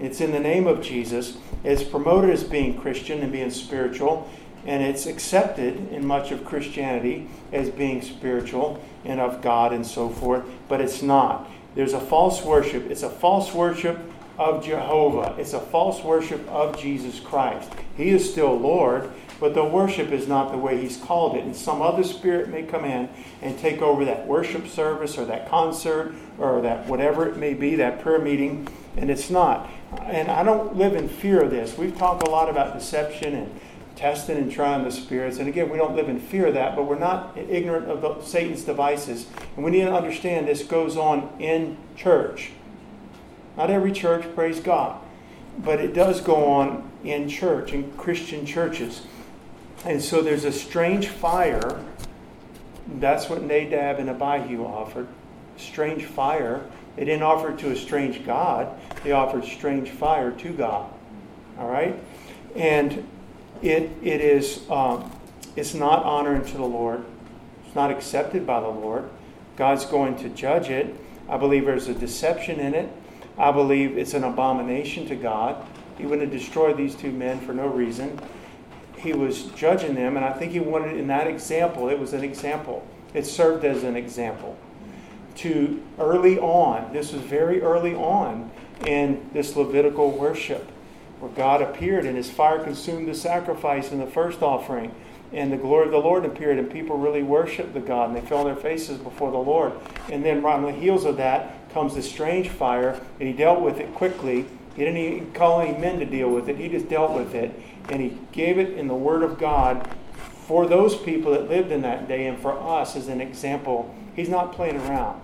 It's 0.00 0.20
in 0.20 0.32
the 0.32 0.40
name 0.40 0.66
of 0.66 0.80
Jesus. 0.80 1.36
It's 1.64 1.82
promoted 1.82 2.30
as 2.30 2.44
being 2.44 2.80
Christian 2.80 3.20
and 3.20 3.32
being 3.32 3.50
spiritual, 3.50 4.30
and 4.64 4.82
it's 4.82 5.06
accepted 5.06 5.92
in 5.92 6.06
much 6.06 6.30
of 6.30 6.44
Christianity 6.44 7.28
as 7.52 7.70
being 7.70 8.02
spiritual 8.02 8.82
and 9.04 9.20
of 9.20 9.42
God 9.42 9.72
and 9.72 9.86
so 9.86 10.08
forth, 10.08 10.44
but 10.68 10.80
it's 10.80 11.02
not. 11.02 11.50
There's 11.74 11.94
a 11.94 12.00
false 12.00 12.42
worship. 12.42 12.90
It's 12.90 13.02
a 13.02 13.10
false 13.10 13.52
worship 13.52 13.98
of 14.38 14.64
Jehovah. 14.64 15.34
It's 15.38 15.52
a 15.52 15.60
false 15.60 16.02
worship 16.02 16.48
of 16.48 16.78
Jesus 16.78 17.18
Christ. 17.18 17.72
He 17.96 18.10
is 18.10 18.30
still 18.30 18.56
Lord, 18.56 19.10
but 19.40 19.54
the 19.54 19.64
worship 19.64 20.10
is 20.12 20.28
not 20.28 20.52
the 20.52 20.58
way 20.58 20.80
He's 20.80 20.96
called 20.96 21.36
it. 21.36 21.44
And 21.44 21.54
some 21.54 21.82
other 21.82 22.04
spirit 22.04 22.48
may 22.48 22.62
come 22.62 22.84
in 22.84 23.08
and 23.42 23.58
take 23.58 23.82
over 23.82 24.04
that 24.04 24.26
worship 24.26 24.68
service 24.68 25.18
or 25.18 25.24
that 25.26 25.48
concert 25.48 26.14
or 26.38 26.60
that 26.62 26.86
whatever 26.86 27.28
it 27.28 27.36
may 27.36 27.54
be, 27.54 27.74
that 27.76 28.00
prayer 28.00 28.20
meeting, 28.20 28.68
and 28.96 29.10
it's 29.10 29.30
not 29.30 29.68
and 30.02 30.30
I 30.30 30.42
don't 30.42 30.76
live 30.76 30.94
in 30.94 31.08
fear 31.08 31.42
of 31.42 31.50
this. 31.50 31.78
We've 31.78 31.96
talked 31.96 32.26
a 32.26 32.30
lot 32.30 32.48
about 32.48 32.78
deception 32.78 33.34
and 33.34 33.60
testing 33.96 34.36
and 34.36 34.50
trying 34.50 34.84
the 34.84 34.92
spirits. 34.92 35.38
And 35.38 35.48
again, 35.48 35.68
we 35.70 35.78
don't 35.78 35.96
live 35.96 36.08
in 36.08 36.20
fear 36.20 36.46
of 36.46 36.54
that, 36.54 36.76
but 36.76 36.84
we're 36.84 36.98
not 36.98 37.36
ignorant 37.36 37.90
of 37.90 38.00
the, 38.00 38.20
Satan's 38.22 38.64
devices. 38.64 39.26
And 39.56 39.64
we 39.64 39.70
need 39.70 39.84
to 39.84 39.92
understand 39.92 40.46
this 40.46 40.62
goes 40.62 40.96
on 40.96 41.30
in 41.40 41.76
church. 41.96 42.50
Not 43.56 43.70
every 43.70 43.92
church, 43.92 44.24
praise 44.34 44.60
God. 44.60 45.00
But 45.58 45.80
it 45.80 45.94
does 45.94 46.20
go 46.20 46.52
on 46.52 46.88
in 47.02 47.28
church, 47.28 47.72
in 47.72 47.90
Christian 47.96 48.46
churches. 48.46 49.02
And 49.84 50.00
so 50.00 50.22
there's 50.22 50.44
a 50.44 50.52
strange 50.52 51.08
fire. 51.08 51.84
That's 52.86 53.28
what 53.28 53.42
Nadab 53.42 53.98
and 53.98 54.08
Abihu 54.10 54.64
offered. 54.64 55.08
Strange 55.56 56.04
fire 56.04 56.64
they 56.98 57.04
didn't 57.04 57.22
offer 57.22 57.50
it 57.50 57.58
to 57.60 57.70
a 57.70 57.76
strange 57.76 58.26
God, 58.26 58.76
they 59.04 59.12
offered 59.12 59.44
strange 59.44 59.90
fire 59.90 60.32
to 60.32 60.52
God. 60.52 60.90
All 61.56 61.70
right? 61.70 61.96
And 62.56 63.06
it, 63.62 63.92
it 64.02 64.20
is 64.20 64.68
um, 64.68 65.08
it's 65.54 65.74
not 65.74 66.02
honoring 66.04 66.44
to 66.46 66.56
the 66.56 66.64
Lord. 66.64 67.04
It's 67.64 67.76
not 67.76 67.92
accepted 67.92 68.44
by 68.44 68.58
the 68.60 68.68
Lord. 68.68 69.08
God's 69.54 69.84
going 69.84 70.16
to 70.16 70.28
judge 70.30 70.70
it. 70.70 70.92
I 71.28 71.36
believe 71.36 71.66
there's 71.66 71.86
a 71.86 71.94
deception 71.94 72.58
in 72.58 72.74
it. 72.74 72.88
I 73.38 73.52
believe 73.52 73.96
it's 73.96 74.14
an 74.14 74.24
abomination 74.24 75.06
to 75.06 75.14
God. 75.14 75.64
He 75.98 76.04
wouldn't 76.04 76.32
have 76.32 76.40
destroyed 76.40 76.76
these 76.76 76.96
two 76.96 77.12
men 77.12 77.38
for 77.40 77.52
no 77.52 77.68
reason. 77.68 78.18
He 78.96 79.12
was 79.12 79.44
judging 79.52 79.94
them, 79.94 80.16
and 80.16 80.26
I 80.26 80.32
think 80.32 80.50
he 80.50 80.58
wanted 80.58 80.96
in 80.96 81.06
that 81.06 81.28
example, 81.28 81.88
it 81.90 81.98
was 81.98 82.12
an 82.12 82.24
example. 82.24 82.84
It 83.14 83.24
served 83.24 83.64
as 83.64 83.84
an 83.84 83.94
example 83.94 84.58
to 85.38 85.82
early 85.98 86.38
on, 86.38 86.92
this 86.92 87.12
was 87.12 87.22
very 87.22 87.62
early 87.62 87.94
on 87.94 88.50
in 88.84 89.28
this 89.32 89.56
Levitical 89.56 90.10
worship, 90.10 90.70
where 91.20 91.30
God 91.32 91.62
appeared 91.62 92.06
and 92.06 92.16
his 92.16 92.30
fire 92.30 92.62
consumed 92.62 93.08
the 93.08 93.14
sacrifice 93.14 93.90
and 93.90 94.00
the 94.00 94.06
first 94.06 94.42
offering. 94.42 94.94
And 95.32 95.52
the 95.52 95.58
glory 95.58 95.84
of 95.84 95.92
the 95.92 95.98
Lord 95.98 96.24
appeared, 96.24 96.58
and 96.58 96.70
people 96.70 96.96
really 96.96 97.22
worshiped 97.22 97.74
the 97.74 97.80
God, 97.80 98.08
and 98.08 98.16
they 98.16 98.26
fell 98.26 98.38
on 98.38 98.46
their 98.46 98.56
faces 98.56 98.96
before 98.96 99.30
the 99.30 99.36
Lord. 99.36 99.72
And 100.10 100.24
then, 100.24 100.42
right 100.42 100.54
on 100.54 100.62
the 100.62 100.72
heels 100.72 101.04
of 101.04 101.18
that, 101.18 101.70
comes 101.74 101.94
this 101.94 102.10
strange 102.10 102.48
fire, 102.48 102.98
and 103.20 103.28
he 103.28 103.34
dealt 103.34 103.60
with 103.60 103.78
it 103.78 103.94
quickly. 103.94 104.46
He 104.74 104.84
didn't 104.84 104.96
even 104.96 105.32
call 105.32 105.60
any 105.60 105.76
men 105.76 105.98
to 105.98 106.06
deal 106.06 106.30
with 106.30 106.48
it, 106.48 106.56
he 106.56 106.68
just 106.68 106.88
dealt 106.88 107.12
with 107.12 107.34
it. 107.34 107.52
And 107.90 108.00
he 108.00 108.16
gave 108.32 108.58
it 108.58 108.78
in 108.78 108.88
the 108.88 108.94
Word 108.94 109.22
of 109.22 109.38
God 109.38 109.90
for 110.46 110.66
those 110.66 110.96
people 110.96 111.32
that 111.32 111.50
lived 111.50 111.70
in 111.72 111.82
that 111.82 112.08
day 112.08 112.26
and 112.26 112.38
for 112.38 112.58
us 112.58 112.96
as 112.96 113.08
an 113.08 113.20
example. 113.20 113.94
He's 114.16 114.30
not 114.30 114.54
playing 114.54 114.76
around 114.78 115.20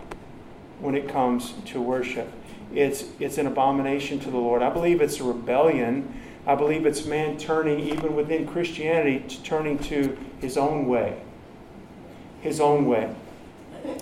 when 0.80 0.94
it 0.94 1.08
comes 1.08 1.54
to 1.66 1.80
worship. 1.80 2.30
It's, 2.74 3.04
it's 3.20 3.38
an 3.38 3.46
abomination 3.46 4.18
to 4.20 4.30
the 4.30 4.37
Lord. 4.37 4.62
I 4.62 4.70
believe 4.70 5.00
it's 5.00 5.20
a 5.20 5.24
rebellion. 5.24 6.20
I 6.46 6.54
believe 6.54 6.87
it's 6.87 7.04
man 7.04 7.38
turning, 7.38 7.80
even 7.80 8.14
within 8.14 8.46
Christianity, 8.46 9.24
to 9.28 9.42
turning 9.42 9.78
to 9.80 10.16
his 10.40 10.56
own 10.56 10.87
way. 10.87 11.20
His 12.40 12.60
own 12.60 12.87
way. 12.87 13.14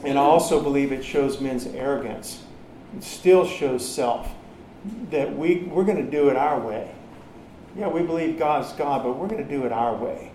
And 0.05 0.19
I 0.19 0.23
also 0.23 0.63
believe 0.63 0.93
it 0.93 1.05
shows 1.05 1.41
men's 1.41 1.67
arrogance. 1.67 2.43
It 2.97 3.05
still 3.05 3.47
shows 3.47 3.89
self. 3.89 4.31
That 5.11 5.37
we, 5.37 5.59
we're 5.59 5.85
going 5.85 6.05
to 6.05 6.11
do 6.11 6.29
it 6.29 6.37
our 6.37 6.59
way. 6.59 6.93
Yeah, 7.77 7.89
we 7.89 8.03
believe 8.03 8.39
God's 8.39 8.73
God, 8.73 9.03
but 9.03 9.17
we're 9.17 9.29
going 9.29 9.43
to 9.43 9.49
do 9.49 9.65
it 9.65 9.73
our 9.73 9.95
way. 9.95 10.33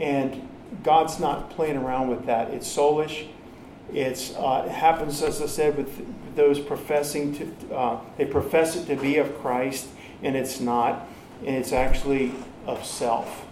And 0.00 0.48
God's 0.82 1.20
not 1.20 1.50
playing 1.50 1.76
around 1.76 2.08
with 2.08 2.26
that. 2.26 2.50
It's 2.50 2.66
soulish, 2.74 3.28
it's, 3.92 4.34
uh, 4.34 4.64
it 4.66 4.72
happens, 4.72 5.22
as 5.22 5.40
I 5.40 5.46
said, 5.46 5.76
with 5.76 6.36
those 6.36 6.58
professing 6.58 7.34
to, 7.36 7.74
uh, 7.74 8.00
they 8.16 8.24
profess 8.24 8.76
it 8.76 8.86
to 8.86 8.96
be 8.96 9.16
of 9.16 9.38
Christ, 9.38 9.88
and 10.22 10.36
it's 10.36 10.60
not, 10.60 11.06
and 11.44 11.56
it's 11.56 11.72
actually 11.72 12.32
of 12.66 12.84
self. 12.84 13.46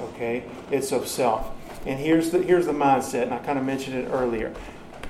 Okay? 0.00 0.44
It's 0.70 0.92
of 0.92 1.06
self. 1.08 1.50
And 1.84 1.98
here's 1.98 2.30
the, 2.30 2.42
here's 2.42 2.66
the 2.66 2.72
mindset, 2.72 3.24
and 3.24 3.34
I 3.34 3.38
kind 3.38 3.58
of 3.58 3.64
mentioned 3.64 3.96
it 3.96 4.08
earlier. 4.10 4.54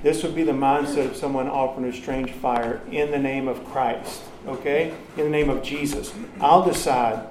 This 0.01 0.21
would 0.23 0.35
be 0.35 0.43
the 0.43 0.51
mindset 0.51 1.05
of 1.05 1.15
someone 1.15 1.47
offering 1.47 1.87
a 1.87 1.93
strange 1.93 2.31
fire 2.31 2.81
in 2.91 3.11
the 3.11 3.19
name 3.19 3.47
of 3.47 3.63
Christ. 3.65 4.21
Okay? 4.47 4.93
In 5.15 5.23
the 5.23 5.29
name 5.29 5.49
of 5.49 5.63
Jesus. 5.63 6.13
I'll 6.41 6.65
decide 6.65 7.27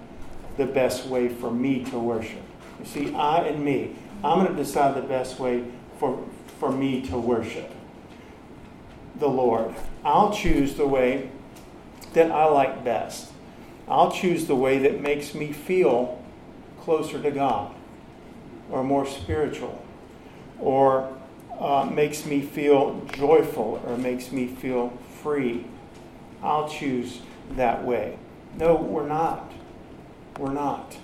the 0.57 0.66
best 0.66 1.07
way 1.07 1.29
for 1.29 1.51
me 1.51 1.85
to 1.87 1.99
worship. 1.99 2.41
You 2.81 2.87
see, 2.87 3.14
I 3.14 3.41
and 3.47 3.64
me. 3.64 3.95
I'm 4.25 4.45
going 4.45 4.57
to 4.57 4.62
decide 4.62 4.97
the 4.97 5.07
best 5.07 5.39
way 5.39 5.64
for, 5.99 6.25
for 6.63 6.71
me 6.71 7.03
to 7.03 7.19
worship 7.19 7.69
the 9.17 9.27
Lord. 9.27 9.75
I'll 10.05 10.33
choose 10.33 10.77
the 10.77 10.87
way 10.87 11.29
that 12.13 12.31
I 12.31 12.45
like 12.45 12.85
best. 12.85 13.33
I'll 13.89 14.13
choose 14.13 14.47
the 14.47 14.55
way 14.55 14.79
that 14.79 15.01
makes 15.01 15.35
me 15.35 15.51
feel 15.53 16.23
closer 16.83 17.21
to 17.21 17.33
God 17.33 17.75
or 18.71 18.85
more 18.85 19.05
spiritual 19.05 19.85
or 20.61 21.13
uh, 21.59 21.91
makes 21.93 22.25
me 22.27 22.41
feel 22.41 23.05
joyful 23.13 23.83
or 23.85 23.99
makes 23.99 24.31
me 24.31 24.47
feel 24.47 24.97
free. 25.21 25.67
I'll 26.45 26.69
choose 26.69 27.23
that 27.57 27.83
way. 27.85 28.17
No, 28.57 28.77
we're 28.77 29.09
not. 29.09 29.51
We're 30.39 30.53
not. 30.53 30.97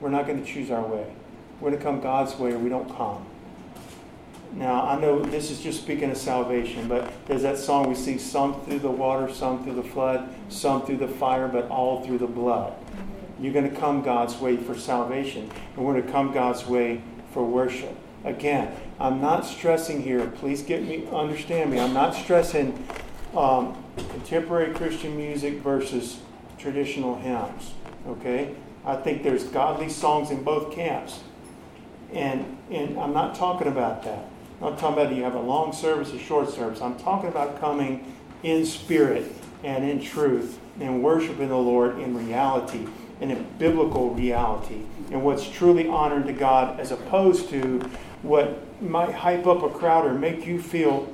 We're 0.00 0.10
not 0.10 0.28
going 0.28 0.40
to 0.40 0.48
choose 0.48 0.70
our 0.70 0.86
way. 0.86 1.12
We're 1.60 1.70
going 1.70 1.80
to 1.80 1.84
come 1.84 2.00
God's 2.00 2.36
way 2.36 2.52
or 2.52 2.60
we 2.60 2.68
don't 2.68 2.88
come. 2.96 3.26
Now, 4.52 4.84
I 4.84 5.00
know 5.00 5.20
this 5.20 5.50
is 5.50 5.60
just 5.60 5.80
speaking 5.80 6.10
of 6.10 6.16
salvation, 6.16 6.88
but 6.88 7.12
there's 7.26 7.42
that 7.42 7.56
song 7.56 7.88
we 7.88 7.94
sing 7.94 8.18
some 8.18 8.60
through 8.62 8.80
the 8.80 8.90
water, 8.90 9.32
some 9.32 9.62
through 9.62 9.74
the 9.74 9.82
flood, 9.82 10.28
some 10.48 10.84
through 10.84 10.96
the 10.96 11.08
fire, 11.08 11.46
but 11.46 11.68
all 11.68 12.04
through 12.04 12.18
the 12.18 12.26
blood. 12.26 12.74
You're 13.40 13.52
going 13.52 13.70
to 13.70 13.76
come 13.76 14.02
God's 14.02 14.38
way 14.38 14.56
for 14.56 14.74
salvation, 14.74 15.50
and 15.76 15.84
we're 15.84 15.94
going 15.94 16.04
to 16.04 16.12
come 16.12 16.32
God's 16.32 16.66
way 16.66 17.00
for 17.32 17.44
worship. 17.44 17.96
Again, 18.24 18.74
I'm 18.98 19.20
not 19.20 19.46
stressing 19.46 20.02
here. 20.02 20.26
Please 20.26 20.62
get 20.62 20.82
me, 20.82 21.06
understand 21.12 21.70
me. 21.70 21.78
I'm 21.78 21.94
not 21.94 22.14
stressing 22.14 22.86
um, 23.34 23.82
contemporary 23.96 24.74
Christian 24.74 25.16
music 25.16 25.54
versus 25.58 26.18
traditional 26.58 27.16
hymns. 27.16 27.72
Okay, 28.06 28.54
I 28.84 28.96
think 28.96 29.22
there's 29.22 29.44
godly 29.44 29.88
songs 29.88 30.30
in 30.30 30.42
both 30.42 30.72
camps, 30.74 31.20
and 32.12 32.58
and 32.70 32.98
I'm 32.98 33.12
not 33.12 33.34
talking 33.34 33.68
about 33.68 34.02
that. 34.02 34.29
I'm 34.60 34.70
not 34.70 34.78
talking 34.78 35.02
about 35.02 35.14
you 35.14 35.22
have 35.22 35.34
a 35.34 35.40
long 35.40 35.72
service, 35.72 36.12
a 36.12 36.18
short 36.18 36.50
service. 36.50 36.82
I'm 36.82 36.98
talking 36.98 37.30
about 37.30 37.60
coming 37.60 38.12
in 38.42 38.66
spirit 38.66 39.32
and 39.64 39.88
in 39.88 40.02
truth 40.02 40.58
and 40.80 41.02
worshiping 41.02 41.48
the 41.48 41.56
Lord 41.56 41.98
in 41.98 42.16
reality 42.16 42.86
and 43.20 43.32
in 43.32 43.46
biblical 43.58 44.10
reality 44.14 44.82
and 45.10 45.24
what's 45.24 45.48
truly 45.48 45.88
honoring 45.88 46.26
to 46.26 46.32
God 46.32 46.78
as 46.78 46.90
opposed 46.90 47.48
to 47.50 47.80
what 48.22 48.58
might 48.82 49.12
hype 49.12 49.46
up 49.46 49.62
a 49.62 49.70
crowd 49.70 50.06
or 50.06 50.14
make 50.14 50.46
you 50.46 50.60
feel 50.60 51.10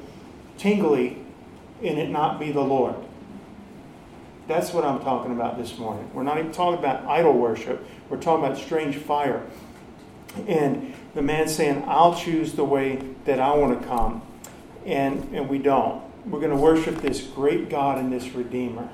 tingly 0.59 1.19
and 1.83 1.99
it 1.99 2.11
not 2.11 2.41
be 2.41 2.51
the 2.51 2.61
Lord. 2.61 2.97
That's 4.49 4.73
what 4.73 4.85
I'm 4.85 5.01
talking 5.01 5.33
about 5.33 5.59
this 5.59 5.79
morning. 5.79 6.09
We're 6.13 6.23
not 6.23 6.39
even 6.39 6.53
talking 6.53 6.79
about 6.79 7.05
idol 7.07 7.33
worship. 7.33 7.85
We're 8.09 8.21
talking 8.21 8.45
about 8.45 8.59
strange 8.59 8.97
fire. 8.97 9.43
And 10.47 10.95
the 11.17 11.23
man 11.23 11.49
saying, 11.49 11.83
I'll 11.89 12.15
choose 12.15 12.53
the 12.53 12.65
way 12.65 13.03
that 13.25 13.41
I 13.41 13.55
want 13.55 13.81
to 13.81 13.89
come. 13.89 14.21
And, 14.85 15.35
and 15.35 15.49
we 15.49 15.57
don't. 15.57 16.05
We're 16.27 16.41
going 16.41 16.51
to 16.51 16.57
worship 16.59 16.97
this 16.97 17.23
great 17.23 17.71
God 17.71 17.99
and 17.99 18.13
this 18.13 18.29
Redeemer. 18.35 18.91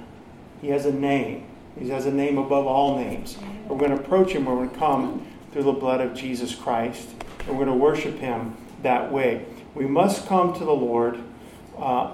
He 0.60 0.68
has 0.68 0.86
a 0.86 0.92
name. 0.92 1.48
He 1.76 1.88
has 1.88 2.06
a 2.06 2.12
name 2.12 2.38
above 2.38 2.64
all 2.64 2.96
names. 2.96 3.36
We're 3.66 3.76
going 3.76 3.90
to 3.90 3.96
approach 3.96 4.30
him. 4.30 4.44
We're 4.44 4.54
going 4.54 4.70
to 4.70 4.78
come 4.78 5.26
through 5.50 5.64
the 5.64 5.72
blood 5.72 6.00
of 6.00 6.14
Jesus 6.14 6.54
Christ. 6.54 7.08
And 7.40 7.58
we're 7.58 7.64
going 7.64 7.76
to 7.76 7.84
worship 7.84 8.18
him 8.18 8.56
that 8.82 9.10
way. 9.10 9.44
We 9.74 9.86
must 9.86 10.28
come 10.28 10.54
to 10.54 10.64
the 10.64 10.72
Lord 10.72 11.18
uh, 11.76 12.12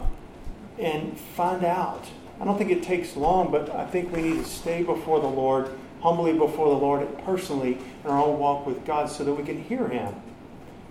and 0.79 1.21
find 1.21 1.65
out. 1.65 2.07
I 2.41 2.47
don't 2.47 2.57
think 2.57 2.71
it 2.71 2.83
takes 2.83 3.15
long, 3.15 3.51
but 3.51 3.69
I 3.75 3.85
think 3.85 4.11
we 4.17 4.23
need 4.23 4.43
to 4.43 4.49
stay 4.49 4.83
before 4.83 5.21
the 5.21 5.29
Lord, 5.29 5.69
humbly 6.01 6.33
before 6.33 6.69
the 6.69 6.75
Lord, 6.75 7.07
personally, 7.25 7.79
in 8.05 8.11
our 8.11 8.23
own 8.23 8.39
walk 8.39 8.67
with 8.67 8.85
God, 8.85 9.11
so 9.11 9.25
that 9.25 9.35
we 9.35 9.45
can 9.45 9.63
hear 9.63 9.89
Him, 9.89 10.15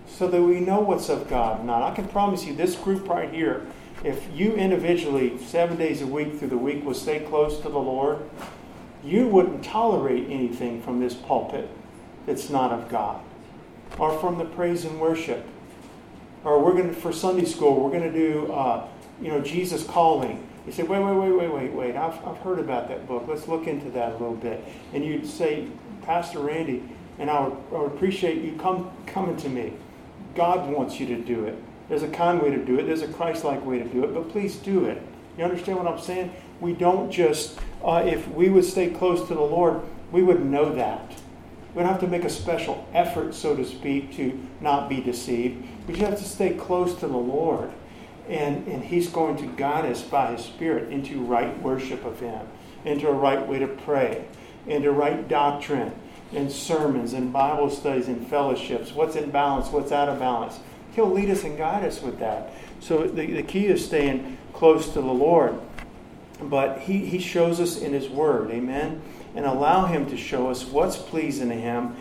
so 0.08 0.28
that 0.28 0.42
we 0.42 0.60
know 0.60 0.80
what's 0.80 1.10
of 1.10 1.30
God. 1.30 1.66
not. 1.66 1.84
I 1.84 1.96
can 1.96 2.08
promise 2.08 2.46
you, 2.46 2.56
this 2.56 2.76
group 2.76 3.08
right 3.08 3.32
here, 3.32 3.66
if 4.04 4.28
you 4.34 4.54
individually, 4.54 5.38
seven 5.40 5.78
days 5.78 6.02
a 6.02 6.08
week 6.08 6.38
through 6.38 6.50
the 6.50 6.58
week, 6.58 6.86
will 6.86 6.94
stay 6.94 7.20
close 7.20 7.58
to 7.62 7.70
the 7.70 7.80
Lord, 7.80 8.20
you 9.04 9.28
wouldn't 9.28 9.64
tolerate 9.64 10.30
anything 10.30 10.82
from 10.82 11.00
this 11.00 11.14
pulpit 11.14 11.70
that's 12.26 12.50
not 12.50 12.72
of 12.72 12.90
God, 12.90 13.22
or 13.98 14.18
from 14.20 14.38
the 14.38 14.46
praise 14.46 14.86
and 14.86 15.00
worship, 15.00 15.46
or 16.44 16.64
we're 16.64 16.74
going 16.74 16.90
to 16.90 16.94
for 16.94 17.14
Sunday 17.14 17.46
school, 17.46 17.80
we're 17.80 17.92
going 17.92 18.12
to 18.12 18.12
do, 18.12 18.52
uh, 18.52 18.86
you 19.22 19.30
know, 19.30 19.42
Jesus 19.42 19.84
calling. 19.84 20.44
You 20.68 20.74
say, 20.74 20.84
wait, 20.84 21.02
wait, 21.02 21.16
wait, 21.16 21.32
wait, 21.32 21.54
wait, 21.54 21.74
wait. 21.74 21.96
I've, 21.96 22.24
I've 22.28 22.38
heard 22.40 22.60
about 22.60 22.90
that 22.90 23.08
book. 23.08 23.24
Let's 23.26 23.48
look 23.48 23.68
into 23.68 23.90
that 23.92 24.10
a 24.10 24.18
little 24.18 24.36
bit. 24.36 24.62
And 24.94 25.04
you'd 25.04 25.26
say, 25.26 25.70
Pastor 26.02 26.40
Randy, 26.40 26.84
and 27.20 27.30
I 27.30 27.48
would, 27.48 27.86
appreciate 27.86 28.44
you 28.44 28.52
come 28.60 28.92
coming 29.06 29.38
to 29.38 29.50
me. 29.50 29.74
God 30.36 30.70
wants 30.70 31.00
you 31.00 31.08
to 31.08 31.22
do 31.22 31.46
it. 31.46 31.56
There's 31.88 32.04
a 32.04 32.10
kind 32.10 32.42
way 32.42 32.50
to 32.50 32.64
do 32.64 32.78
it. 32.78 32.84
There's 32.84 33.02
a 33.02 33.08
Christ-like 33.08 33.66
way 33.66 33.80
to 33.80 33.86
do 33.86 34.04
it. 34.04 34.14
But 34.14 34.30
please 34.30 34.58
do 34.58 34.86
it. 34.86 35.02
You 35.38 35.46
understand 35.46 35.78
what 35.78 35.88
I'm 35.88 36.02
saying? 36.02 36.34
We 36.60 36.74
don't 36.74 37.10
just, 37.10 37.58
uh, 37.82 38.04
if 38.06 38.28
we 38.28 38.50
would 38.50 38.66
stay 38.66 38.90
close 38.90 39.26
to 39.30 39.36
the 39.36 39.42
Lord, 39.42 39.82
we 40.12 40.22
would 40.22 40.46
know 40.46 40.76
that. 40.76 41.14
We 41.74 41.82
don't 41.82 41.92
have 41.92 42.02
to 42.02 42.08
make 42.08 42.26
a 42.26 42.30
special 42.30 42.86
effort, 42.94 43.34
so 43.36 43.56
to 43.56 43.64
speak, 43.64 44.14
to 44.18 44.38
not 44.60 44.90
be 44.90 45.00
deceived. 45.00 45.66
We 45.88 45.94
just 45.94 46.06
have 46.06 46.20
to 46.20 46.26
stay 46.26 46.56
close 46.56 46.94
to 46.96 47.08
the 47.08 47.18
Lord. 47.18 47.72
And, 48.28 48.68
and 48.68 48.84
He's 48.84 49.10
going 49.10 49.38
to 49.38 49.46
guide 49.46 49.86
us 49.86 50.02
by 50.02 50.34
His 50.34 50.46
Spirit 50.46 50.92
into 50.92 51.22
right 51.22 51.62
worship 51.62 52.04
of 52.06 52.20
Him, 52.20 52.46
into 52.86 53.08
a 53.08 53.14
right 53.14 53.46
way 53.48 53.60
to 53.60 53.68
pray, 53.68 54.26
into 54.68 54.92
right 54.92 55.28
doctrine, 55.28 55.94
and 56.34 56.52
sermons, 56.52 57.14
and 57.14 57.32
Bible 57.32 57.70
studies, 57.70 58.08
and 58.08 58.28
fellowships. 58.28 58.92
What's 58.92 59.16
in 59.16 59.32
balance? 59.32 59.70
What's 59.70 59.92
out 59.92 60.10
of 60.10 60.20
balance? 60.20 60.60
He'll 60.94 61.12
lead 61.12 61.30
us 61.30 61.44
and 61.44 61.58
guide 61.58 61.86
us 61.86 62.02
with 62.02 62.20
that. 62.20 62.52
So 62.80 63.04
the, 63.04 63.26
the 63.28 63.44
key 63.44 63.68
is 63.68 63.86
staying 63.86 64.38
close 64.52 64.88
to 64.94 65.02
the 65.02 65.02
Lord. 65.02 65.58
But 66.42 66.80
he, 66.80 67.06
he 67.06 67.20
shows 67.20 67.60
us 67.60 67.78
in 67.78 67.94
His 67.94 68.10
Word, 68.10 68.52
amen? 68.52 69.02
And 69.36 69.46
allow 69.46 69.86
Him 69.86 70.08
to 70.10 70.18
show 70.18 70.50
us 70.50 70.66
what's 70.66 70.98
pleasing 70.98 71.50
to 71.50 71.56
Him, 71.56 71.96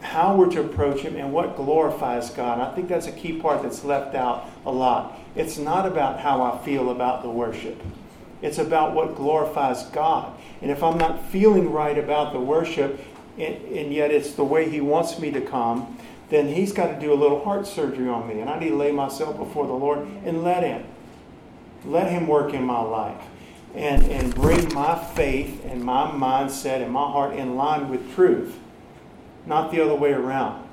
how 0.00 0.36
we're 0.36 0.50
to 0.50 0.60
approach 0.60 1.00
Him, 1.00 1.16
and 1.16 1.32
what 1.32 1.56
glorifies 1.56 2.30
God. 2.30 2.60
I 2.60 2.74
think 2.74 2.88
that's 2.88 3.06
a 3.06 3.12
key 3.12 3.38
part 3.40 3.62
that's 3.62 3.84
left 3.84 4.14
out 4.14 4.48
a 4.64 4.70
lot. 4.72 5.18
It's 5.36 5.58
not 5.58 5.86
about 5.86 6.20
how 6.20 6.42
I 6.42 6.58
feel 6.64 6.90
about 6.90 7.22
the 7.22 7.28
worship, 7.28 7.80
it's 8.42 8.58
about 8.58 8.94
what 8.94 9.14
glorifies 9.14 9.84
God. 9.84 10.32
And 10.62 10.70
if 10.70 10.82
I'm 10.82 10.98
not 10.98 11.28
feeling 11.28 11.70
right 11.70 11.98
about 11.98 12.32
the 12.32 12.40
worship, 12.40 13.00
and, 13.38 13.54
and 13.66 13.92
yet 13.92 14.10
it's 14.10 14.32
the 14.32 14.44
way 14.44 14.68
He 14.68 14.80
wants 14.80 15.18
me 15.18 15.30
to 15.32 15.40
come, 15.40 15.98
then 16.30 16.48
He's 16.48 16.72
got 16.72 16.86
to 16.86 16.98
do 16.98 17.12
a 17.12 17.14
little 17.14 17.44
heart 17.44 17.66
surgery 17.66 18.08
on 18.08 18.26
me. 18.26 18.40
And 18.40 18.48
I 18.48 18.58
need 18.58 18.70
to 18.70 18.76
lay 18.76 18.92
myself 18.92 19.36
before 19.36 19.66
the 19.66 19.74
Lord 19.74 20.06
and 20.24 20.42
let 20.42 20.62
Him. 20.62 20.84
Let 21.84 22.10
Him 22.10 22.26
work 22.26 22.54
in 22.54 22.64
my 22.64 22.80
life 22.80 23.22
and, 23.74 24.02
and 24.04 24.34
bring 24.34 24.72
my 24.72 24.98
faith 25.14 25.62
and 25.66 25.84
my 25.84 26.10
mindset 26.10 26.82
and 26.82 26.90
my 26.90 27.10
heart 27.10 27.36
in 27.36 27.56
line 27.56 27.90
with 27.90 28.14
truth, 28.14 28.58
not 29.44 29.70
the 29.70 29.82
other 29.82 29.94
way 29.94 30.12
around. 30.12 30.65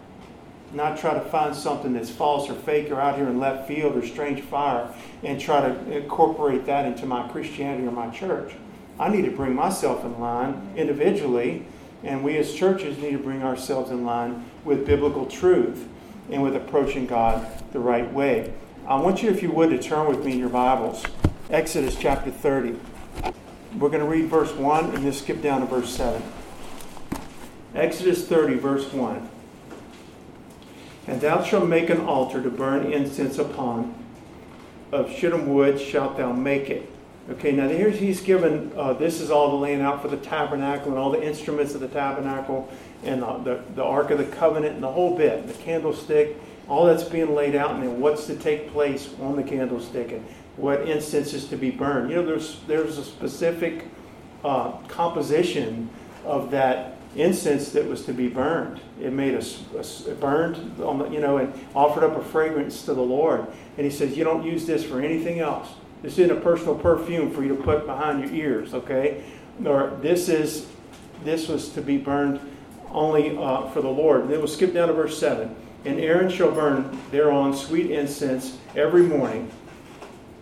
Not 0.73 0.97
try 0.97 1.13
to 1.13 1.21
find 1.21 1.55
something 1.55 1.93
that's 1.93 2.09
false 2.09 2.49
or 2.49 2.55
fake 2.55 2.89
or 2.89 2.99
out 2.99 3.15
here 3.15 3.27
in 3.27 3.39
left 3.39 3.67
field 3.67 3.95
or 3.95 4.05
strange 4.05 4.41
fire 4.41 4.91
and 5.23 5.39
try 5.39 5.61
to 5.61 5.91
incorporate 5.91 6.65
that 6.65 6.85
into 6.85 7.05
my 7.05 7.27
Christianity 7.29 7.85
or 7.85 7.91
my 7.91 8.09
church. 8.09 8.53
I 8.99 9.09
need 9.09 9.25
to 9.25 9.31
bring 9.31 9.53
myself 9.53 10.03
in 10.03 10.19
line 10.19 10.73
individually, 10.75 11.65
and 12.03 12.23
we 12.23 12.37
as 12.37 12.53
churches 12.53 12.97
need 12.97 13.11
to 13.11 13.17
bring 13.19 13.43
ourselves 13.43 13.91
in 13.91 14.03
line 14.03 14.45
with 14.65 14.85
biblical 14.85 15.27
truth 15.27 15.87
and 16.31 16.41
with 16.41 16.55
approaching 16.55 17.05
God 17.05 17.45
the 17.71 17.79
right 17.79 18.11
way. 18.11 18.53
I 18.87 18.95
want 18.99 19.21
you, 19.21 19.29
if 19.29 19.43
you 19.43 19.51
would, 19.51 19.69
to 19.69 19.79
turn 19.79 20.07
with 20.07 20.25
me 20.25 20.33
in 20.33 20.39
your 20.39 20.49
Bibles. 20.49 21.03
Exodus 21.49 21.95
chapter 21.95 22.31
30. 22.31 22.79
We're 23.77 23.89
going 23.89 24.03
to 24.03 24.09
read 24.09 24.25
verse 24.25 24.51
1 24.51 24.95
and 24.95 25.05
then 25.05 25.13
skip 25.13 25.41
down 25.41 25.61
to 25.61 25.67
verse 25.67 25.89
7. 25.89 26.21
Exodus 27.75 28.27
30, 28.27 28.55
verse 28.55 28.91
1. 28.91 29.29
And 31.07 31.19
thou 31.19 31.43
shalt 31.43 31.67
make 31.67 31.89
an 31.89 32.01
altar 32.01 32.41
to 32.41 32.49
burn 32.49 32.91
incense 32.91 33.37
upon. 33.37 33.93
Of 34.91 35.11
shittim 35.11 35.53
wood 35.53 35.79
shalt 35.79 36.17
thou 36.17 36.31
make 36.31 36.69
it. 36.69 36.89
Okay, 37.29 37.53
now 37.53 37.69
here's 37.69 37.99
he's 37.99 38.21
given, 38.21 38.71
uh, 38.75 38.93
this 38.93 39.21
is 39.21 39.31
all 39.31 39.51
the 39.51 39.55
laying 39.55 39.81
out 39.81 40.01
for 40.01 40.09
the 40.09 40.17
tabernacle 40.17 40.89
and 40.89 40.97
all 40.97 41.09
the 41.09 41.23
instruments 41.25 41.73
of 41.73 41.79
the 41.79 41.87
tabernacle 41.87 42.69
and 43.03 43.21
the, 43.21 43.37
the, 43.37 43.63
the 43.75 43.83
Ark 43.83 44.11
of 44.11 44.17
the 44.17 44.25
Covenant 44.25 44.75
and 44.75 44.83
the 44.83 44.91
whole 44.91 45.17
bit, 45.17 45.47
the 45.47 45.53
candlestick, 45.53 46.35
all 46.67 46.85
that's 46.85 47.03
being 47.03 47.33
laid 47.33 47.55
out, 47.55 47.71
and 47.71 47.83
then 47.83 47.99
what's 48.01 48.25
to 48.27 48.35
take 48.35 48.71
place 48.71 49.09
on 49.21 49.37
the 49.37 49.43
candlestick 49.43 50.11
and 50.11 50.25
what 50.57 50.81
incense 50.81 51.33
is 51.33 51.47
to 51.47 51.55
be 51.55 51.71
burned. 51.71 52.09
You 52.09 52.17
know, 52.17 52.25
there's, 52.25 52.59
there's 52.67 52.97
a 52.97 53.03
specific 53.03 53.85
uh, 54.43 54.71
composition 54.87 55.89
of 56.25 56.51
that 56.51 56.92
incense 57.15 57.71
that 57.71 57.85
was 57.85 58.05
to 58.05 58.13
be 58.13 58.27
burned. 58.27 58.81
It 58.99 59.13
made 59.13 59.35
us 59.35 59.57
burned, 60.19 60.57
you 60.77 61.19
know, 61.19 61.37
and 61.37 61.53
offered 61.75 62.03
up 62.03 62.17
a 62.17 62.23
fragrance 62.23 62.83
to 62.85 62.93
the 62.93 63.01
Lord. 63.01 63.45
And 63.77 63.85
he 63.85 63.91
says, 63.91 64.17
you 64.17 64.23
don't 64.23 64.43
use 64.43 64.65
this 64.65 64.83
for 64.83 65.01
anything 65.01 65.39
else. 65.39 65.69
This 66.01 66.17
isn't 66.19 66.37
a 66.37 66.41
personal 66.41 66.75
perfume 66.75 67.31
for 67.31 67.43
you 67.43 67.49
to 67.49 67.63
put 67.63 67.85
behind 67.85 68.23
your 68.23 68.33
ears, 68.33 68.73
okay? 68.73 69.23
Or 69.65 69.97
this 70.01 70.27
is, 70.27 70.67
this 71.23 71.47
was 71.47 71.69
to 71.69 71.81
be 71.81 71.97
burned 71.97 72.39
only 72.91 73.37
uh, 73.37 73.69
for 73.69 73.81
the 73.81 73.89
Lord. 73.89 74.21
And 74.21 74.29
then 74.29 74.39
we'll 74.39 74.47
skip 74.47 74.73
down 74.73 74.89
to 74.89 74.93
verse 74.93 75.17
7. 75.17 75.55
And 75.85 75.99
Aaron 75.99 76.29
shall 76.29 76.51
burn 76.51 76.99
thereon 77.11 77.53
sweet 77.53 77.91
incense 77.91 78.57
every 78.75 79.03
morning. 79.03 79.51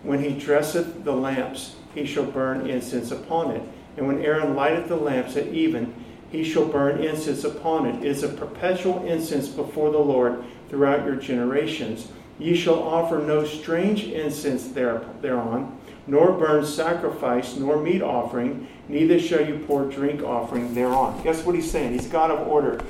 When 0.04 0.24
he 0.24 0.34
dresseth 0.34 1.04
the 1.04 1.14
lamps, 1.14 1.76
he 1.94 2.06
shall 2.06 2.26
burn 2.26 2.68
incense 2.68 3.12
upon 3.12 3.52
it. 3.52 3.62
And 3.98 4.08
when 4.08 4.24
Aaron 4.24 4.56
lighteth 4.56 4.88
the 4.88 4.96
lamps 4.96 5.36
at 5.36 5.48
even, 5.48 5.94
he 6.32 6.44
shall 6.44 6.66
burn 6.66 7.04
incense 7.04 7.44
upon 7.44 7.86
it. 7.86 7.96
It 7.98 8.06
is 8.06 8.24
a 8.24 8.30
perpetual 8.30 9.06
incense 9.06 9.50
before 9.50 9.92
the 9.92 10.00
Lord 10.00 10.44
throughout 10.70 11.06
your 11.06 11.18
generations. 11.18 12.08
Ye 12.40 12.56
shall 12.56 12.82
offer 12.82 13.20
no 13.20 13.46
strange 13.46 14.06
incense 14.06 14.70
there, 14.70 15.04
thereon, 15.22 15.78
nor 16.08 16.32
burn 16.32 16.66
sacrifice, 16.66 17.56
nor 17.56 17.78
meat 17.78 18.02
offering, 18.02 18.68
neither 18.88 19.20
shall 19.20 19.46
you 19.46 19.60
pour 19.68 19.86
drink 19.86 20.24
offering 20.24 20.74
thereon. 20.74 21.22
Guess 21.24 21.46
what 21.46 21.56
he's 21.56 21.70
saying? 21.70 21.94
He's 21.94 22.08
God 22.08 22.32
of 22.32 22.48
order. 22.48 22.82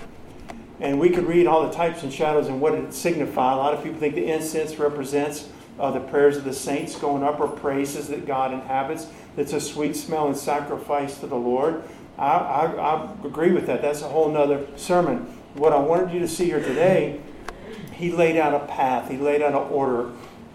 And 0.80 1.00
we 1.00 1.10
could 1.10 1.26
read 1.26 1.48
all 1.48 1.68
the 1.68 1.74
types 1.74 2.04
and 2.04 2.14
shadows 2.14 2.48
and 2.48 2.62
what 2.62 2.74
it 2.74 2.94
signifies. 2.94 3.54
A 3.54 3.58
lot 3.58 3.74
of 3.74 3.84
people 3.84 4.00
think 4.00 4.16
the 4.16 4.32
incense 4.32 4.78
represents 4.80 5.50
uh, 5.80 5.92
the 5.92 6.00
prayers 6.00 6.38
of 6.38 6.44
the 6.44 6.54
saints 6.54 6.96
going 6.96 7.24
up 7.24 7.40
or 7.40 7.48
praises 7.48 8.08
that 8.08 8.26
God 8.26 8.54
inhabits. 8.54 9.08
That's 9.36 9.54
a 9.54 9.62
sweet 9.62 9.96
smell 9.96 10.28
and 10.28 10.38
sacrifice 10.38 11.20
to 11.20 11.28
the 11.28 11.36
Lord. 11.36 11.84
I, 12.18 12.24
I, 12.24 12.66
I 12.66 13.14
agree 13.24 13.52
with 13.52 13.68
that. 13.68 13.82
That's 13.82 14.02
a 14.02 14.10
whole 14.10 14.30
nother 14.30 14.66
sermon. 14.76 15.38
What 15.56 15.74
I 15.74 15.80
wanted 15.80 16.14
you 16.14 16.20
to 16.20 16.28
see 16.28 16.46
here 16.46 16.62
today, 16.62 17.20
he 17.94 18.12
laid 18.12 18.38
out 18.38 18.54
a 18.54 18.66
path, 18.68 19.10
he 19.10 19.18
laid 19.18 19.42
out 19.42 19.50
an 19.50 19.72
order 19.72 20.12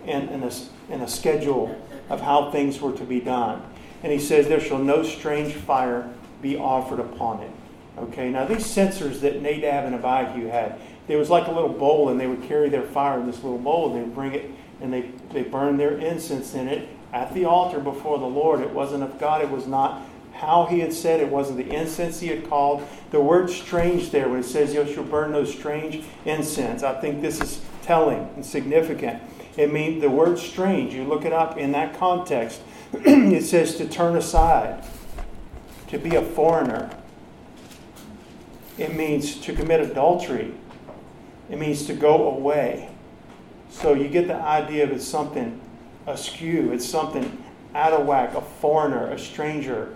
and, 0.06 0.28
and, 0.30 0.44
a, 0.44 0.52
and 0.90 1.02
a 1.02 1.08
schedule 1.08 1.80
of 2.08 2.20
how 2.20 2.50
things 2.50 2.80
were 2.80 2.92
to 2.92 3.04
be 3.04 3.20
done. 3.20 3.62
And 4.02 4.12
he 4.12 4.18
says, 4.18 4.48
There 4.48 4.60
shall 4.60 4.78
no 4.78 5.02
strange 5.02 5.54
fire 5.54 6.08
be 6.42 6.56
offered 6.56 7.00
upon 7.00 7.42
it. 7.42 7.50
Okay, 7.98 8.30
now 8.30 8.44
these 8.44 8.66
censers 8.66 9.20
that 9.22 9.40
Nadab 9.40 9.86
and 9.86 9.94
Abihu 9.94 10.48
had, 10.48 10.78
there 11.06 11.18
was 11.18 11.30
like 11.30 11.46
a 11.46 11.52
little 11.52 11.72
bowl, 11.72 12.10
and 12.10 12.20
they 12.20 12.26
would 12.26 12.42
carry 12.42 12.68
their 12.68 12.82
fire 12.82 13.18
in 13.18 13.26
this 13.26 13.42
little 13.42 13.58
bowl, 13.58 13.86
and 13.88 13.96
they 13.96 14.00
would 14.02 14.14
bring 14.14 14.34
it, 14.34 14.50
and 14.80 14.92
they, 14.92 15.10
they 15.32 15.42
burn 15.42 15.76
their 15.76 15.96
incense 15.98 16.54
in 16.54 16.68
it 16.68 16.88
at 17.12 17.32
the 17.32 17.44
altar 17.44 17.80
before 17.80 18.18
the 18.18 18.26
Lord. 18.26 18.60
It 18.60 18.70
wasn't 18.70 19.02
of 19.02 19.18
God, 19.18 19.40
it 19.40 19.50
was 19.50 19.66
not 19.66 20.02
how 20.36 20.66
he 20.66 20.80
had 20.80 20.92
said, 20.92 21.20
it 21.20 21.28
wasn't 21.28 21.58
the 21.58 21.74
incense 21.74 22.20
he 22.20 22.28
had 22.28 22.48
called. 22.48 22.86
The 23.10 23.20
word 23.20 23.50
strange 23.50 24.10
there, 24.10 24.28
when 24.28 24.40
it 24.40 24.44
says, 24.44 24.74
You 24.74 24.86
shall 24.92 25.04
burn 25.04 25.32
no 25.32 25.44
strange 25.44 26.04
incense, 26.24 26.82
I 26.82 27.00
think 27.00 27.22
this 27.22 27.40
is 27.40 27.60
telling 27.82 28.28
and 28.36 28.44
significant. 28.44 29.22
It 29.56 29.72
means 29.72 30.02
the 30.02 30.10
word 30.10 30.38
strange, 30.38 30.92
you 30.92 31.04
look 31.04 31.24
it 31.24 31.32
up 31.32 31.56
in 31.56 31.72
that 31.72 31.98
context, 31.98 32.60
it 32.92 33.44
says 33.44 33.76
to 33.76 33.88
turn 33.88 34.16
aside, 34.16 34.84
to 35.88 35.98
be 35.98 36.16
a 36.16 36.22
foreigner. 36.22 36.90
It 38.76 38.94
means 38.94 39.36
to 39.40 39.54
commit 39.54 39.80
adultery. 39.80 40.52
It 41.48 41.58
means 41.58 41.86
to 41.86 41.94
go 41.94 42.30
away. 42.30 42.90
So 43.70 43.94
you 43.94 44.08
get 44.08 44.26
the 44.26 44.34
idea 44.34 44.84
of 44.84 44.90
it's 44.90 45.06
something 45.06 45.60
askew, 46.06 46.72
it's 46.72 46.86
something 46.86 47.44
out 47.74 47.92
of 47.92 48.06
whack, 48.06 48.34
a 48.34 48.40
foreigner, 48.40 49.10
a 49.10 49.18
stranger. 49.18 49.94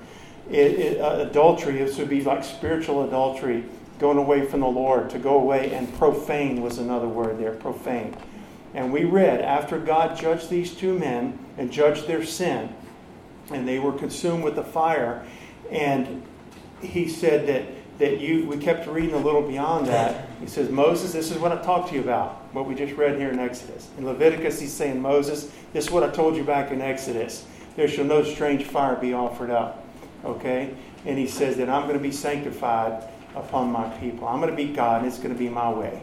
It, 0.50 0.78
it, 0.78 1.00
uh, 1.00 1.26
adultery, 1.28 1.78
this 1.78 1.96
would 1.98 2.08
be 2.08 2.22
like 2.22 2.42
spiritual 2.42 3.04
adultery, 3.04 3.64
going 3.98 4.18
away 4.18 4.44
from 4.46 4.60
the 4.60 4.66
Lord, 4.66 5.10
to 5.10 5.18
go 5.18 5.38
away, 5.38 5.72
and 5.72 5.96
profane 5.96 6.60
was 6.60 6.78
another 6.78 7.06
word 7.06 7.38
there, 7.38 7.52
profane. 7.52 8.16
And 8.74 8.92
we 8.92 9.04
read, 9.04 9.40
after 9.40 9.78
God 9.78 10.16
judged 10.16 10.48
these 10.48 10.74
two 10.74 10.98
men 10.98 11.38
and 11.56 11.70
judged 11.70 12.06
their 12.06 12.24
sin, 12.24 12.74
and 13.50 13.66
they 13.66 13.78
were 13.78 13.92
consumed 13.92 14.42
with 14.42 14.56
the 14.56 14.64
fire, 14.64 15.24
and 15.70 16.22
he 16.80 17.08
said 17.08 17.46
that, 17.48 17.64
that 17.98 18.20
you, 18.20 18.46
we 18.46 18.56
kept 18.56 18.88
reading 18.88 19.14
a 19.14 19.18
little 19.18 19.42
beyond 19.42 19.86
that. 19.86 20.28
He 20.40 20.46
says, 20.46 20.70
Moses, 20.70 21.12
this 21.12 21.30
is 21.30 21.38
what 21.38 21.52
I 21.52 21.62
talked 21.62 21.90
to 21.90 21.94
you 21.94 22.00
about, 22.00 22.42
what 22.54 22.66
we 22.66 22.74
just 22.74 22.94
read 22.94 23.18
here 23.18 23.30
in 23.30 23.38
Exodus. 23.38 23.88
In 23.98 24.06
Leviticus, 24.06 24.58
he's 24.58 24.72
saying, 24.72 25.00
Moses, 25.00 25.52
this 25.72 25.86
is 25.86 25.90
what 25.90 26.02
I 26.02 26.10
told 26.10 26.36
you 26.36 26.42
back 26.42 26.70
in 26.70 26.80
Exodus. 26.80 27.44
There 27.76 27.86
shall 27.86 28.06
no 28.06 28.24
strange 28.24 28.64
fire 28.64 28.96
be 28.96 29.12
offered 29.12 29.50
up. 29.50 29.84
Okay? 30.24 30.74
And 31.06 31.18
he 31.18 31.26
says 31.26 31.56
that 31.56 31.68
I'm 31.68 31.82
going 31.82 31.98
to 31.98 32.02
be 32.02 32.12
sanctified 32.12 33.04
upon 33.34 33.70
my 33.70 33.88
people. 33.98 34.28
I'm 34.28 34.40
going 34.40 34.50
to 34.50 34.56
be 34.56 34.72
God, 34.72 35.02
and 35.02 35.06
it's 35.06 35.18
going 35.18 35.32
to 35.32 35.38
be 35.38 35.48
my 35.48 35.70
way. 35.70 36.02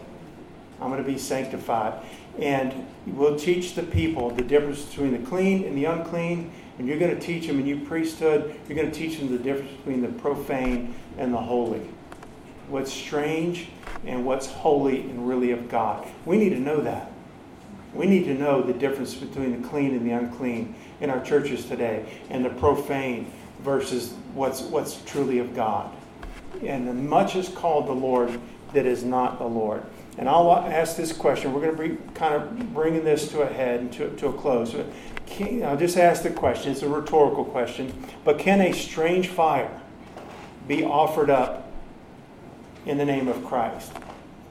I'm 0.81 0.89
going 0.89 1.03
to 1.03 1.09
be 1.09 1.17
sanctified. 1.17 2.03
And 2.39 2.85
we'll 3.05 3.37
teach 3.37 3.73
the 3.73 3.83
people 3.83 4.29
the 4.29 4.43
difference 4.43 4.85
between 4.85 5.11
the 5.11 5.27
clean 5.27 5.63
and 5.65 5.77
the 5.77 5.85
unclean. 5.85 6.51
And 6.77 6.87
you're 6.87 6.99
going 6.99 7.15
to 7.15 7.21
teach 7.21 7.47
them 7.47 7.59
in 7.59 7.65
your 7.65 7.79
priesthood, 7.81 8.55
you're 8.67 8.77
going 8.77 8.91
to 8.91 8.95
teach 8.95 9.17
them 9.17 9.31
the 9.31 9.39
difference 9.39 9.71
between 9.77 10.01
the 10.01 10.09
profane 10.09 10.93
and 11.17 11.33
the 11.33 11.41
holy. 11.41 11.81
What's 12.69 12.93
strange 12.93 13.69
and 14.05 14.25
what's 14.25 14.47
holy 14.47 15.01
and 15.01 15.27
really 15.27 15.51
of 15.51 15.69
God. 15.69 16.07
We 16.25 16.37
need 16.37 16.49
to 16.49 16.59
know 16.59 16.81
that. 16.81 17.11
We 17.93 18.05
need 18.05 18.25
to 18.25 18.35
know 18.35 18.61
the 18.61 18.73
difference 18.73 19.15
between 19.15 19.59
the 19.59 19.67
clean 19.67 19.95
and 19.95 20.05
the 20.05 20.11
unclean 20.11 20.75
in 21.01 21.09
our 21.09 21.23
churches 21.23 21.65
today, 21.65 22.05
and 22.29 22.45
the 22.45 22.49
profane 22.51 23.31
versus 23.67 24.13
what's, 24.33 24.61
what's 24.61 25.01
truly 25.03 25.39
of 25.39 25.53
God. 25.53 25.93
And 26.65 27.09
much 27.09 27.35
is 27.35 27.49
called 27.49 27.85
the 27.87 27.93
Lord 27.93 28.39
that 28.71 28.85
is 28.85 29.03
not 29.03 29.39
the 29.39 29.45
Lord. 29.45 29.83
And 30.17 30.29
I'll 30.29 30.53
ask 30.53 30.95
this 30.95 31.11
question. 31.11 31.51
We're 31.51 31.73
going 31.73 31.75
to 31.75 31.95
be 31.95 32.13
kind 32.13 32.33
of 32.33 32.73
bringing 32.73 33.03
this 33.03 33.27
to 33.31 33.41
a 33.41 33.45
head 33.45 33.81
and 33.81 33.91
to, 33.91 34.09
to 34.15 34.27
a 34.27 34.33
close. 34.33 34.73
Can, 35.25 35.63
I'll 35.63 35.75
just 35.75 35.97
ask 35.97 36.23
the 36.23 36.29
question. 36.29 36.71
It's 36.71 36.81
a 36.81 36.87
rhetorical 36.87 37.43
question. 37.43 37.93
But 38.23 38.39
can 38.39 38.61
a 38.61 38.71
strange 38.71 39.27
fire 39.27 39.81
be 40.65 40.85
offered 40.85 41.29
up 41.29 41.69
in 42.85 42.97
the 42.97 43.05
name 43.05 43.27
of 43.27 43.43
Christ? 43.43 43.91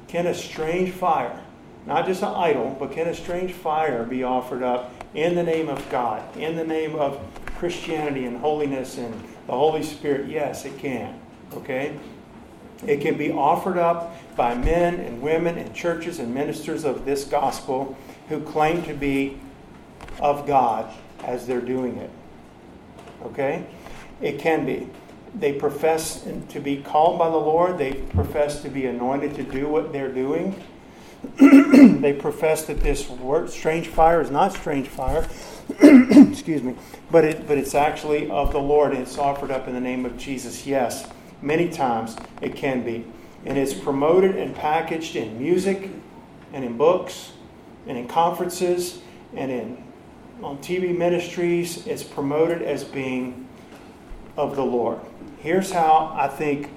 Can 0.08 0.26
a 0.26 0.34
strange 0.34 0.90
fire, 0.90 1.42
not 1.86 2.04
just 2.04 2.22
an 2.22 2.34
idol, 2.34 2.76
but 2.78 2.92
can 2.92 3.08
a 3.08 3.14
strange 3.14 3.52
fire 3.52 4.04
be 4.04 4.22
offered 4.24 4.62
up 4.62 4.92
in 5.14 5.34
the 5.34 5.42
name 5.42 5.70
of 5.70 5.90
God, 5.90 6.36
in 6.36 6.54
the 6.54 6.64
name 6.64 6.94
of 6.96 7.18
Christianity 7.58 8.24
and 8.24 8.38
holiness 8.38 8.98
and 8.98 9.14
the 9.46 9.52
Holy 9.52 9.82
Spirit? 9.82 10.28
Yes, 10.28 10.64
it 10.64 10.78
can. 10.78 11.18
Okay? 11.54 11.98
It 12.86 13.00
can 13.00 13.16
be 13.16 13.30
offered 13.30 13.78
up 13.78 14.14
by 14.36 14.54
men 14.54 15.00
and 15.00 15.22
women 15.22 15.56
and 15.56 15.74
churches 15.74 16.18
and 16.18 16.34
ministers 16.34 16.84
of 16.84 17.04
this 17.04 17.24
gospel 17.24 17.96
who 18.28 18.40
claim 18.40 18.82
to 18.82 18.92
be 18.92 19.38
of 20.20 20.46
God 20.46 20.92
as 21.24 21.46
they're 21.46 21.60
doing 21.60 21.96
it. 21.96 22.10
Okay? 23.24 23.66
It 24.20 24.38
can 24.38 24.66
be. 24.66 24.88
They 25.34 25.52
profess 25.52 26.26
to 26.50 26.60
be 26.60 26.78
called 26.82 27.18
by 27.18 27.28
the 27.28 27.36
Lord, 27.36 27.78
they 27.78 27.92
profess 27.92 28.62
to 28.62 28.68
be 28.68 28.86
anointed 28.86 29.34
to 29.34 29.42
do 29.42 29.68
what 29.68 29.92
they're 29.92 30.12
doing. 30.12 30.62
they 32.00 32.12
profess 32.12 32.66
that 32.66 32.80
this 32.80 33.08
word, 33.08 33.50
strange 33.50 33.88
fire 33.88 34.20
is 34.20 34.30
not 34.30 34.52
strange 34.52 34.88
fire, 34.88 35.28
excuse 35.80 36.62
me, 36.62 36.74
but 37.10 37.24
it 37.24 37.46
but 37.46 37.58
it's 37.58 37.74
actually 37.74 38.30
of 38.30 38.52
the 38.52 38.58
Lord 38.58 38.92
and 38.92 39.02
it's 39.02 39.18
offered 39.18 39.50
up 39.50 39.68
in 39.68 39.74
the 39.74 39.80
name 39.80 40.06
of 40.06 40.16
Jesus. 40.16 40.66
Yes, 40.66 41.08
many 41.42 41.68
times 41.68 42.16
it 42.40 42.56
can 42.56 42.84
be. 42.84 43.04
And 43.44 43.56
it's 43.56 43.74
promoted 43.74 44.36
and 44.36 44.54
packaged 44.54 45.14
in 45.16 45.38
music 45.38 45.90
and 46.52 46.64
in 46.64 46.76
books 46.76 47.32
and 47.86 47.96
in 47.96 48.08
conferences 48.08 49.00
and 49.34 49.50
in 49.50 49.84
on 50.42 50.58
TV 50.58 50.96
ministries. 50.96 51.86
It's 51.86 52.02
promoted 52.02 52.62
as 52.62 52.84
being 52.84 53.48
of 54.36 54.56
the 54.56 54.64
Lord. 54.64 55.00
Here's 55.38 55.70
how 55.70 56.12
I 56.18 56.28
think 56.28 56.70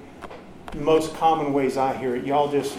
most 0.76 1.16
common 1.16 1.54
ways 1.54 1.78
I 1.78 1.96
hear 1.96 2.16
it. 2.16 2.26
Y'all 2.26 2.52
just 2.52 2.78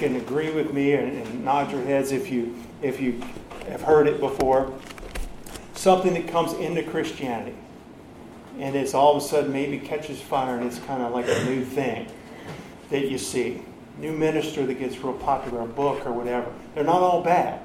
can 0.00 0.16
agree 0.16 0.50
with 0.50 0.72
me 0.72 0.94
and, 0.94 1.14
and 1.14 1.44
nod 1.44 1.70
your 1.70 1.82
heads 1.82 2.10
if 2.10 2.30
you 2.30 2.56
if 2.80 3.00
you 3.00 3.20
have 3.68 3.82
heard 3.82 4.06
it 4.06 4.18
before. 4.18 4.72
Something 5.74 6.14
that 6.14 6.26
comes 6.26 6.54
into 6.54 6.82
Christianity 6.82 7.54
and 8.58 8.74
it's 8.74 8.94
all 8.94 9.16
of 9.16 9.22
a 9.22 9.26
sudden 9.26 9.52
maybe 9.52 9.78
catches 9.78 10.20
fire 10.20 10.56
and 10.56 10.66
it's 10.66 10.78
kind 10.80 11.02
of 11.02 11.12
like 11.12 11.26
a 11.28 11.44
new 11.44 11.64
thing 11.64 12.06
that 12.88 13.08
you 13.08 13.18
see. 13.18 13.62
New 13.98 14.12
minister 14.12 14.64
that 14.64 14.78
gets 14.78 14.98
real 14.98 15.12
popular, 15.12 15.60
a 15.60 15.66
book 15.66 16.06
or 16.06 16.12
whatever. 16.12 16.50
They're 16.74 16.84
not 16.84 17.02
all 17.02 17.22
bad. 17.22 17.60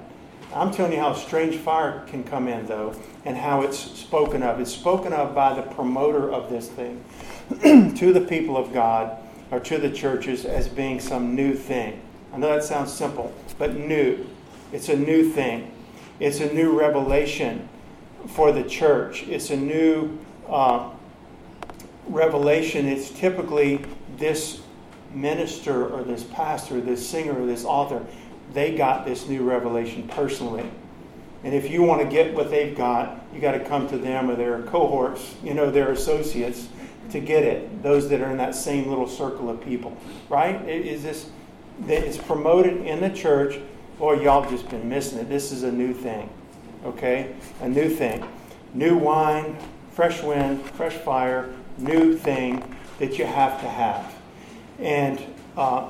I'm 0.53 0.71
telling 0.71 0.91
you 0.91 0.99
how 0.99 1.13
strange 1.13 1.55
fire 1.55 2.03
can 2.07 2.23
come 2.23 2.47
in, 2.47 2.65
though, 2.65 2.95
and 3.23 3.37
how 3.37 3.61
it's 3.61 3.79
spoken 3.79 4.43
of. 4.43 4.59
It's 4.59 4.71
spoken 4.71 5.13
of 5.13 5.33
by 5.33 5.53
the 5.53 5.61
promoter 5.61 6.31
of 6.31 6.49
this 6.49 6.67
thing 6.69 7.03
to 7.95 8.13
the 8.13 8.21
people 8.21 8.57
of 8.57 8.73
God 8.73 9.17
or 9.51 9.59
to 9.61 9.77
the 9.77 9.89
churches 9.89 10.45
as 10.45 10.67
being 10.67 10.99
some 10.99 11.35
new 11.35 11.53
thing. 11.53 12.01
I 12.35 12.37
know 12.37 12.49
that 12.49 12.65
sounds 12.65 12.91
simple, 12.91 13.33
but 13.57 13.75
new. 13.75 14.27
It's 14.73 14.89
a 14.89 14.97
new 14.97 15.31
thing. 15.31 15.71
It's 16.19 16.41
a 16.41 16.53
new 16.53 16.77
revelation 16.77 17.69
for 18.27 18.51
the 18.51 18.63
church. 18.63 19.23
It's 19.23 19.51
a 19.51 19.55
new 19.55 20.19
uh, 20.49 20.89
revelation, 22.07 22.87
it's 22.87 23.09
typically 23.09 23.85
this 24.17 24.61
minister 25.13 25.87
or 25.87 26.03
this 26.03 26.23
pastor, 26.23 26.81
this 26.81 27.07
singer 27.07 27.41
or 27.41 27.45
this 27.45 27.63
author, 27.63 28.05
they 28.53 28.75
got 28.75 29.05
this 29.05 29.27
new 29.27 29.43
revelation 29.43 30.05
personally. 30.09 30.69
And 31.45 31.53
if 31.53 31.69
you 31.69 31.83
want 31.83 32.01
to 32.01 32.07
get 32.07 32.33
what 32.33 32.49
they've 32.49 32.75
got, 32.75 33.23
you 33.33 33.39
got 33.39 33.51
to 33.51 33.59
come 33.61 33.87
to 33.89 33.97
them 33.97 34.29
or 34.29 34.35
their 34.35 34.63
cohorts, 34.63 35.35
you 35.41 35.53
know, 35.53 35.71
their 35.71 35.91
associates 35.91 36.67
to 37.11 37.19
get 37.19 37.43
it. 37.43 37.81
Those 37.81 38.09
that 38.09 38.19
are 38.19 38.29
in 38.29 38.37
that 38.37 38.55
same 38.55 38.89
little 38.89 39.07
circle 39.07 39.49
of 39.49 39.61
people, 39.61 39.95
right? 40.27 40.67
Is 40.67 41.03
this 41.03 41.29
it's 41.87 42.17
promoted 42.17 42.85
in 42.85 43.01
the 43.01 43.09
church? 43.09 43.59
Or 43.99 44.15
y'all 44.15 44.49
just 44.49 44.69
been 44.69 44.89
missing 44.89 45.19
it. 45.19 45.29
This 45.29 45.51
is 45.51 45.63
a 45.63 45.71
new 45.71 45.93
thing, 45.93 46.29
okay? 46.85 47.33
A 47.61 47.69
new 47.69 47.89
thing, 47.89 48.27
new 48.73 48.97
wine, 48.97 49.57
fresh 49.91 50.21
wind, 50.21 50.61
fresh 50.71 50.93
fire, 50.93 51.53
new 51.77 52.17
thing 52.17 52.75
that 52.99 53.17
you 53.17 53.25
have 53.25 53.61
to 53.61 53.69
have. 53.69 54.13
And, 54.79 55.21
uh, 55.55 55.89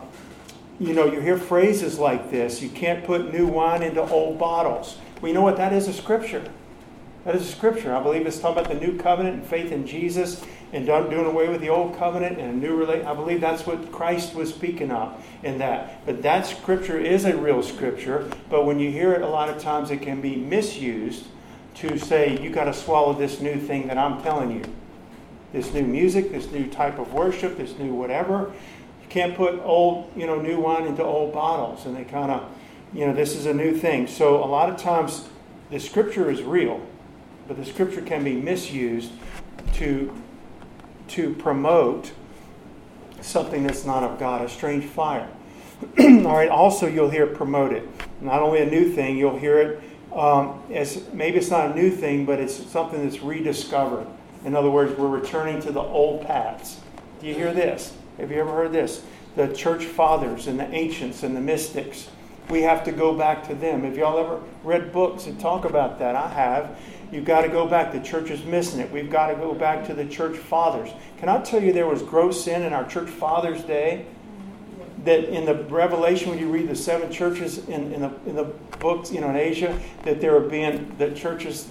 you 0.79 0.93
know, 0.93 1.05
you 1.05 1.19
hear 1.19 1.38
phrases 1.38 1.97
like 1.97 2.29
this 2.29 2.61
you 2.61 2.69
can't 2.69 3.03
put 3.03 3.33
new 3.33 3.47
wine 3.47 3.81
into 3.81 4.01
old 4.01 4.38
bottles. 4.38 4.97
Well, 5.21 5.29
you 5.29 5.33
know 5.33 5.41
what? 5.41 5.57
That 5.57 5.73
is 5.73 5.88
a 5.88 5.93
scripture. 5.93 6.51
That 7.23 7.36
is 7.36 7.41
a 7.49 7.51
scripture. 7.51 7.95
I 7.95 8.03
believe 8.03 8.27
it's 8.27 8.39
talking 8.39 8.63
about 8.63 8.71
the 8.71 8.86
new 8.86 8.97
covenant 8.99 9.38
and 9.38 9.45
faith 9.45 9.71
in 9.71 9.88
Jesus 9.88 10.45
and 10.74 10.86
doing 10.86 11.26
away 11.26 11.47
with 11.47 11.61
the 11.61 11.70
old 11.70 11.97
covenant 11.97 12.39
and 12.39 12.51
a 12.51 12.68
new 12.68 12.76
relate. 12.76 13.05
I 13.05 13.13
believe 13.13 13.41
that's 13.41 13.66
what 13.66 13.91
Christ 13.91 14.36
was 14.36 14.53
speaking 14.53 14.91
of 14.91 15.24
in 15.43 15.57
that. 15.59 16.05
But 16.05 16.22
that 16.24 16.45
scripture 16.45 16.99
is 16.99 17.26
a 17.26 17.38
real 17.38 17.63
scripture. 17.63 18.30
But 18.49 18.66
when 18.66 18.80
you 18.80 18.91
hear 18.91 19.13
it, 19.13 19.22
a 19.22 19.28
lot 19.28 19.49
of 19.49 19.61
times 19.61 19.91
it 19.91 20.01
can 20.01 20.22
be 20.22 20.36
misused 20.36 21.26
to 21.76 21.97
say 21.97 22.41
you 22.41 22.49
got 22.49 22.66
to 22.66 22.74
swallow 22.74 23.13
this 23.13 23.41
new 23.41 23.59
thing 23.59 23.88
that 23.88 23.97
I'm 23.97 24.22
telling 24.22 24.51
you. 24.51 24.63
This 25.53 25.74
new 25.74 25.84
music, 25.84 26.32
this 26.32 26.51
new 26.51 26.68
type 26.68 26.99
of 26.99 27.13
worship, 27.13 27.57
this 27.57 27.78
new 27.78 27.93
whatever. 27.93 28.51
You 29.01 29.07
can't 29.09 29.36
put 29.36 29.59
old, 29.59 30.11
you 30.16 30.26
know, 30.26 30.41
new 30.41 30.59
wine 30.59 30.86
into 30.86 31.03
old 31.03 31.34
bottles, 31.34 31.86
and 31.86 31.95
they 31.95 32.03
kind 32.03 32.32
of, 32.32 32.49
you 32.93 33.05
know, 33.05 33.13
this 33.13 33.36
is 33.36 33.45
a 33.45 33.53
new 33.53 33.78
thing. 33.78 34.07
So 34.07 34.43
a 34.43 34.47
lot 34.47 34.70
of 34.70 34.78
times, 34.78 35.30
the 35.70 35.80
scripture 35.80 36.30
is 36.30 36.43
real, 36.43 36.86
but 37.47 37.57
the 37.57 37.66
scripture 37.66 38.01
can 38.01 38.24
be 38.24 38.34
misused 38.34 39.11
to 39.74 40.13
to 41.10 41.34
promote 41.36 42.12
something 43.22 43.64
that's 43.64 43.86
not 43.86 44.03
of 44.03 44.20
God, 44.20 44.41
a 44.41 44.49
strange 44.49 44.86
fire. 44.86 45.28
All 45.99 46.36
right. 46.36 46.49
Also, 46.49 46.88
you'll 46.88 47.10
hear 47.10 47.26
it 47.26 47.36
promoted. 47.36 47.88
Not 48.22 48.41
only 48.41 48.62
a 48.62 48.66
new 48.66 48.91
thing, 48.91 49.18
you'll 49.18 49.38
hear 49.38 49.58
it 49.60 49.84
um, 50.16 50.62
as 50.72 51.03
maybe 51.12 51.38
it's 51.38 51.51
not 51.51 51.72
a 51.72 51.76
new 51.76 51.91
thing, 51.91 52.26
but 52.26 52.39
it's 52.39 52.56
something 52.72 53.03
that's 53.03 53.22
rediscovered. 53.22 54.08
In 54.45 54.56
other 54.56 54.70
words, 54.70 54.97
we're 54.97 55.10
returning 55.10 55.62
to 55.62 55.72
the 55.72 55.82
old 55.82 56.26
paths. 56.26 56.80
Do 57.20 57.28
you 57.28 57.34
hear 57.34 57.53
this? 57.53 57.93
Have 58.18 58.32
you 58.32 58.39
ever 58.39 58.51
heard 58.51 58.72
this? 58.72 59.03
The 59.36 59.47
church 59.53 59.84
fathers 59.84 60.47
and 60.47 60.60
the 60.60 60.70
ancients 60.74 61.24
and 61.24 61.36
the 61.36 61.41
mystics. 61.41 62.10
We 62.49 62.62
have 62.62 62.84
to 62.86 62.91
go 62.91 63.14
back 63.14 63.47
to 63.47 63.56
them. 63.56 63.84
Have 63.84 63.97
y'all 63.97 64.18
ever 64.20 64.39
read 64.64 64.93
books 64.93 65.26
that 65.26 65.39
talk 65.39 65.66
about 65.66 65.99
that? 65.99 66.16
I 66.16 66.30
have. 66.30 66.80
You've 67.12 67.26
got 67.26 67.41
to 67.41 67.49
go 67.49 67.68
back. 67.68 67.91
The 67.91 68.01
church 68.01 68.30
is 68.30 68.43
missing 68.43 68.80
it. 68.80 68.91
We've 68.91 69.10
got 69.10 69.28
to 69.28 69.36
go 69.36 69.53
back 69.53 69.86
to 69.88 69.93
the 69.93 70.06
church 70.06 70.38
fathers. 70.38 70.89
Can 71.18 71.30
I 71.30 71.41
tell 71.41 71.62
you 71.62 71.72
there 71.72 71.88
was 71.88 72.01
gross 72.01 72.43
sin 72.43 72.64
in 72.64 72.74
our 72.74 72.88
church 72.88 73.10
fathers' 73.10 73.64
day? 73.64 74.06
that 75.06 75.26
in 75.26 75.45
the 75.45 75.56
Revelation, 75.66 76.32
when 76.32 76.39
you 76.39 76.49
read 76.49 76.68
the 76.68 76.76
seven 76.76 77.12
churches 77.12 77.60
in, 77.70 77.93
in, 77.93 78.01
the, 78.01 78.12
in 78.26 78.36
the 78.36 78.45
books, 78.80 79.12
you 79.12 79.22
know, 79.22 79.30
in 79.30 79.36
Asia, 79.36 79.80
that 80.03 80.20
there 80.20 80.36
are 80.36 80.41
being 80.41 80.95
the 80.97 81.12
churches 81.12 81.70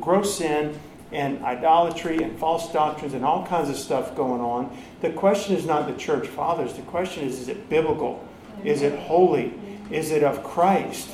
gross 0.00 0.38
sin 0.38 0.78
and 1.12 1.42
idolatry 1.44 2.22
and 2.22 2.38
false 2.38 2.72
doctrines 2.72 3.14
and 3.14 3.24
all 3.24 3.44
kinds 3.46 3.68
of 3.68 3.76
stuff 3.76 4.14
going 4.14 4.40
on. 4.40 4.76
The 5.00 5.10
question 5.10 5.56
is 5.56 5.66
not 5.66 5.88
the 5.88 5.94
church 5.94 6.28
fathers. 6.28 6.74
The 6.74 6.82
question 6.82 7.24
is, 7.24 7.40
is 7.40 7.48
it 7.48 7.68
biblical? 7.68 8.26
Is 8.64 8.82
it 8.82 8.96
holy? 9.00 9.52
Is 9.90 10.12
it 10.12 10.22
of 10.22 10.44
Christ? 10.44 11.10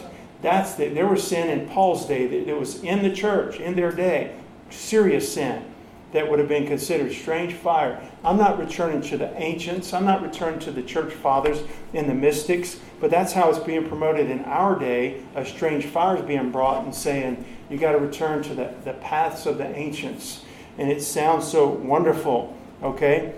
That's 0.47 0.77
the, 0.77 0.87
there 0.87 1.09
was 1.09 1.27
sin 1.27 1.51
in 1.51 1.69
Paul's 1.69 2.07
day. 2.07 2.23
It 2.23 2.57
was 2.57 2.81
in 2.85 3.03
the 3.03 3.11
church, 3.11 3.59
in 3.59 3.75
their 3.75 3.91
day, 3.91 4.37
serious 4.71 5.33
sin 5.33 5.65
that 6.13 6.31
would 6.31 6.39
have 6.39 6.47
been 6.47 6.69
considered 6.69 7.13
strange 7.13 7.55
fire. 7.55 8.01
I'm 8.23 8.37
not 8.37 8.57
returning 8.57 9.03
to 9.11 9.19
the 9.19 9.37
ancients, 9.43 9.93
I'm 9.93 10.05
not 10.05 10.23
returning 10.23 10.61
to 10.61 10.71
the 10.71 10.85
church 10.85 11.13
fathers 11.15 11.65
and 11.95 12.09
the 12.09 12.15
mystics, 12.15 12.79
but 13.01 13.11
that's 13.11 13.33
how 13.33 13.51
it's 13.51 13.59
being 13.59 13.89
promoted 13.89 14.31
in 14.31 14.45
our 14.45 14.79
day. 14.79 15.21
A 15.35 15.45
strange 15.45 15.87
fire 15.87 16.19
is 16.19 16.23
being 16.23 16.53
brought 16.53 16.85
and 16.85 16.95
saying, 16.95 17.45
you 17.69 17.77
got 17.77 17.93
to 17.93 17.99
return 17.99 18.45
to 18.45 18.55
the, 18.55 18.73
the 18.85 18.93
paths 18.93 19.47
of 19.47 19.59
the 19.59 19.67
ancients. 19.77 20.45
And 20.79 20.93
it 20.93 21.03
sounds 21.03 21.51
so 21.51 21.67
wonderful, 21.67 22.57
okay? 22.85 23.35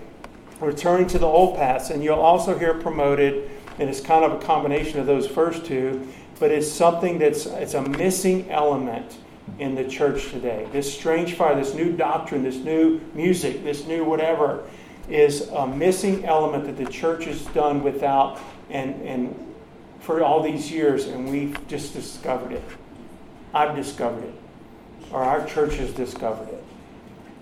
Returning 0.61 1.07
to 1.07 1.17
the 1.17 1.25
old 1.25 1.55
paths. 1.55 1.89
And 1.89 2.03
you'll 2.03 2.19
also 2.19 2.55
hear 2.55 2.75
promoted, 2.75 3.49
and 3.79 3.89
it's 3.89 3.99
kind 3.99 4.23
of 4.23 4.39
a 4.39 4.45
combination 4.45 4.99
of 4.99 5.07
those 5.07 5.25
first 5.25 5.65
two, 5.65 6.07
but 6.39 6.51
it's 6.51 6.71
something 6.71 7.19
that's 7.19 7.45
it's 7.45 7.73
a 7.73 7.81
missing 7.81 8.49
element 8.49 9.17
in 9.59 9.75
the 9.75 9.83
church 9.83 10.31
today. 10.31 10.67
This 10.71 10.91
strange 10.91 11.33
fire, 11.33 11.55
this 11.55 11.73
new 11.73 11.91
doctrine, 11.91 12.43
this 12.43 12.57
new 12.57 13.01
music, 13.13 13.63
this 13.63 13.85
new 13.85 14.03
whatever 14.03 14.63
is 15.09 15.47
a 15.49 15.67
missing 15.67 16.25
element 16.25 16.65
that 16.65 16.77
the 16.77 16.89
church 16.89 17.25
has 17.25 17.43
done 17.47 17.83
without 17.83 18.39
and, 18.69 19.01
and 19.01 19.55
for 19.99 20.23
all 20.23 20.41
these 20.41 20.71
years, 20.71 21.07
and 21.07 21.29
we've 21.29 21.67
just 21.67 21.93
discovered 21.93 22.51
it. 22.51 22.63
I've 23.53 23.75
discovered 23.75 24.23
it, 24.23 24.33
or 25.11 25.23
our 25.23 25.45
church 25.45 25.75
has 25.75 25.91
discovered 25.91 26.47
it. 26.49 26.63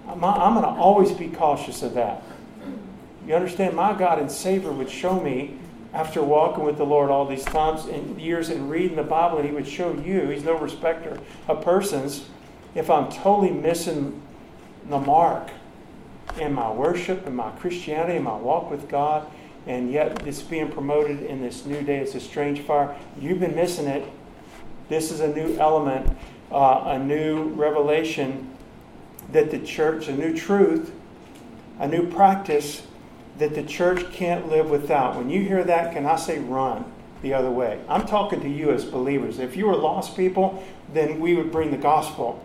I'm, 0.08 0.24
I'm 0.24 0.54
going 0.54 0.64
to 0.64 0.82
always 0.82 1.12
be 1.12 1.28
cautious 1.28 1.84
of 1.84 1.94
that. 1.96 2.24
You 3.28 3.36
understand? 3.36 3.76
My 3.76 3.94
God 3.94 4.20
and 4.20 4.32
Savior 4.32 4.72
would 4.72 4.90
show 4.90 5.20
me 5.20 5.60
after 5.94 6.24
walking 6.24 6.64
with 6.64 6.78
the 6.78 6.86
Lord 6.86 7.10
all 7.10 7.26
these 7.26 7.46
times 7.46 7.86
and 7.86 8.20
years 8.20 8.50
and 8.50 8.70
reading 8.70 8.96
the 8.98 9.04
Bible, 9.04 9.38
and 9.38 9.48
He 9.48 9.54
would 9.54 9.68
show 9.68 9.94
you, 9.94 10.30
He's 10.30 10.44
no 10.44 10.58
respecter 10.58 11.20
of 11.48 11.64
persons, 11.64 12.26
if 12.76 12.90
I'm 12.90 13.10
totally 13.10 13.52
missing 13.52 14.22
the 14.90 15.00
mark 15.00 15.50
in 16.40 16.54
my 16.54 16.72
worship 16.72 17.26
and 17.26 17.36
my 17.36 17.52
Christianity 17.52 18.16
and 18.16 18.26
my 18.26 18.36
walk 18.36 18.70
with 18.70 18.88
God, 18.88 19.30
and 19.66 19.92
yet 19.92 20.26
it's 20.26 20.42
being 20.42 20.70
promoted 20.72 21.24
in 21.24 21.42
this 21.42 21.66
new 21.66 21.82
day. 21.82 21.98
It's 21.98 22.16
a 22.16 22.20
strange 22.20 22.62
fire. 22.62 22.96
You've 23.20 23.40
been 23.40 23.56
missing 23.56 23.88
it. 23.88 24.08
This 24.88 25.12
is 25.12 25.20
a 25.20 25.28
new 25.28 25.58
element, 25.58 26.18
uh, 26.52 26.84
a 26.86 27.00
new 27.00 27.50
revelation 27.50 28.56
that 29.32 29.52
the 29.52 29.60
church, 29.60 30.08
a 30.08 30.16
new 30.16 30.36
truth, 30.36 30.92
a 31.80 31.88
new 31.88 32.10
practice 32.10 32.87
that 33.38 33.56
the 33.56 33.64
church 33.64 34.12
can't 34.12 34.50
live 34.50 34.70
without. 34.70 35.16
When 35.16 35.30
you 35.30 35.42
hear 35.42 35.64
that, 35.64 35.94
can 35.94 36.06
I 36.06 36.16
say 36.16 36.40
run 36.40 36.92
the 37.22 37.34
other 37.34 37.52
way? 37.52 37.80
I'm 37.88 38.06
talking 38.08 38.42
to 38.42 38.50
you 38.50 38.72
as 38.72 38.86
believers. 38.86 39.40
If 39.40 39.56
you 39.56 39.68
were 39.68 39.76
lost 39.76 40.16
people, 40.16 40.64
then 40.94 41.20
we 41.20 41.36
would 41.36 41.52
bring 41.52 41.72
the 41.72 41.78
gospel 41.78 42.44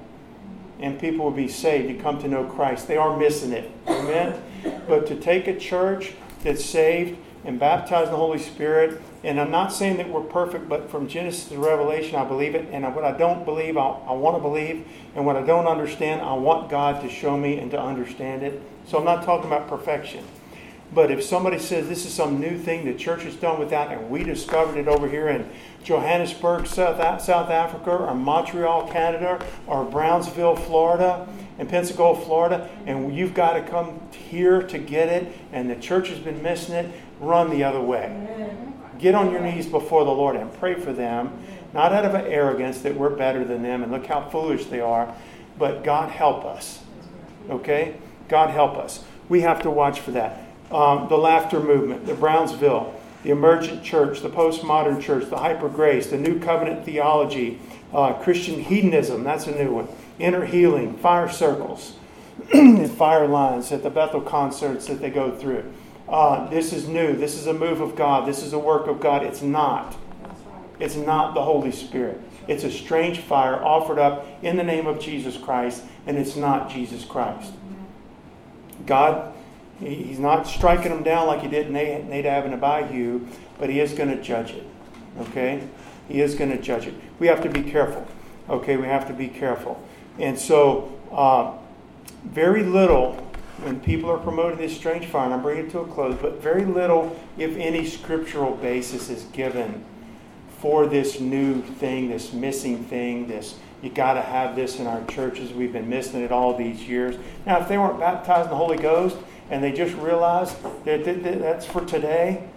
and 0.80 0.98
people 0.98 1.26
would 1.26 1.36
be 1.36 1.48
saved 1.48 1.88
to 1.88 1.94
come 1.94 2.20
to 2.20 2.28
know 2.28 2.44
Christ. 2.44 2.88
They 2.88 2.96
are 2.96 3.16
missing 3.16 3.52
it. 3.52 3.70
Amen? 3.86 4.42
but 4.86 5.06
to 5.06 5.16
take 5.16 5.46
a 5.46 5.58
church 5.58 6.12
that's 6.42 6.64
saved 6.64 7.18
and 7.44 7.58
baptized 7.58 8.06
in 8.06 8.12
the 8.12 8.16
Holy 8.16 8.38
Spirit, 8.38 9.00
and 9.24 9.40
I'm 9.40 9.50
not 9.50 9.72
saying 9.72 9.96
that 9.96 10.08
we're 10.08 10.22
perfect, 10.22 10.68
but 10.68 10.90
from 10.90 11.08
Genesis 11.08 11.48
to 11.48 11.58
Revelation, 11.58 12.16
I 12.16 12.24
believe 12.24 12.54
it. 12.54 12.68
And 12.72 12.84
what 12.94 13.04
I 13.04 13.16
don't 13.16 13.44
believe, 13.44 13.76
I, 13.76 13.88
I 14.06 14.12
want 14.12 14.36
to 14.36 14.42
believe. 14.42 14.86
And 15.14 15.26
what 15.26 15.36
I 15.36 15.42
don't 15.42 15.66
understand, 15.66 16.22
I 16.22 16.34
want 16.34 16.70
God 16.70 17.00
to 17.02 17.08
show 17.08 17.36
me 17.36 17.58
and 17.58 17.70
to 17.72 17.80
understand 17.80 18.42
it. 18.42 18.60
So 18.86 18.98
I'm 18.98 19.04
not 19.04 19.24
talking 19.24 19.46
about 19.46 19.68
perfection. 19.68 20.24
But 20.94 21.10
if 21.10 21.22
somebody 21.22 21.58
says 21.58 21.88
this 21.88 22.04
is 22.04 22.12
some 22.12 22.38
new 22.38 22.58
thing 22.58 22.84
the 22.84 22.94
church 22.94 23.22
has 23.22 23.34
done 23.34 23.58
without, 23.58 23.90
and 23.90 24.10
we 24.10 24.24
discovered 24.24 24.76
it 24.76 24.88
over 24.88 25.08
here 25.08 25.28
in 25.28 25.48
Johannesburg, 25.84 26.66
South, 26.66 27.22
South 27.22 27.50
Africa, 27.50 27.90
or 27.90 28.14
Montreal, 28.14 28.88
Canada, 28.88 29.44
or 29.66 29.84
Brownsville, 29.84 30.56
Florida, 30.56 31.26
and 31.58 31.68
Pensacola, 31.68 32.20
Florida, 32.20 32.68
and 32.86 33.16
you've 33.16 33.32
got 33.32 33.54
to 33.54 33.62
come 33.62 34.00
here 34.12 34.62
to 34.62 34.78
get 34.78 35.08
it, 35.08 35.32
and 35.52 35.70
the 35.70 35.76
church 35.76 36.08
has 36.08 36.18
been 36.18 36.42
missing 36.42 36.74
it, 36.74 36.94
run 37.20 37.48
the 37.48 37.64
other 37.64 37.80
way. 37.80 38.28
Get 38.98 39.14
on 39.14 39.30
your 39.30 39.40
knees 39.40 39.66
before 39.66 40.04
the 40.04 40.10
Lord 40.10 40.36
and 40.36 40.52
pray 40.54 40.74
for 40.74 40.92
them, 40.92 41.42
not 41.72 41.92
out 41.92 42.04
of 42.04 42.14
an 42.14 42.26
arrogance 42.26 42.82
that 42.82 42.94
we're 42.94 43.10
better 43.10 43.44
than 43.44 43.62
them 43.62 43.82
and 43.82 43.90
look 43.90 44.06
how 44.06 44.28
foolish 44.28 44.66
they 44.66 44.80
are, 44.80 45.14
but 45.58 45.84
God 45.84 46.10
help 46.10 46.44
us. 46.44 46.80
Okay? 47.48 47.96
God 48.28 48.50
help 48.50 48.76
us. 48.76 49.02
We 49.28 49.40
have 49.40 49.62
to 49.62 49.70
watch 49.70 50.00
for 50.00 50.10
that 50.12 50.41
um, 50.72 51.08
the 51.08 51.16
laughter 51.16 51.60
movement, 51.60 52.06
the 52.06 52.14
Brownsville, 52.14 52.94
the 53.22 53.30
emergent 53.30 53.84
church, 53.84 54.20
the 54.20 54.30
postmodern 54.30 55.00
church, 55.00 55.28
the 55.28 55.38
hyper 55.38 55.68
grace, 55.68 56.08
the 56.08 56.18
new 56.18 56.40
covenant 56.40 56.84
theology, 56.84 57.60
uh, 57.92 58.14
Christian 58.14 58.60
hedonism, 58.60 59.22
that's 59.22 59.46
a 59.46 59.52
new 59.52 59.72
one, 59.72 59.88
inner 60.18 60.44
healing, 60.44 60.96
fire 60.96 61.28
circles, 61.28 61.96
and 62.54 62.90
fire 62.90 63.28
lines 63.28 63.70
at 63.70 63.82
the 63.82 63.90
Bethel 63.90 64.20
concerts 64.20 64.86
that 64.86 65.00
they 65.00 65.10
go 65.10 65.36
through. 65.36 65.72
Uh, 66.08 66.48
this 66.48 66.72
is 66.72 66.88
new. 66.88 67.16
This 67.16 67.36
is 67.36 67.46
a 67.46 67.54
move 67.54 67.80
of 67.80 67.96
God. 67.96 68.26
This 68.26 68.42
is 68.42 68.52
a 68.52 68.58
work 68.58 68.86
of 68.86 69.00
God. 69.00 69.22
It's 69.22 69.42
not. 69.42 69.96
It's 70.80 70.96
not 70.96 71.34
the 71.34 71.42
Holy 71.42 71.70
Spirit. 71.70 72.20
It's 72.48 72.64
a 72.64 72.70
strange 72.70 73.20
fire 73.20 73.62
offered 73.64 73.98
up 73.98 74.26
in 74.42 74.56
the 74.56 74.64
name 74.64 74.86
of 74.86 74.98
Jesus 74.98 75.36
Christ, 75.36 75.82
and 76.06 76.18
it's 76.18 76.34
not 76.34 76.68
Jesus 76.68 77.04
Christ. 77.04 77.52
God 78.84 79.31
He's 79.82 80.18
not 80.18 80.46
striking 80.46 80.90
them 80.90 81.02
down 81.02 81.26
like 81.26 81.40
he 81.40 81.48
did 81.48 81.70
Nadab 81.70 82.44
and 82.44 82.54
Abihu, 82.54 83.26
but 83.58 83.68
he 83.68 83.80
is 83.80 83.92
going 83.92 84.10
to 84.10 84.22
judge 84.22 84.52
it. 84.52 84.66
Okay? 85.20 85.66
He 86.08 86.20
is 86.20 86.34
going 86.34 86.50
to 86.50 86.60
judge 86.60 86.86
it. 86.86 86.94
We 87.18 87.26
have 87.26 87.42
to 87.42 87.48
be 87.48 87.62
careful. 87.62 88.06
Okay? 88.48 88.76
We 88.76 88.86
have 88.86 89.06
to 89.08 89.12
be 89.12 89.28
careful. 89.28 89.82
And 90.18 90.38
so, 90.38 90.92
uh, 91.10 91.52
very 92.24 92.62
little, 92.62 93.14
when 93.62 93.80
people 93.80 94.10
are 94.10 94.18
promoting 94.18 94.58
this 94.58 94.76
strange 94.76 95.06
fire, 95.06 95.24
and 95.24 95.34
I'm 95.34 95.42
bringing 95.42 95.66
it 95.66 95.70
to 95.72 95.80
a 95.80 95.86
close, 95.86 96.16
but 96.20 96.40
very 96.40 96.64
little, 96.64 97.18
if 97.38 97.56
any, 97.56 97.86
scriptural 97.86 98.54
basis 98.56 99.08
is 99.08 99.24
given 99.26 99.84
for 100.58 100.86
this 100.86 101.18
new 101.18 101.60
thing, 101.60 102.08
this 102.08 102.32
missing 102.32 102.84
thing, 102.84 103.26
this 103.26 103.56
you 103.82 103.90
got 103.90 104.14
to 104.14 104.22
have 104.22 104.54
this 104.54 104.78
in 104.78 104.86
our 104.86 105.04
churches. 105.06 105.52
We've 105.52 105.72
been 105.72 105.88
missing 105.88 106.22
it 106.22 106.30
all 106.30 106.56
these 106.56 106.82
years. 106.82 107.16
Now, 107.44 107.60
if 107.60 107.68
they 107.68 107.76
weren't 107.76 107.98
baptized 107.98 108.44
in 108.44 108.50
the 108.50 108.56
Holy 108.56 108.78
Ghost, 108.78 109.16
and 109.52 109.62
they 109.62 109.70
just 109.70 109.94
realize 109.96 110.56
that 110.86 111.04
that's 111.04 111.66
for 111.66 111.84
today. 111.84 112.48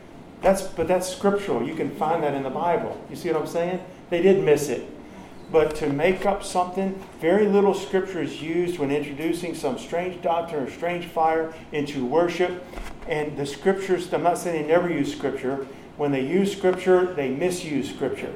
That's, 0.41 0.61
but 0.61 0.87
that's 0.87 1.09
scriptural. 1.09 1.67
You 1.67 1.75
can 1.75 1.91
find 1.91 2.23
that 2.23 2.33
in 2.33 2.43
the 2.43 2.49
Bible. 2.49 2.99
You 3.09 3.17
see 3.17 3.29
what 3.29 3.41
I'm 3.41 3.47
saying? 3.47 3.83
They 4.09 4.21
did 4.21 4.41
miss 4.41 4.69
it. 4.69 4.89
But 5.51 5.75
to 5.75 5.89
make 5.89 6.25
up 6.25 6.41
something, 6.41 6.97
very 7.19 7.47
little 7.47 7.73
scripture 7.73 8.21
is 8.21 8.41
used 8.41 8.79
when 8.79 8.91
introducing 8.91 9.55
some 9.55 9.77
strange 9.77 10.21
doctrine 10.21 10.63
or 10.63 10.71
strange 10.71 11.05
fire 11.07 11.53
into 11.73 12.05
worship. 12.05 12.65
And 13.09 13.37
the 13.37 13.45
scriptures, 13.45 14.11
I'm 14.13 14.23
not 14.23 14.37
saying 14.37 14.61
they 14.61 14.67
never 14.67 14.89
use 14.89 15.11
scripture. 15.11 15.67
When 15.97 16.13
they 16.13 16.25
use 16.25 16.55
scripture, 16.55 17.13
they 17.13 17.29
misuse 17.29 17.89
scripture. 17.89 18.33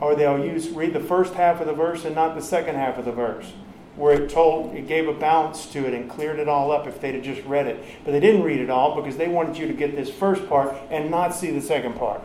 Or 0.00 0.16
they'll 0.16 0.42
use 0.42 0.70
read 0.70 0.94
the 0.94 1.00
first 1.00 1.34
half 1.34 1.60
of 1.60 1.66
the 1.66 1.74
verse 1.74 2.06
and 2.06 2.14
not 2.14 2.36
the 2.36 2.42
second 2.42 2.76
half 2.76 2.96
of 2.96 3.04
the 3.04 3.12
verse 3.12 3.52
where 3.96 4.22
it 4.22 4.30
told 4.30 4.74
it 4.74 4.86
gave 4.86 5.08
a 5.08 5.12
balance 5.12 5.66
to 5.72 5.86
it 5.86 5.94
and 5.94 6.08
cleared 6.08 6.38
it 6.38 6.48
all 6.48 6.70
up 6.70 6.86
if 6.86 7.00
they'd 7.00 7.14
have 7.14 7.24
just 7.24 7.42
read 7.46 7.66
it. 7.66 7.82
But 8.04 8.12
they 8.12 8.20
didn't 8.20 8.42
read 8.42 8.60
it 8.60 8.70
all 8.70 8.94
because 8.94 9.16
they 9.16 9.28
wanted 9.28 9.56
you 9.56 9.66
to 9.66 9.72
get 9.72 9.96
this 9.96 10.10
first 10.10 10.46
part 10.48 10.74
and 10.90 11.10
not 11.10 11.34
see 11.34 11.50
the 11.50 11.62
second 11.62 11.94
part. 11.94 12.20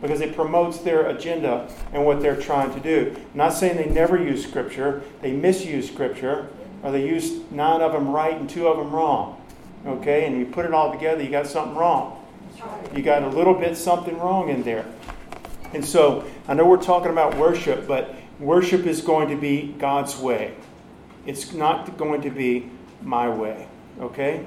Because 0.00 0.22
it 0.22 0.34
promotes 0.34 0.78
their 0.78 1.06
agenda 1.08 1.70
and 1.92 2.06
what 2.06 2.22
they're 2.22 2.40
trying 2.40 2.72
to 2.72 2.80
do. 2.80 3.14
I'm 3.14 3.36
not 3.36 3.52
saying 3.52 3.76
they 3.76 3.90
never 3.90 4.16
use 4.16 4.46
scripture, 4.46 5.02
they 5.20 5.32
misuse 5.32 5.90
scripture, 5.90 6.48
or 6.82 6.90
they 6.90 7.06
use 7.06 7.40
nine 7.50 7.82
of 7.82 7.92
them 7.92 8.08
right 8.08 8.34
and 8.34 8.48
two 8.48 8.66
of 8.66 8.78
them 8.78 8.90
wrong. 8.90 9.36
Okay, 9.86 10.24
and 10.26 10.38
you 10.38 10.46
put 10.46 10.64
it 10.64 10.72
all 10.72 10.90
together, 10.90 11.22
you 11.22 11.30
got 11.30 11.46
something 11.46 11.76
wrong. 11.76 12.16
You 12.94 13.02
got 13.02 13.22
a 13.22 13.28
little 13.28 13.54
bit 13.54 13.76
something 13.76 14.18
wrong 14.18 14.48
in 14.48 14.62
there. 14.62 14.86
And 15.72 15.84
so 15.84 16.24
I 16.48 16.54
know 16.54 16.66
we're 16.66 16.82
talking 16.82 17.10
about 17.10 17.36
worship, 17.36 17.86
but 17.86 18.14
worship 18.38 18.86
is 18.86 19.00
going 19.02 19.28
to 19.28 19.36
be 19.36 19.74
God's 19.78 20.18
way. 20.18 20.54
It's 21.26 21.52
not 21.52 21.96
going 21.96 22.22
to 22.22 22.30
be 22.30 22.70
my 23.02 23.28
way. 23.28 23.68
Okay? 24.00 24.44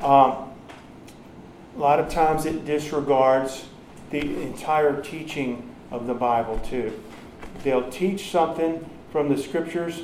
Um, 0.00 0.50
a 1.74 1.78
lot 1.78 2.00
of 2.00 2.10
times 2.10 2.44
it 2.44 2.64
disregards 2.64 3.66
the 4.10 4.42
entire 4.42 5.00
teaching 5.00 5.70
of 5.90 6.06
the 6.06 6.14
Bible, 6.14 6.58
too. 6.58 6.92
They'll 7.62 7.90
teach 7.90 8.30
something 8.30 8.88
from 9.10 9.28
the 9.28 9.38
scriptures, 9.38 10.02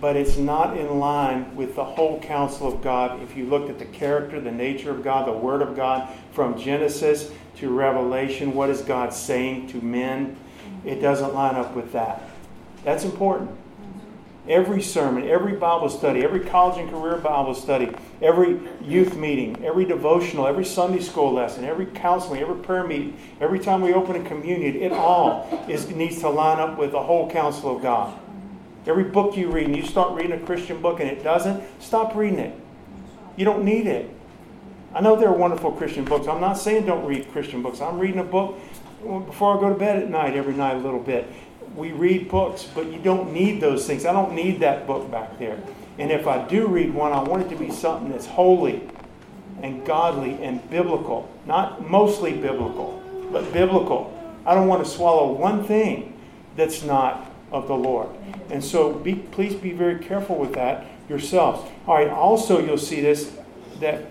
but 0.00 0.16
it's 0.16 0.36
not 0.36 0.76
in 0.76 0.98
line 0.98 1.54
with 1.54 1.76
the 1.76 1.84
whole 1.84 2.20
counsel 2.20 2.66
of 2.66 2.82
God. 2.82 3.22
If 3.22 3.36
you 3.36 3.46
looked 3.46 3.70
at 3.70 3.78
the 3.78 3.84
character, 3.84 4.40
the 4.40 4.50
nature 4.50 4.90
of 4.90 5.04
God, 5.04 5.28
the 5.28 5.32
Word 5.32 5.62
of 5.62 5.76
God, 5.76 6.08
from 6.32 6.58
Genesis 6.58 7.30
to 7.56 7.70
Revelation, 7.70 8.54
what 8.54 8.70
is 8.70 8.82
God 8.82 9.12
saying 9.12 9.68
to 9.68 9.80
men? 9.80 10.36
It 10.84 10.96
doesn't 10.96 11.32
line 11.32 11.54
up 11.54 11.74
with 11.74 11.92
that. 11.92 12.22
That's 12.82 13.04
important. 13.04 13.50
Every 14.46 14.82
sermon, 14.82 15.26
every 15.26 15.54
Bible 15.54 15.88
study, 15.88 16.22
every 16.22 16.40
college 16.40 16.78
and 16.78 16.90
career 16.90 17.16
Bible 17.16 17.54
study, 17.54 17.90
every 18.20 18.60
youth 18.82 19.16
meeting, 19.16 19.64
every 19.64 19.86
devotional, 19.86 20.46
every 20.46 20.66
Sunday 20.66 21.00
school 21.00 21.32
lesson, 21.32 21.64
every 21.64 21.86
counseling, 21.86 22.42
every 22.42 22.56
prayer 22.56 22.84
meeting, 22.84 23.16
every 23.40 23.58
time 23.58 23.80
we 23.80 23.94
open 23.94 24.16
a 24.16 24.28
communion, 24.28 24.76
it 24.76 24.92
all 24.92 25.64
is, 25.66 25.88
needs 25.88 26.20
to 26.20 26.28
line 26.28 26.60
up 26.60 26.76
with 26.76 26.92
the 26.92 27.02
whole 27.02 27.30
counsel 27.30 27.74
of 27.74 27.82
God. 27.82 28.18
Every 28.86 29.04
book 29.04 29.34
you 29.34 29.50
read, 29.50 29.64
and 29.64 29.76
you 29.76 29.86
start 29.86 30.12
reading 30.12 30.32
a 30.32 30.44
Christian 30.44 30.82
book 30.82 31.00
and 31.00 31.08
it 31.08 31.24
doesn't, 31.24 31.64
stop 31.80 32.14
reading 32.14 32.38
it. 32.38 32.54
You 33.36 33.46
don't 33.46 33.64
need 33.64 33.86
it. 33.86 34.10
I 34.94 35.00
know 35.00 35.16
there 35.16 35.30
are 35.30 35.36
wonderful 35.36 35.72
Christian 35.72 36.04
books. 36.04 36.28
I'm 36.28 36.42
not 36.42 36.58
saying 36.58 36.84
don't 36.84 37.06
read 37.06 37.32
Christian 37.32 37.62
books. 37.62 37.80
I'm 37.80 37.98
reading 37.98 38.20
a 38.20 38.24
book 38.24 38.58
before 39.02 39.56
I 39.56 39.60
go 39.60 39.70
to 39.70 39.74
bed 39.74 40.02
at 40.02 40.10
night, 40.10 40.34
every 40.34 40.54
night 40.54 40.76
a 40.76 40.80
little 40.80 41.00
bit 41.00 41.26
we 41.74 41.92
read 41.92 42.28
books, 42.28 42.68
but 42.74 42.86
you 42.86 42.98
don't 42.98 43.32
need 43.32 43.60
those 43.60 43.86
things. 43.86 44.06
I 44.06 44.12
don't 44.12 44.34
need 44.34 44.60
that 44.60 44.86
book 44.86 45.10
back 45.10 45.38
there. 45.38 45.58
And 45.98 46.10
if 46.10 46.26
I 46.26 46.46
do 46.46 46.66
read 46.66 46.92
one, 46.92 47.12
I 47.12 47.22
want 47.22 47.46
it 47.46 47.48
to 47.50 47.56
be 47.56 47.70
something 47.70 48.10
that's 48.10 48.26
holy 48.26 48.82
and 49.62 49.84
godly 49.86 50.42
and 50.42 50.68
biblical. 50.70 51.28
Not 51.46 51.88
mostly 51.88 52.32
biblical, 52.32 53.02
but 53.32 53.52
biblical. 53.52 54.10
I 54.46 54.54
don't 54.54 54.68
want 54.68 54.84
to 54.84 54.90
swallow 54.90 55.32
one 55.32 55.64
thing 55.64 56.18
that's 56.56 56.82
not 56.82 57.30
of 57.50 57.68
the 57.68 57.74
Lord. 57.74 58.08
And 58.50 58.62
so 58.62 58.92
be, 58.92 59.14
please 59.14 59.54
be 59.54 59.72
very 59.72 59.98
careful 59.98 60.36
with 60.36 60.54
that 60.54 60.86
yourselves. 61.08 61.70
All 61.86 61.94
right, 61.94 62.08
also 62.08 62.64
you'll 62.64 62.78
see 62.78 63.00
this 63.00 63.36
that 63.80 64.06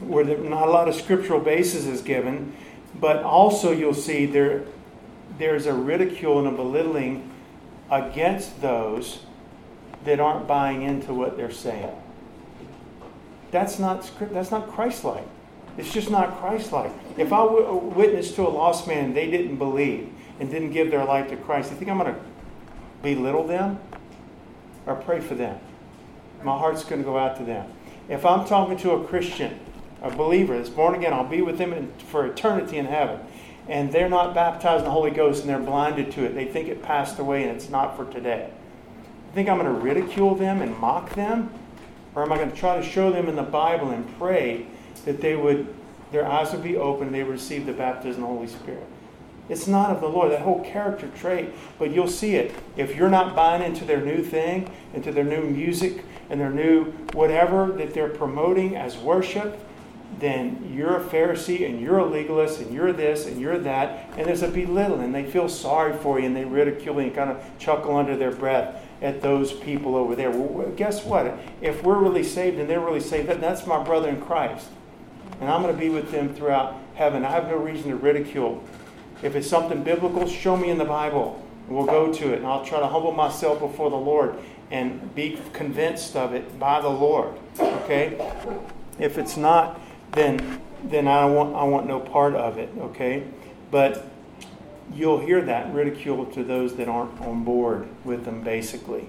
where 0.00 0.24
not 0.24 0.66
a 0.66 0.70
lot 0.70 0.88
of 0.88 0.94
scriptural 0.94 1.40
basis 1.40 1.86
is 1.86 2.00
given, 2.00 2.54
but 2.94 3.22
also 3.22 3.70
you'll 3.70 3.94
see 3.94 4.26
there 4.26 4.64
there's 5.40 5.66
a 5.66 5.74
ridicule 5.74 6.38
and 6.38 6.46
a 6.46 6.52
belittling 6.52 7.30
against 7.90 8.60
those 8.60 9.20
that 10.04 10.20
aren't 10.20 10.46
buying 10.46 10.82
into 10.82 11.12
what 11.12 11.36
they're 11.36 11.50
saying. 11.50 11.94
That's 13.50 13.78
not 13.78 14.08
that's 14.32 14.50
not 14.50 14.68
Christ-like. 14.68 15.26
It's 15.76 15.92
just 15.92 16.10
not 16.10 16.38
Christ-like. 16.38 16.92
If 17.16 17.32
I 17.32 17.44
w- 17.44 17.74
witness 17.74 18.34
to 18.36 18.42
a 18.42 18.48
lost 18.48 18.86
man 18.86 19.14
they 19.14 19.30
didn't 19.30 19.56
believe 19.56 20.12
and 20.38 20.50
didn't 20.50 20.70
give 20.70 20.90
their 20.90 21.04
life 21.04 21.28
to 21.30 21.36
Christ, 21.36 21.70
you 21.70 21.76
think 21.76 21.90
I'm 21.90 21.98
going 21.98 22.14
to 22.14 22.20
belittle 23.02 23.46
them 23.46 23.78
or 24.86 24.94
pray 24.94 25.20
for 25.20 25.34
them? 25.34 25.58
My 26.42 26.56
heart's 26.56 26.84
going 26.84 27.02
to 27.02 27.04
go 27.04 27.18
out 27.18 27.36
to 27.38 27.44
them. 27.44 27.70
If 28.08 28.24
I'm 28.24 28.46
talking 28.46 28.76
to 28.78 28.92
a 28.92 29.04
Christian, 29.04 29.58
a 30.02 30.10
believer 30.10 30.56
that's 30.56 30.70
born 30.70 30.94
again, 30.94 31.12
I'll 31.12 31.24
be 31.28 31.42
with 31.42 31.58
them 31.58 31.72
in, 31.72 31.92
for 32.08 32.26
eternity 32.26 32.78
in 32.78 32.86
heaven 32.86 33.20
and 33.70 33.92
they're 33.92 34.08
not 34.08 34.34
baptized 34.34 34.80
in 34.80 34.84
the 34.84 34.90
Holy 34.90 35.12
Ghost 35.12 35.42
and 35.42 35.48
they're 35.48 35.60
blinded 35.60 36.10
to 36.12 36.24
it. 36.24 36.34
They 36.34 36.44
think 36.44 36.68
it 36.68 36.82
passed 36.82 37.20
away 37.20 37.44
and 37.44 37.52
it's 37.52 37.70
not 37.70 37.96
for 37.96 38.04
today. 38.12 38.50
You 39.28 39.34
think 39.34 39.48
I'm 39.48 39.58
going 39.58 39.72
to 39.72 39.80
ridicule 39.80 40.34
them 40.34 40.60
and 40.60 40.76
mock 40.76 41.14
them? 41.14 41.50
Or 42.16 42.24
am 42.24 42.32
I 42.32 42.36
going 42.36 42.50
to 42.50 42.56
try 42.56 42.76
to 42.76 42.82
show 42.82 43.12
them 43.12 43.28
in 43.28 43.36
the 43.36 43.44
Bible 43.44 43.90
and 43.90 44.18
pray 44.18 44.66
that 45.04 45.20
they 45.20 45.36
would, 45.36 45.72
their 46.10 46.26
eyes 46.26 46.50
would 46.50 46.64
be 46.64 46.76
open 46.76 47.06
and 47.06 47.14
they 47.14 47.22
would 47.22 47.30
receive 47.30 47.64
the 47.64 47.72
baptism 47.72 48.24
of 48.24 48.28
the 48.28 48.34
Holy 48.34 48.48
Spirit? 48.48 48.86
It's 49.48 49.68
not 49.68 49.90
of 49.90 50.00
the 50.00 50.08
Lord, 50.08 50.32
that 50.32 50.42
whole 50.42 50.64
character 50.64 51.08
trait, 51.16 51.50
but 51.78 51.92
you'll 51.92 52.08
see 52.08 52.34
it. 52.34 52.52
If 52.76 52.96
you're 52.96 53.08
not 53.08 53.36
buying 53.36 53.62
into 53.62 53.84
their 53.84 54.00
new 54.00 54.24
thing, 54.24 54.68
into 54.94 55.12
their 55.12 55.24
new 55.24 55.42
music 55.42 56.04
and 56.28 56.40
their 56.40 56.50
new 56.50 56.86
whatever 57.12 57.70
that 57.72 57.94
they're 57.94 58.08
promoting 58.08 58.76
as 58.76 58.96
worship, 58.98 59.60
then 60.20 60.72
you're 60.74 60.96
a 60.96 61.04
Pharisee 61.04 61.68
and 61.68 61.80
you're 61.80 61.98
a 61.98 62.04
legalist 62.04 62.60
and 62.60 62.72
you're 62.72 62.92
this 62.92 63.26
and 63.26 63.40
you're 63.40 63.58
that. 63.58 64.10
And 64.16 64.26
there's 64.26 64.42
a 64.42 64.48
belittling. 64.48 65.02
And 65.02 65.14
they 65.14 65.24
feel 65.24 65.48
sorry 65.48 65.96
for 65.96 66.20
you 66.20 66.26
and 66.26 66.36
they 66.36 66.44
ridicule 66.44 66.96
you 66.96 67.00
and 67.02 67.14
kind 67.14 67.30
of 67.30 67.42
chuckle 67.58 67.96
under 67.96 68.16
their 68.16 68.30
breath 68.30 68.84
at 69.02 69.22
those 69.22 69.52
people 69.52 69.96
over 69.96 70.14
there. 70.14 70.30
Well, 70.30 70.70
guess 70.76 71.04
what? 71.04 71.38
If 71.60 71.82
we're 71.82 71.98
really 71.98 72.24
saved 72.24 72.58
and 72.58 72.68
they're 72.68 72.80
really 72.80 73.00
saved, 73.00 73.28
that's 73.28 73.66
my 73.66 73.82
brother 73.82 74.08
in 74.08 74.20
Christ. 74.20 74.68
And 75.40 75.50
I'm 75.50 75.62
going 75.62 75.74
to 75.74 75.80
be 75.80 75.88
with 75.88 76.10
them 76.10 76.34
throughout 76.34 76.76
heaven. 76.94 77.24
I 77.24 77.30
have 77.30 77.48
no 77.48 77.56
reason 77.56 77.90
to 77.90 77.96
ridicule. 77.96 78.62
If 79.22 79.34
it's 79.34 79.48
something 79.48 79.82
biblical, 79.82 80.28
show 80.28 80.56
me 80.56 80.70
in 80.70 80.78
the 80.78 80.84
Bible. 80.84 81.42
And 81.66 81.76
we'll 81.76 81.86
go 81.86 82.12
to 82.12 82.32
it. 82.32 82.38
And 82.38 82.46
I'll 82.46 82.64
try 82.64 82.80
to 82.80 82.86
humble 82.86 83.12
myself 83.12 83.60
before 83.60 83.90
the 83.90 83.96
Lord 83.96 84.34
and 84.70 85.14
be 85.14 85.38
convinced 85.52 86.14
of 86.14 86.34
it 86.34 86.58
by 86.58 86.80
the 86.80 86.88
Lord. 86.88 87.34
Okay? 87.58 88.18
If 88.98 89.18
it's 89.18 89.36
not, 89.36 89.80
then 90.12 90.60
then 90.84 91.06
I 91.06 91.26
want 91.26 91.54
I 91.54 91.64
want 91.64 91.86
no 91.86 92.00
part 92.00 92.34
of 92.34 92.58
it. 92.58 92.70
Okay, 92.78 93.24
but 93.70 94.06
you'll 94.92 95.20
hear 95.20 95.42
that 95.42 95.72
ridicule 95.72 96.26
to 96.26 96.42
those 96.42 96.76
that 96.76 96.88
aren't 96.88 97.20
on 97.20 97.44
board 97.44 97.88
with 98.04 98.24
them. 98.24 98.42
Basically, 98.42 99.06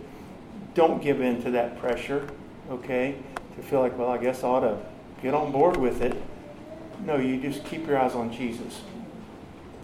don't 0.74 1.02
give 1.02 1.22
in 1.22 1.42
to 1.44 1.52
that 1.52 1.80
pressure. 1.80 2.28
Okay, 2.70 3.16
to 3.56 3.62
feel 3.62 3.80
like 3.80 3.98
well, 3.98 4.10
I 4.10 4.18
guess 4.18 4.44
I 4.44 4.48
ought 4.48 4.62
to 4.62 4.78
get 5.22 5.34
on 5.34 5.52
board 5.52 5.78
with 5.78 6.02
it. 6.02 6.22
No, 7.06 7.18
you 7.18 7.42
just 7.42 7.66
keep 7.66 7.88
your 7.88 7.98
eyes 7.98 8.14
on 8.14 8.32
Jesus. 8.32 8.82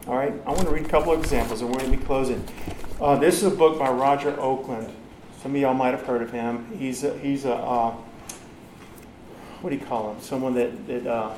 All 0.07 0.15
right, 0.15 0.33
I 0.45 0.51
want 0.51 0.61
to 0.61 0.69
read 0.69 0.85
a 0.85 0.89
couple 0.89 1.11
of 1.11 1.19
examples, 1.19 1.61
and 1.61 1.69
we're 1.69 1.79
going 1.79 1.91
to 1.91 1.97
be 1.97 2.03
closing. 2.03 2.45
Uh, 3.01 3.17
this 3.17 3.37
is 3.37 3.43
a 3.51 3.55
book 3.55 3.77
by 3.77 3.89
Roger 3.89 4.39
Oakland. 4.39 4.93
Some 5.41 5.53
of 5.53 5.61
y'all 5.61 5.73
might 5.73 5.91
have 5.91 6.03
heard 6.03 6.21
of 6.21 6.31
him. 6.31 6.65
He's 6.77 7.03
a, 7.03 7.17
he's 7.19 7.43
a 7.45 7.53
uh, 7.53 7.95
what 9.61 9.71
do 9.71 9.75
you 9.75 9.85
call 9.85 10.13
him? 10.13 10.21
Someone 10.21 10.53
that, 10.55 10.87
that 10.87 11.07
uh, 11.07 11.35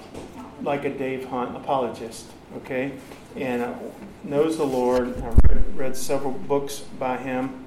like 0.61 0.85
a 0.85 0.89
Dave 0.89 1.25
Hunt 1.25 1.55
apologist, 1.55 2.25
okay? 2.57 2.91
And 3.35 3.61
uh, 3.61 3.73
knows 4.23 4.57
the 4.57 4.65
Lord. 4.65 5.21
I 5.21 5.29
read, 5.47 5.77
read 5.77 5.97
several 5.97 6.31
books 6.31 6.79
by 6.99 7.17
him. 7.17 7.65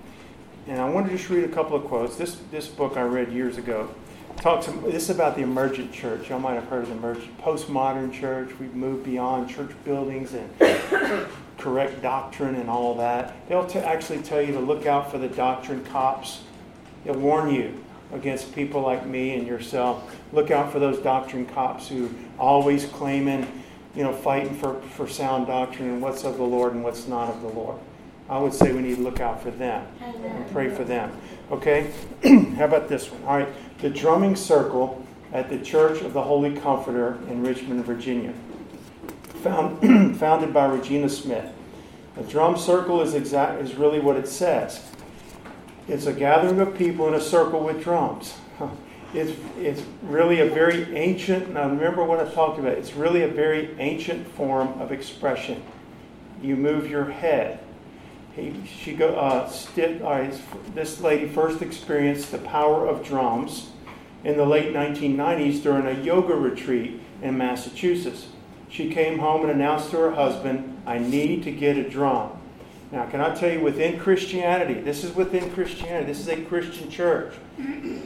And 0.66 0.80
I 0.80 0.88
want 0.88 1.06
to 1.06 1.16
just 1.16 1.28
read 1.28 1.44
a 1.44 1.48
couple 1.48 1.76
of 1.76 1.84
quotes. 1.84 2.16
This, 2.16 2.36
this 2.50 2.68
book 2.68 2.96
I 2.96 3.02
read 3.02 3.32
years 3.32 3.58
ago 3.58 3.88
talks, 4.36 4.66
this 4.66 5.04
is 5.04 5.10
about 5.10 5.36
the 5.36 5.42
emergent 5.42 5.92
church. 5.92 6.28
Y'all 6.28 6.40
might 6.40 6.54
have 6.54 6.64
heard 6.64 6.82
of 6.82 6.88
the 6.88 6.94
emergent 6.96 7.38
postmodern 7.38 8.12
church. 8.12 8.50
We've 8.58 8.74
moved 8.74 9.04
beyond 9.04 9.48
church 9.48 9.70
buildings 9.84 10.34
and 10.34 10.50
correct 11.58 12.02
doctrine 12.02 12.56
and 12.56 12.68
all 12.68 12.96
that. 12.96 13.34
They'll 13.48 13.66
t- 13.66 13.78
actually 13.78 14.22
tell 14.22 14.42
you 14.42 14.52
to 14.52 14.60
look 14.60 14.84
out 14.86 15.10
for 15.10 15.18
the 15.18 15.28
doctrine 15.28 15.84
cops. 15.84 16.42
They'll 17.04 17.14
warn 17.14 17.54
you 17.54 17.84
against 18.12 18.54
people 18.54 18.82
like 18.82 19.06
me 19.06 19.34
and 19.34 19.46
yourself. 19.46 20.14
Look 20.32 20.50
out 20.50 20.70
for 20.70 20.78
those 20.78 20.98
doctrine 20.98 21.46
cops 21.46 21.88
who 21.88 22.10
always 22.38 22.84
claiming, 22.86 23.46
you 23.94 24.02
know, 24.02 24.12
fighting 24.12 24.54
for, 24.54 24.80
for 24.82 25.08
sound 25.08 25.46
doctrine 25.46 25.88
and 25.88 26.02
what's 26.02 26.24
of 26.24 26.36
the 26.36 26.42
Lord 26.42 26.74
and 26.74 26.84
what's 26.84 27.08
not 27.08 27.28
of 27.28 27.42
the 27.42 27.48
Lord. 27.48 27.78
I 28.28 28.38
would 28.38 28.54
say 28.54 28.72
we 28.72 28.80
need 28.80 28.96
to 28.96 29.02
look 29.02 29.20
out 29.20 29.42
for 29.42 29.50
them 29.50 29.86
and 30.00 30.50
pray 30.52 30.70
for 30.70 30.84
them. 30.84 31.12
Okay? 31.50 31.90
How 32.56 32.64
about 32.64 32.88
this 32.88 33.10
one? 33.10 33.22
All 33.24 33.36
right. 33.36 33.48
The 33.78 33.90
drumming 33.90 34.36
circle 34.36 35.04
at 35.32 35.48
the 35.48 35.58
Church 35.58 36.02
of 36.02 36.12
the 36.12 36.22
Holy 36.22 36.54
Comforter 36.56 37.18
in 37.28 37.42
Richmond, 37.42 37.84
Virginia. 37.84 38.32
Found, 39.42 40.16
founded 40.18 40.54
by 40.54 40.66
Regina 40.66 41.08
Smith. 41.08 41.52
A 42.16 42.22
drum 42.22 42.58
circle 42.58 43.00
is 43.00 43.14
exact 43.14 43.60
is 43.62 43.74
really 43.74 43.98
what 43.98 44.16
it 44.16 44.28
says. 44.28 44.82
It's 45.88 46.06
a 46.06 46.12
gathering 46.12 46.60
of 46.60 46.76
people 46.76 47.08
in 47.08 47.14
a 47.14 47.20
circle 47.20 47.60
with 47.60 47.82
drums. 47.82 48.34
It's, 49.14 49.38
it's 49.58 49.82
really 50.02 50.40
a 50.40 50.46
very 50.46 50.96
ancient, 50.96 51.52
now 51.52 51.68
remember 51.68 52.02
what 52.02 52.18
I 52.18 52.32
talked 52.32 52.58
about, 52.58 52.72
it's 52.78 52.94
really 52.94 53.22
a 53.22 53.28
very 53.28 53.74
ancient 53.78 54.26
form 54.28 54.80
of 54.80 54.90
expression. 54.90 55.62
You 56.40 56.56
move 56.56 56.88
your 56.88 57.10
head. 57.10 57.60
He, 58.34 58.54
she 58.66 58.94
go, 58.94 59.14
uh, 59.14 59.50
uh, 59.76 60.36
this 60.74 61.00
lady 61.00 61.28
first 61.28 61.60
experienced 61.60 62.32
the 62.32 62.38
power 62.38 62.86
of 62.86 63.04
drums 63.04 63.70
in 64.24 64.38
the 64.38 64.46
late 64.46 64.72
1990s 64.72 65.62
during 65.62 65.86
a 65.86 66.00
yoga 66.00 66.34
retreat 66.34 66.98
in 67.20 67.36
Massachusetts. 67.36 68.28
She 68.70 68.90
came 68.90 69.18
home 69.18 69.42
and 69.42 69.50
announced 69.50 69.90
to 69.90 69.98
her 69.98 70.12
husband, 70.12 70.80
I 70.86 70.98
need 70.98 71.42
to 71.42 71.52
get 71.52 71.76
a 71.76 71.86
drum. 71.86 72.41
Now, 72.92 73.06
can 73.06 73.22
I 73.22 73.34
tell 73.34 73.50
you, 73.50 73.60
within 73.60 73.98
Christianity, 73.98 74.74
this 74.74 75.02
is 75.02 75.14
within 75.14 75.50
Christianity, 75.50 76.06
this 76.06 76.20
is 76.20 76.28
a 76.28 76.42
Christian 76.44 76.90
church. 76.90 77.34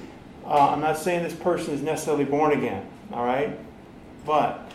Uh, 0.46 0.70
I'm 0.70 0.80
not 0.80 0.96
saying 0.96 1.24
this 1.24 1.34
person 1.34 1.74
is 1.74 1.82
necessarily 1.82 2.24
born 2.24 2.52
again, 2.52 2.86
all 3.12 3.26
right? 3.26 3.58
But 4.24 4.70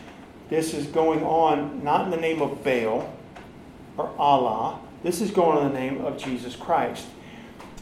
this 0.50 0.74
is 0.74 0.86
going 0.88 1.24
on 1.24 1.82
not 1.82 2.04
in 2.04 2.12
the 2.12 2.18
name 2.18 2.42
of 2.42 2.62
Baal 2.62 3.10
or 3.96 4.14
Allah. 4.18 4.82
This 5.02 5.22
is 5.22 5.32
going 5.32 5.66
in 5.66 5.72
the 5.72 5.80
name 5.80 6.04
of 6.04 6.18
Jesus 6.18 6.58
Christ. 6.58 7.08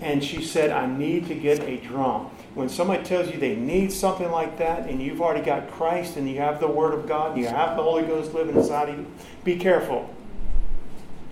And 0.01 0.23
she 0.23 0.43
said, 0.43 0.69
I 0.69 0.85
need 0.85 1.27
to 1.29 1.33
get 1.33 1.61
a 1.61 1.77
drum. 1.77 2.29
When 2.53 2.69
somebody 2.69 3.03
tells 3.03 3.31
you 3.31 3.39
they 3.39 3.55
need 3.55 3.91
something 3.91 4.29
like 4.29 4.59
that, 4.59 4.87
and 4.87 5.01
you've 5.01 5.19
already 5.19 5.43
got 5.43 5.71
Christ 5.71 6.15
and 6.15 6.29
you 6.29 6.37
have 6.37 6.59
the 6.59 6.67
Word 6.67 6.93
of 6.93 7.07
God 7.07 7.31
and 7.31 7.41
you 7.41 7.47
have 7.47 7.75
the 7.75 7.81
Holy 7.81 8.03
Ghost 8.03 8.35
living 8.35 8.55
inside 8.55 8.89
of 8.89 8.99
you, 8.99 9.07
be 9.43 9.55
careful. 9.55 10.13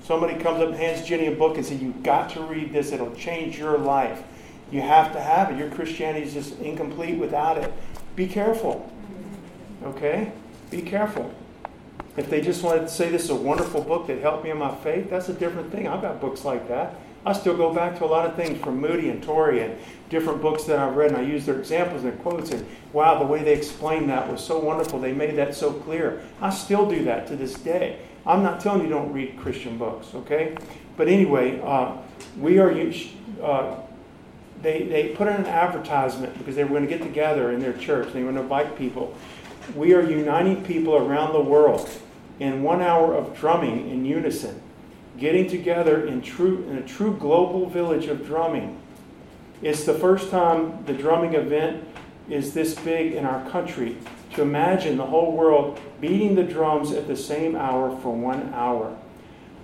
Somebody 0.07 0.35
comes 0.35 0.61
up 0.61 0.69
and 0.69 0.77
hands 0.77 1.05
Jenny 1.05 1.27
a 1.27 1.31
book 1.31 1.57
and 1.57 1.65
says, 1.65 1.81
You've 1.81 2.01
got 2.01 2.29
to 2.29 2.41
read 2.41 2.71
this, 2.71 2.93
it'll 2.93 3.13
change 3.13 3.59
your 3.59 3.77
life. 3.77 4.23
You 4.71 4.79
have 4.79 5.11
to 5.11 5.19
have 5.19 5.51
it. 5.51 5.57
Your 5.57 5.69
Christianity 5.69 6.25
is 6.25 6.33
just 6.33 6.57
incomplete 6.59 7.17
without 7.19 7.57
it. 7.57 7.73
Be 8.15 8.25
careful. 8.25 8.89
Okay? 9.83 10.31
Be 10.71 10.81
careful. 10.81 11.29
If 12.15 12.29
they 12.29 12.39
just 12.39 12.63
wanted 12.63 12.83
to 12.83 12.87
say 12.87 13.09
this 13.09 13.25
is 13.25 13.31
a 13.31 13.35
wonderful 13.35 13.81
book 13.81 14.07
that 14.07 14.21
helped 14.21 14.45
me 14.45 14.49
in 14.49 14.57
my 14.57 14.73
faith, 14.75 15.09
that's 15.09 15.27
a 15.27 15.33
different 15.33 15.73
thing. 15.73 15.89
I've 15.89 16.01
got 16.01 16.21
books 16.21 16.45
like 16.45 16.69
that. 16.69 16.95
I 17.25 17.33
still 17.33 17.57
go 17.57 17.73
back 17.73 17.97
to 17.97 18.05
a 18.05 18.07
lot 18.07 18.25
of 18.25 18.35
things 18.37 18.61
from 18.63 18.79
Moody 18.79 19.09
and 19.09 19.21
Torrey 19.21 19.61
and 19.61 19.77
different 20.09 20.41
books 20.41 20.63
that 20.63 20.79
I've 20.79 20.95
read, 20.95 21.11
and 21.11 21.17
I 21.17 21.23
use 21.23 21.45
their 21.45 21.59
examples 21.59 22.05
and 22.05 22.17
quotes. 22.21 22.51
And 22.51 22.65
wow, 22.93 23.19
the 23.19 23.25
way 23.25 23.43
they 23.43 23.53
explained 23.53 24.09
that 24.09 24.31
was 24.31 24.41
so 24.41 24.57
wonderful. 24.57 25.01
They 25.01 25.11
made 25.11 25.35
that 25.35 25.53
so 25.53 25.73
clear. 25.73 26.21
I 26.39 26.49
still 26.49 26.89
do 26.89 27.03
that 27.03 27.27
to 27.27 27.35
this 27.35 27.55
day. 27.55 27.99
I'm 28.27 28.43
not 28.43 28.59
telling 28.59 28.81
you 28.83 28.89
don't 28.89 29.13
read 29.13 29.37
Christian 29.39 29.77
books, 29.77 30.13
okay? 30.13 30.57
But 30.97 31.07
anyway, 31.07 31.61
uh, 31.63 31.95
we 32.37 32.59
are 32.59 32.71
uh, 33.41 33.79
they, 34.61 34.83
they 34.83 35.09
put 35.09 35.27
in 35.27 35.35
an 35.35 35.45
advertisement 35.45 36.37
because 36.37 36.55
they 36.55 36.63
were 36.63 36.71
going 36.71 36.83
to 36.83 36.89
get 36.89 37.01
together 37.01 37.51
in 37.51 37.59
their 37.59 37.73
church. 37.73 38.11
They 38.11 38.23
were 38.23 38.31
going 38.31 38.35
to 38.35 38.41
invite 38.41 38.77
people. 38.77 39.15
We 39.75 39.93
are 39.93 40.01
uniting 40.01 40.63
people 40.63 40.95
around 40.95 41.33
the 41.33 41.41
world 41.41 41.89
in 42.39 42.63
one 42.63 42.81
hour 42.81 43.15
of 43.15 43.37
drumming 43.37 43.89
in 43.89 44.05
unison, 44.05 44.61
getting 45.17 45.47
together 45.47 46.05
in, 46.05 46.21
true, 46.21 46.63
in 46.69 46.77
a 46.77 46.87
true 46.87 47.15
global 47.17 47.69
village 47.69 48.05
of 48.05 48.25
drumming. 48.25 48.79
It's 49.61 49.85
the 49.85 49.93
first 49.93 50.29
time 50.29 50.83
the 50.85 50.93
drumming 50.93 51.33
event 51.33 51.83
is 52.29 52.53
this 52.53 52.75
big 52.75 53.13
in 53.13 53.25
our 53.25 53.49
country. 53.49 53.97
To 54.37 54.43
imagine 54.43 54.97
the 54.97 55.05
whole 55.07 55.31
world 55.31 55.79
beating 55.99 56.35
the 56.35 56.43
drums 56.43 56.91
at 56.91 57.07
the 57.07 57.17
same 57.17 57.55
hour 57.55 57.89
for 58.01 58.15
one 58.15 58.53
hour. 58.53 58.95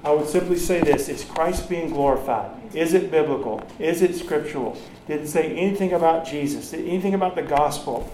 I 0.03 0.09
would 0.09 0.27
simply 0.27 0.57
say 0.57 0.81
this 0.81 1.09
is 1.09 1.23
Christ 1.23 1.69
being 1.69 1.89
glorified? 1.89 2.49
Is 2.73 2.95
it 2.95 3.11
biblical? 3.11 3.61
Is 3.77 4.01
it 4.01 4.15
scriptural? 4.15 4.75
Did 5.05 5.21
it 5.21 5.27
say 5.27 5.55
anything 5.55 5.93
about 5.93 6.25
Jesus? 6.25 6.71
Did 6.71 6.87
anything 6.87 7.13
about 7.13 7.35
the 7.35 7.43
gospel? 7.43 8.11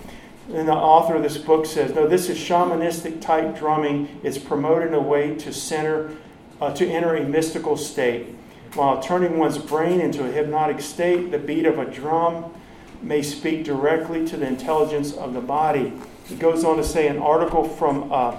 And 0.53 0.67
the 0.67 0.73
author 0.73 1.15
of 1.15 1.23
this 1.23 1.37
book 1.37 1.65
says, 1.65 1.95
no, 1.95 2.05
this 2.09 2.27
is 2.27 2.37
shamanistic 2.37 3.21
type 3.21 3.57
drumming. 3.57 4.19
It's 4.21 4.37
promoting 4.37 4.93
a 4.93 4.99
way 4.99 5.35
to 5.35 5.53
center, 5.53 6.11
uh, 6.59 6.73
to 6.73 6.85
enter 6.85 7.15
a 7.15 7.23
mystical 7.23 7.77
state. 7.77 8.35
While 8.73 9.01
turning 9.01 9.37
one's 9.37 9.57
brain 9.57 10.01
into 10.01 10.25
a 10.25 10.29
hypnotic 10.29 10.81
state, 10.81 11.31
the 11.31 11.39
beat 11.39 11.65
of 11.65 11.79
a 11.79 11.85
drum 11.85 12.53
may 13.01 13.21
speak 13.21 13.63
directly 13.63 14.25
to 14.27 14.37
the 14.37 14.47
intelligence 14.47 15.13
of 15.13 15.33
the 15.33 15.41
body. 15.41 15.93
He 16.25 16.35
goes 16.35 16.63
on 16.63 16.77
to 16.77 16.83
say 16.83 17.07
an 17.07 17.17
article 17.17 17.63
from 17.63 18.11
uh, 18.11 18.37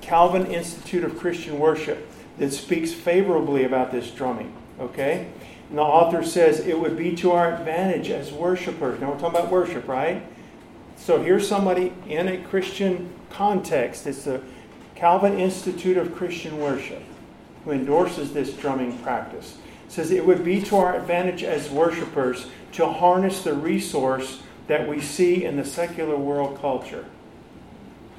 Calvin 0.00 0.46
Institute 0.46 1.04
of 1.04 1.18
Christian 1.18 1.58
Worship 1.58 2.10
that 2.38 2.52
speaks 2.52 2.92
favorably 2.92 3.64
about 3.64 3.92
this 3.92 4.10
drumming. 4.10 4.52
Okay? 4.80 5.28
And 5.68 5.78
the 5.78 5.82
author 5.82 6.22
says 6.24 6.60
it 6.60 6.78
would 6.78 6.96
be 6.96 7.14
to 7.16 7.32
our 7.32 7.54
advantage 7.54 8.10
as 8.10 8.32
worshipers. 8.32 9.00
Now 9.00 9.12
we're 9.12 9.18
talking 9.18 9.38
about 9.38 9.50
worship, 9.50 9.86
right? 9.86 10.24
So 10.96 11.22
here's 11.22 11.46
somebody 11.46 11.92
in 12.08 12.28
a 12.28 12.38
Christian 12.38 13.12
context. 13.30 14.06
It's 14.06 14.24
the 14.24 14.42
Calvin 14.94 15.38
Institute 15.38 15.96
of 15.96 16.14
Christian 16.14 16.58
Worship 16.58 17.02
who 17.64 17.70
endorses 17.72 18.32
this 18.32 18.52
drumming 18.54 18.98
practice. 18.98 19.58
Says 19.88 20.10
it 20.10 20.26
would 20.26 20.44
be 20.44 20.62
to 20.62 20.76
our 20.76 20.96
advantage 20.96 21.42
as 21.42 21.70
worshipers 21.70 22.46
to 22.72 22.86
harness 22.86 23.42
the 23.42 23.54
resource 23.54 24.42
that 24.66 24.86
we 24.86 25.00
see 25.00 25.44
in 25.44 25.56
the 25.56 25.64
secular 25.64 26.16
world 26.16 26.60
culture 26.60 27.06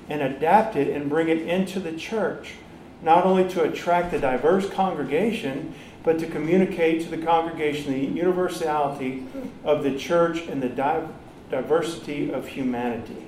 and 0.10 0.22
adapt 0.22 0.76
it 0.76 0.88
and 0.88 1.08
bring 1.10 1.30
it 1.30 1.38
into 1.44 1.80
the 1.80 1.92
church 1.92 2.54
not 3.02 3.26
only 3.26 3.48
to 3.50 3.64
attract 3.64 4.14
a 4.14 4.20
diverse 4.20 4.70
congregation, 4.70 5.74
but 6.04 6.20
to 6.20 6.28
communicate 6.28 7.02
to 7.02 7.10
the 7.10 7.18
congregation 7.18 7.94
the 7.94 8.00
universality 8.00 9.26
of 9.64 9.84
the 9.84 9.98
church 9.98 10.42
and 10.48 10.62
the 10.62 10.70
di- 10.70 11.08
diversity 11.50 12.32
of 12.32 12.48
humanity. 12.48 13.26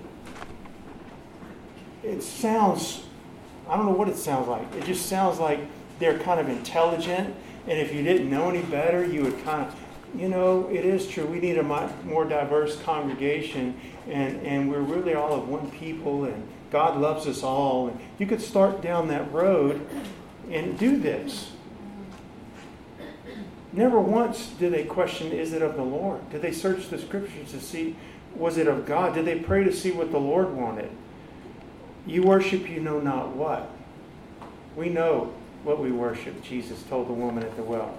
It 2.03 2.23
sounds, 2.23 3.05
I 3.69 3.77
don't 3.77 3.85
know 3.85 3.91
what 3.93 4.09
it 4.09 4.17
sounds 4.17 4.47
like. 4.47 4.73
It 4.75 4.85
just 4.85 5.05
sounds 5.05 5.39
like 5.39 5.59
they're 5.99 6.19
kind 6.19 6.39
of 6.39 6.49
intelligent, 6.49 7.35
and 7.67 7.79
if 7.79 7.93
you 7.93 8.03
didn't 8.03 8.29
know 8.29 8.49
any 8.49 8.63
better, 8.63 9.05
you 9.05 9.23
would 9.23 9.43
kind 9.43 9.67
of, 9.67 9.75
you 10.19 10.27
know, 10.27 10.67
it 10.69 10.83
is 10.83 11.07
true. 11.07 11.25
We 11.25 11.39
need 11.39 11.57
a 11.57 11.63
more 12.03 12.25
diverse 12.25 12.79
congregation, 12.81 13.79
and, 14.07 14.41
and 14.45 14.69
we're 14.69 14.81
really 14.81 15.13
all 15.13 15.33
of 15.33 15.47
one 15.47 15.69
people, 15.71 16.25
and 16.25 16.47
God 16.71 16.99
loves 16.99 17.27
us 17.27 17.43
all. 17.43 17.87
And 17.87 17.99
you 18.17 18.25
could 18.25 18.41
start 18.41 18.81
down 18.81 19.07
that 19.09 19.31
road 19.31 19.85
and 20.49 20.77
do 20.77 20.97
this. 20.97 21.51
Never 23.73 23.99
once 23.99 24.47
did 24.59 24.73
they 24.73 24.83
question, 24.83 25.31
is 25.31 25.53
it 25.53 25.61
of 25.61 25.75
the 25.75 25.83
Lord? 25.83 26.29
Did 26.29 26.41
they 26.41 26.51
search 26.51 26.89
the 26.89 26.97
scriptures 26.97 27.51
to 27.51 27.61
see, 27.61 27.95
was 28.35 28.57
it 28.57 28.67
of 28.67 28.85
God? 28.85 29.13
Did 29.13 29.25
they 29.25 29.39
pray 29.39 29.63
to 29.63 29.71
see 29.71 29.91
what 29.91 30.11
the 30.11 30.19
Lord 30.19 30.53
wanted? 30.53 30.91
You 32.05 32.23
worship 32.23 32.69
you 32.69 32.81
know 32.81 32.99
not 32.99 33.29
what. 33.29 33.69
We 34.75 34.89
know 34.89 35.33
what 35.63 35.79
we 35.79 35.91
worship, 35.91 36.41
Jesus 36.43 36.81
told 36.83 37.07
the 37.07 37.13
woman 37.13 37.43
at 37.43 37.55
the 37.55 37.63
well. 37.63 37.95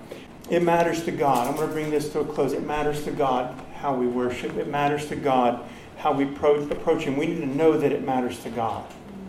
It 0.50 0.62
matters 0.62 1.04
to 1.04 1.12
God. 1.12 1.46
I'm 1.46 1.56
going 1.56 1.68
to 1.68 1.72
bring 1.72 1.90
this 1.90 2.08
to 2.10 2.20
a 2.20 2.24
close. 2.24 2.52
It 2.52 2.64
matters 2.64 3.04
to 3.04 3.12
God 3.12 3.58
how 3.76 3.94
we 3.94 4.06
worship. 4.06 4.56
It 4.56 4.68
matters 4.68 5.06
to 5.08 5.16
God 5.16 5.64
how 5.96 6.12
we 6.12 6.24
approach 6.24 7.04
Him. 7.04 7.16
We 7.16 7.26
need 7.26 7.40
to 7.40 7.46
know 7.46 7.78
that 7.78 7.92
it 7.92 8.04
matters 8.04 8.40
to 8.40 8.50
God. 8.50 8.84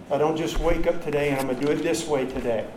I 0.09 0.17
don't 0.17 0.35
just 0.35 0.59
wake 0.59 0.87
up 0.87 1.03
today 1.03 1.29
and 1.29 1.39
I'm 1.39 1.47
going 1.47 1.59
to 1.59 1.65
do 1.65 1.71
it 1.71 1.83
this 1.83 2.07
way 2.07 2.25
today. 2.25 2.67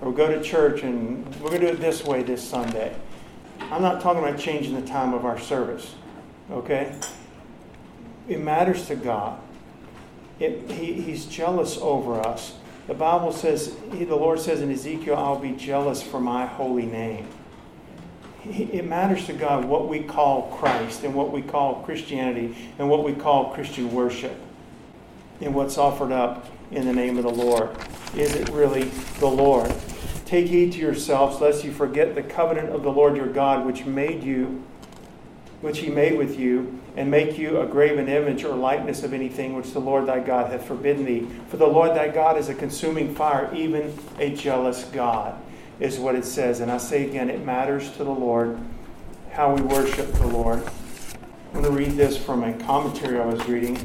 Or 0.00 0.12
go 0.12 0.28
to 0.28 0.42
church 0.42 0.82
and 0.82 1.24
we're 1.36 1.50
going 1.50 1.60
to 1.60 1.68
do 1.68 1.72
it 1.72 1.80
this 1.80 2.04
way 2.04 2.22
this 2.22 2.46
Sunday. 2.46 2.94
I'm 3.60 3.82
not 3.82 4.00
talking 4.00 4.22
about 4.22 4.38
changing 4.38 4.74
the 4.74 4.86
time 4.86 5.14
of 5.14 5.24
our 5.24 5.38
service. 5.38 5.94
Okay? 6.50 6.94
It 8.28 8.40
matters 8.40 8.86
to 8.88 8.96
God. 8.96 9.40
It, 10.38 10.70
he, 10.70 11.00
he's 11.00 11.24
jealous 11.26 11.78
over 11.78 12.20
us. 12.20 12.54
The 12.86 12.94
Bible 12.94 13.32
says, 13.32 13.74
the 13.90 14.04
Lord 14.04 14.40
says 14.40 14.60
in 14.60 14.70
Ezekiel, 14.70 15.16
I'll 15.16 15.38
be 15.38 15.52
jealous 15.52 16.02
for 16.02 16.20
my 16.20 16.46
holy 16.46 16.86
name 16.86 17.26
it 18.50 18.84
matters 18.84 19.26
to 19.26 19.32
God 19.32 19.64
what 19.64 19.88
we 19.88 20.00
call 20.00 20.56
Christ 20.58 21.04
and 21.04 21.14
what 21.14 21.32
we 21.32 21.42
call 21.42 21.82
Christianity 21.82 22.56
and 22.78 22.88
what 22.88 23.04
we 23.04 23.12
call 23.12 23.52
Christian 23.52 23.92
worship 23.92 24.36
and 25.40 25.54
what's 25.54 25.78
offered 25.78 26.12
up 26.12 26.46
in 26.70 26.86
the 26.86 26.92
name 26.92 27.16
of 27.16 27.24
the 27.24 27.30
Lord. 27.30 27.70
Is 28.14 28.34
it 28.34 28.48
really 28.50 28.84
the 29.18 29.26
Lord? 29.26 29.74
Take 30.24 30.46
heed 30.46 30.72
to 30.72 30.78
yourselves, 30.78 31.40
lest 31.40 31.64
you 31.64 31.72
forget 31.72 32.14
the 32.14 32.22
covenant 32.22 32.70
of 32.70 32.82
the 32.82 32.90
Lord 32.90 33.16
your 33.16 33.28
God, 33.28 33.64
which 33.64 33.84
made 33.84 34.22
you, 34.22 34.62
which 35.66 35.80
he 35.80 35.90
made 35.90 36.16
with 36.16 36.38
you, 36.38 36.80
and 36.96 37.10
make 37.10 37.36
you 37.36 37.60
a 37.60 37.66
graven 37.66 38.08
image 38.08 38.44
or 38.44 38.54
likeness 38.54 39.02
of 39.02 39.12
anything 39.12 39.54
which 39.54 39.72
the 39.72 39.80
Lord 39.80 40.06
thy 40.06 40.20
God 40.20 40.50
hath 40.50 40.64
forbidden 40.64 41.04
thee. 41.04 41.26
For 41.48 41.56
the 41.56 41.66
Lord 41.66 41.90
thy 41.90 42.06
God 42.08 42.38
is 42.38 42.48
a 42.48 42.54
consuming 42.54 43.14
fire, 43.14 43.52
even 43.52 43.92
a 44.20 44.32
jealous 44.32 44.84
God 44.84 45.36
is 45.80 45.98
what 45.98 46.14
it 46.14 46.24
says. 46.24 46.60
And 46.60 46.70
I 46.70 46.78
say 46.78 47.04
again, 47.04 47.28
it 47.28 47.44
matters 47.44 47.90
to 47.96 48.04
the 48.04 48.10
Lord 48.10 48.58
how 49.32 49.54
we 49.54 49.60
worship 49.62 50.10
the 50.12 50.28
Lord. 50.28 50.62
I'm 51.52 51.62
going 51.62 51.64
to 51.64 51.70
read 51.70 51.96
this 51.96 52.16
from 52.16 52.44
a 52.44 52.52
commentary 52.64 53.18
I 53.18 53.26
was 53.26 53.46
reading. 53.48 53.76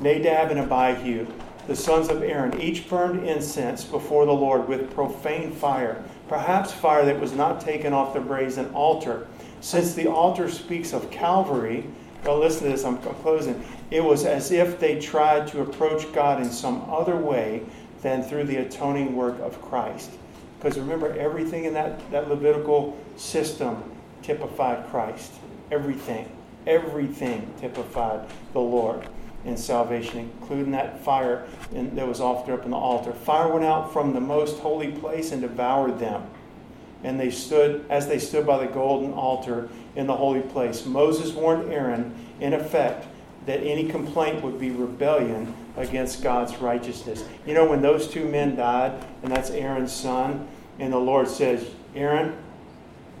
Nadab 0.00 0.50
and 0.50 0.60
Abihu, 0.60 1.26
the 1.66 1.76
sons 1.76 2.08
of 2.08 2.22
Aaron, 2.22 2.60
each 2.60 2.88
burned 2.88 3.28
incense 3.28 3.84
before 3.84 4.24
the 4.24 4.32
Lord 4.32 4.66
with 4.66 4.92
profane 4.94 5.52
fire, 5.52 6.02
perhaps 6.26 6.72
fire 6.72 7.04
that 7.04 7.20
was 7.20 7.32
not 7.32 7.60
taken 7.60 7.92
off 7.92 8.14
the 8.14 8.20
brazen 8.20 8.70
altar. 8.72 9.26
Since 9.60 9.94
the 9.94 10.06
altar 10.06 10.48
speaks 10.50 10.92
of 10.92 11.10
Calvary, 11.10 11.84
well, 12.24 12.38
listen 12.38 12.64
to 12.64 12.68
this, 12.70 12.84
I'm, 12.84 12.98
closing. 12.98 13.62
It 13.90 14.02
was 14.02 14.24
as 14.24 14.50
if 14.50 14.78
they 14.78 15.00
tried 15.00 15.48
to 15.48 15.62
approach 15.62 16.12
God 16.12 16.42
in 16.42 16.50
some 16.50 16.82
other 16.90 17.16
way 17.16 17.62
than 18.02 18.22
through 18.22 18.44
the 18.44 18.56
atoning 18.56 19.14
work 19.16 19.38
of 19.40 19.60
Christ. 19.62 20.10
Because 20.58 20.78
remember, 20.78 21.16
everything 21.16 21.64
in 21.64 21.74
that, 21.74 22.10
that 22.10 22.28
Levitical 22.28 22.98
system 23.16 23.82
typified 24.22 24.88
Christ. 24.88 25.32
Everything. 25.70 26.30
Everything 26.66 27.52
typified 27.60 28.28
the 28.52 28.60
Lord 28.60 29.08
in 29.44 29.56
salvation, 29.56 30.30
including 30.40 30.72
that 30.72 31.00
fire 31.04 31.46
that 31.72 32.06
was 32.06 32.20
offered 32.20 32.54
up 32.54 32.64
in 32.64 32.72
the 32.72 32.76
altar. 32.76 33.12
Fire 33.12 33.52
went 33.52 33.64
out 33.64 33.92
from 33.92 34.12
the 34.12 34.20
most 34.20 34.58
holy 34.58 34.90
place 34.92 35.30
and 35.32 35.40
devoured 35.40 35.98
them. 35.98 36.28
And 37.04 37.18
they 37.18 37.30
stood, 37.30 37.84
as 37.88 38.08
they 38.08 38.18
stood 38.18 38.46
by 38.46 38.64
the 38.64 38.72
golden 38.72 39.12
altar 39.12 39.68
in 39.94 40.06
the 40.06 40.16
holy 40.16 40.40
place. 40.40 40.84
Moses 40.84 41.32
warned 41.32 41.72
Aaron, 41.72 42.14
in 42.40 42.52
effect, 42.52 43.06
that 43.46 43.60
any 43.62 43.88
complaint 43.88 44.42
would 44.42 44.58
be 44.58 44.70
rebellion 44.70 45.54
against 45.76 46.22
God's 46.22 46.56
righteousness. 46.56 47.24
You 47.46 47.54
know, 47.54 47.64
when 47.64 47.82
those 47.82 48.08
two 48.08 48.28
men 48.28 48.56
died, 48.56 48.92
and 49.22 49.32
that's 49.32 49.50
Aaron's 49.50 49.92
son, 49.92 50.48
and 50.78 50.92
the 50.92 50.98
Lord 50.98 51.28
says, 51.28 51.66
Aaron, 51.94 52.36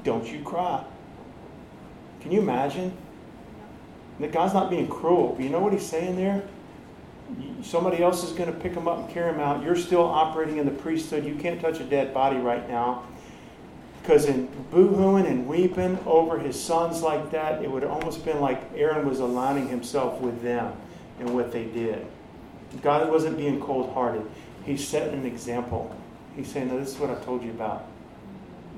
don't 0.04 0.26
you 0.26 0.42
cry. 0.42 0.84
Can 2.20 2.32
you 2.32 2.40
imagine? 2.40 2.92
That 4.20 4.32
God's 4.32 4.54
not 4.54 4.70
being 4.70 4.88
cruel. 4.88 5.34
But 5.34 5.44
you 5.44 5.50
know 5.50 5.60
what 5.60 5.72
he's 5.72 5.86
saying 5.86 6.16
there? 6.16 6.42
Somebody 7.62 8.02
else 8.02 8.24
is 8.24 8.32
going 8.32 8.52
to 8.52 8.58
pick 8.58 8.72
him 8.72 8.88
up 8.88 8.98
and 8.98 9.10
carry 9.10 9.32
him 9.32 9.40
out. 9.40 9.62
You're 9.62 9.76
still 9.76 10.04
operating 10.04 10.58
in 10.58 10.66
the 10.66 10.72
priesthood. 10.72 11.24
You 11.24 11.36
can't 11.36 11.60
touch 11.60 11.78
a 11.80 11.84
dead 11.84 12.12
body 12.12 12.38
right 12.38 12.68
now. 12.68 13.04
Because 14.08 14.24
in 14.24 14.48
boohooing 14.72 15.26
and 15.26 15.46
weeping 15.46 15.98
over 16.06 16.38
his 16.38 16.58
sons 16.58 17.02
like 17.02 17.30
that, 17.30 17.62
it 17.62 17.70
would 17.70 17.84
almost 17.84 18.24
been 18.24 18.40
like 18.40 18.58
Aaron 18.74 19.06
was 19.06 19.20
aligning 19.20 19.68
himself 19.68 20.18
with 20.22 20.40
them 20.40 20.72
and 21.20 21.34
what 21.34 21.52
they 21.52 21.66
did. 21.66 22.06
God 22.80 23.10
wasn't 23.10 23.36
being 23.36 23.60
cold 23.60 23.92
hearted. 23.92 24.22
He's 24.64 24.88
setting 24.88 25.12
an 25.12 25.26
example. 25.26 25.94
He's 26.34 26.48
saying, 26.50 26.68
no, 26.68 26.80
This 26.80 26.94
is 26.94 26.98
what 26.98 27.10
I 27.10 27.16
told 27.16 27.44
you 27.44 27.50
about. 27.50 27.84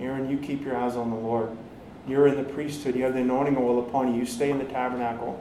Aaron, 0.01 0.29
you 0.29 0.37
keep 0.37 0.65
your 0.65 0.77
eyes 0.77 0.97
on 0.97 1.11
the 1.11 1.17
Lord. 1.17 1.57
You're 2.09 2.27
in 2.27 2.35
the 2.35 2.53
priesthood. 2.53 2.97
You 2.97 3.05
have 3.05 3.15
the 3.15 3.21
anointing 3.21 3.57
oil 3.57 3.87
upon 3.87 4.13
you. 4.13 4.19
You 4.19 4.27
stay 4.27 4.51
in 4.51 4.59
the 4.59 4.65
tabernacle 4.65 5.41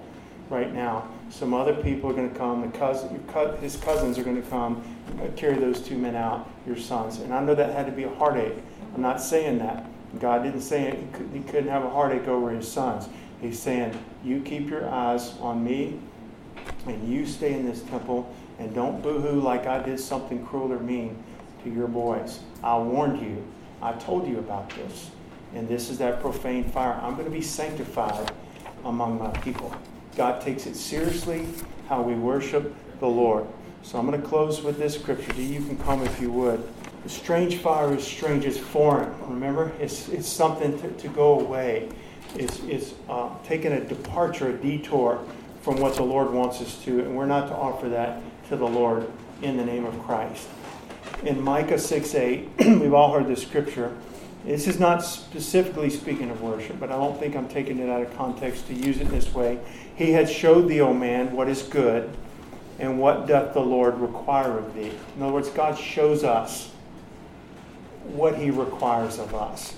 right 0.52 0.72
now. 0.72 1.08
Some 1.32 1.52
other 1.56 1.74
people 1.74 2.12
are 2.12 2.14
going 2.14 2.32
to 2.32 2.38
come. 2.38 2.62
The 2.62 2.78
cousin, 2.78 3.24
his 3.60 3.76
cousins 3.78 4.20
are 4.20 4.24
going 4.24 4.40
to 4.40 4.48
come 4.50 4.84
uh, 5.20 5.36
carry 5.36 5.58
those 5.58 5.82
two 5.82 5.98
men 5.98 6.16
out, 6.16 6.48
your 6.68 6.78
sons. 6.78 7.18
And 7.22 7.34
I 7.34 7.44
know 7.44 7.56
that 7.56 7.74
had 7.74 7.88
to 7.88 7.92
be 7.92 8.04
a 8.04 8.14
heartache. 8.14 8.54
I'm 8.94 9.02
not 9.02 9.22
saying 9.22 9.60
that. 9.60 9.86
God 10.20 10.44
didn't 10.44 10.62
say 10.62 10.88
it. 10.88 11.00
He 11.34 11.42
couldn't 11.42 11.70
have 11.70 11.84
a 11.84 11.90
heartache 11.90 12.28
over 12.28 12.50
his 12.50 12.70
sons. 12.70 13.08
He's 13.42 13.60
saying, 13.60 13.98
You 14.24 14.42
keep 14.42 14.70
your 14.70 14.90
eyes 14.90 15.38
on 15.40 15.64
me, 15.64 16.00
and 16.88 17.08
you 17.08 17.26
stay 17.26 17.54
in 17.54 17.66
this 17.66 17.82
temple, 17.84 18.34
and 18.58 18.74
don't 18.74 19.02
boohoo 19.02 19.40
like 19.40 19.68
I 19.68 19.82
did 19.84 20.00
something 20.00 20.46
cruel 20.46 20.74
or 20.74 20.80
mean 20.80 21.24
to 21.64 21.70
your 21.70 21.88
boys. 21.88 22.40
I 22.64 22.78
warned 22.78 23.22
you. 23.22 23.46
I 23.82 23.94
told 23.94 24.28
you 24.28 24.40
about 24.40 24.70
this 24.72 25.12
and 25.54 25.68
this 25.68 25.90
is 25.90 25.98
that 25.98 26.22
profane 26.22 26.64
fire. 26.64 27.00
I'm 27.02 27.14
going 27.14 27.26
to 27.26 27.32
be 27.32 27.42
sanctified 27.42 28.32
among 28.86 29.18
my 29.18 29.32
people. 29.40 29.74
God 30.16 30.42
takes 30.42 30.66
it 30.66 30.76
seriously 30.76 31.48
how 31.88 32.02
we 32.02 32.14
worship 32.14 32.74
the 33.00 33.08
Lord. 33.08 33.48
So 33.82 33.98
I'm 33.98 34.06
going 34.06 34.22
to 34.22 34.28
close 34.28 34.62
with 34.62 34.78
this 34.78 34.96
scripture. 34.96 35.34
You 35.42 35.62
can 35.62 35.78
come 35.78 36.04
if 36.04 36.20
you 36.20 36.32
would. 36.32 36.68
The 37.04 37.10
strange 37.10 37.58
fire 37.58 37.96
is 37.96 38.06
strange, 38.06 38.46
it's 38.46 38.58
foreign. 38.58 39.10
Remember? 39.30 39.72
It's, 39.80 40.10
it's 40.10 40.28
something 40.28 40.78
to, 40.82 40.92
to 40.92 41.08
go 41.08 41.40
away. 41.40 41.90
It's, 42.36 42.60
it's 42.64 42.94
uh, 43.08 43.30
taking 43.46 43.72
a 43.72 43.80
departure, 43.80 44.50
a 44.50 44.54
detour 44.54 45.24
from 45.62 45.80
what 45.80 45.96
the 45.96 46.04
Lord 46.04 46.32
wants 46.32 46.62
us 46.62 46.84
to, 46.84 47.00
and 47.00 47.16
we're 47.16 47.26
not 47.26 47.48
to 47.48 47.56
offer 47.56 47.90
that 47.90 48.22
to 48.50 48.58
the 48.58 48.68
Lord 48.68 49.10
in 49.42 49.58
the 49.58 49.66
name 49.66 49.86
of 49.86 49.98
Christ. 50.04 50.48
In 51.24 51.42
Micah 51.42 51.80
6 51.80 52.16
8, 52.16 52.50
we've 52.60 52.94
all 52.94 53.14
heard 53.14 53.28
this 53.28 53.42
scripture. 53.42 53.96
This 54.46 54.68
is 54.68 54.80
not 54.80 55.04
specifically 55.04 55.90
speaking 55.90 56.30
of 56.30 56.42
worship, 56.42 56.80
but 56.80 56.92
I 56.92 56.96
don't 56.96 57.20
think 57.20 57.36
I'm 57.36 57.48
taking 57.50 57.80
it 57.80 57.90
out 57.90 58.02
of 58.02 58.16
context 58.16 58.68
to 58.68 58.74
use 58.74 59.00
it 59.00 59.10
this 59.10 59.34
way. 59.34 59.60
He 59.96 60.12
had 60.12 60.30
showed 60.30 60.70
thee, 60.70 60.80
O 60.82 60.94
man, 60.94 61.34
what 61.34 61.50
is 61.50 61.62
good, 61.64 62.10
and 62.80 63.00
what 63.00 63.28
doth 63.28 63.54
the 63.54 63.60
Lord 63.60 63.98
require 64.00 64.58
of 64.58 64.74
thee. 64.74 64.92
In 65.18 65.24
other 65.24 65.34
words, 65.34 65.50
God 65.50 65.78
shows 65.78 66.24
us 66.24 66.72
what 68.10 68.38
he 68.38 68.50
requires 68.50 69.20
of 69.20 69.34
us. 69.34 69.76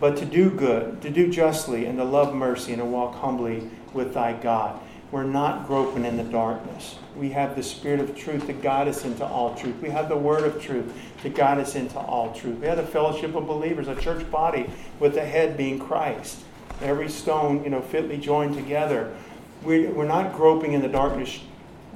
But 0.00 0.16
to 0.16 0.24
do 0.24 0.50
good, 0.50 1.00
to 1.02 1.10
do 1.10 1.30
justly, 1.30 1.86
and 1.86 1.98
to 1.98 2.04
love 2.04 2.34
mercy, 2.34 2.72
and 2.72 2.82
to 2.82 2.86
walk 2.86 3.14
humbly 3.16 3.70
with 3.92 4.14
thy 4.14 4.32
God. 4.32 4.80
We're 5.12 5.24
not 5.24 5.66
groping 5.66 6.06
in 6.06 6.16
the 6.16 6.24
darkness. 6.24 6.96
We 7.16 7.30
have 7.30 7.54
the 7.54 7.62
Spirit 7.62 8.00
of 8.00 8.16
truth 8.16 8.46
to 8.46 8.54
guide 8.54 8.88
us 8.88 9.04
into 9.04 9.26
all 9.26 9.54
truth. 9.54 9.76
We 9.82 9.90
have 9.90 10.08
the 10.08 10.16
Word 10.16 10.44
of 10.44 10.60
truth 10.60 10.90
to 11.22 11.28
guide 11.28 11.58
us 11.58 11.74
into 11.74 11.98
all 11.98 12.32
truth. 12.32 12.58
We 12.58 12.66
have 12.66 12.78
the 12.78 12.86
fellowship 12.86 13.34
of 13.34 13.46
believers, 13.46 13.88
a 13.88 13.94
church 13.94 14.28
body 14.30 14.70
with 14.98 15.14
the 15.14 15.24
head 15.24 15.56
being 15.56 15.78
Christ. 15.78 16.38
Every 16.80 17.10
stone, 17.10 17.62
you 17.62 17.70
know, 17.70 17.82
fitly 17.82 18.16
joined 18.16 18.56
together. 18.56 19.14
We, 19.62 19.86
we're 19.86 20.06
not 20.06 20.34
groping 20.34 20.72
in 20.72 20.80
the 20.80 20.88
darkness 20.88 21.38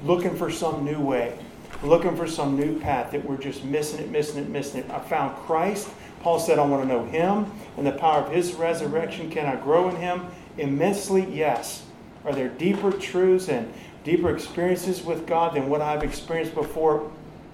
looking 0.05 0.37
for 0.37 0.51
some 0.51 0.85
new 0.85 1.01
way, 1.01 1.39
looking 1.83 2.17
for 2.17 2.27
some 2.27 2.57
new 2.57 2.79
path 2.79 3.13
that 3.13 3.25
we're 3.25 3.37
just 3.37 3.65
missing 3.65 4.01
it, 4.01 4.11
missing 4.11 4.43
it, 4.43 4.49
missing 4.49 4.81
it. 4.81 4.91
I 4.91 4.99
found 4.99 5.37
Christ. 5.37 5.89
Paul 6.21 6.39
said, 6.41 6.59
I 6.59 6.65
want 6.65 6.83
to 6.83 6.89
know 6.89 7.05
Him 7.05 7.51
and 7.77 7.87
the 7.87 7.93
power 7.93 8.23
of 8.23 8.33
His 8.33 8.55
resurrection. 8.55 9.31
Can 9.31 9.47
I 9.47 9.57
grow 9.57 9.89
in 9.89 9.97
Him? 9.97 10.27
Immensely, 10.59 11.27
yes. 11.33 11.85
Are 12.25 12.33
there 12.33 12.49
deeper 12.49 12.91
truths 12.91 13.49
and 13.49 13.73
deeper 14.05 14.35
experiences 14.35 15.03
with 15.03 15.27
God 15.27 15.55
than 15.55 15.69
what 15.69 15.81
I've 15.81 16.03
experienced 16.03 16.55
before? 16.55 17.11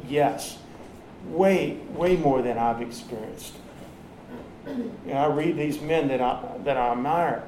Yes. 0.08 0.58
Way, 1.26 1.78
way 1.90 2.16
more 2.16 2.42
than 2.42 2.58
I've 2.58 2.80
experienced. 2.80 3.54
You 4.66 4.92
know, 5.06 5.14
I 5.14 5.26
read 5.26 5.56
these 5.56 5.80
men 5.80 6.08
that 6.08 6.20
I, 6.20 6.58
that 6.64 6.76
I 6.76 6.92
admire 6.92 7.42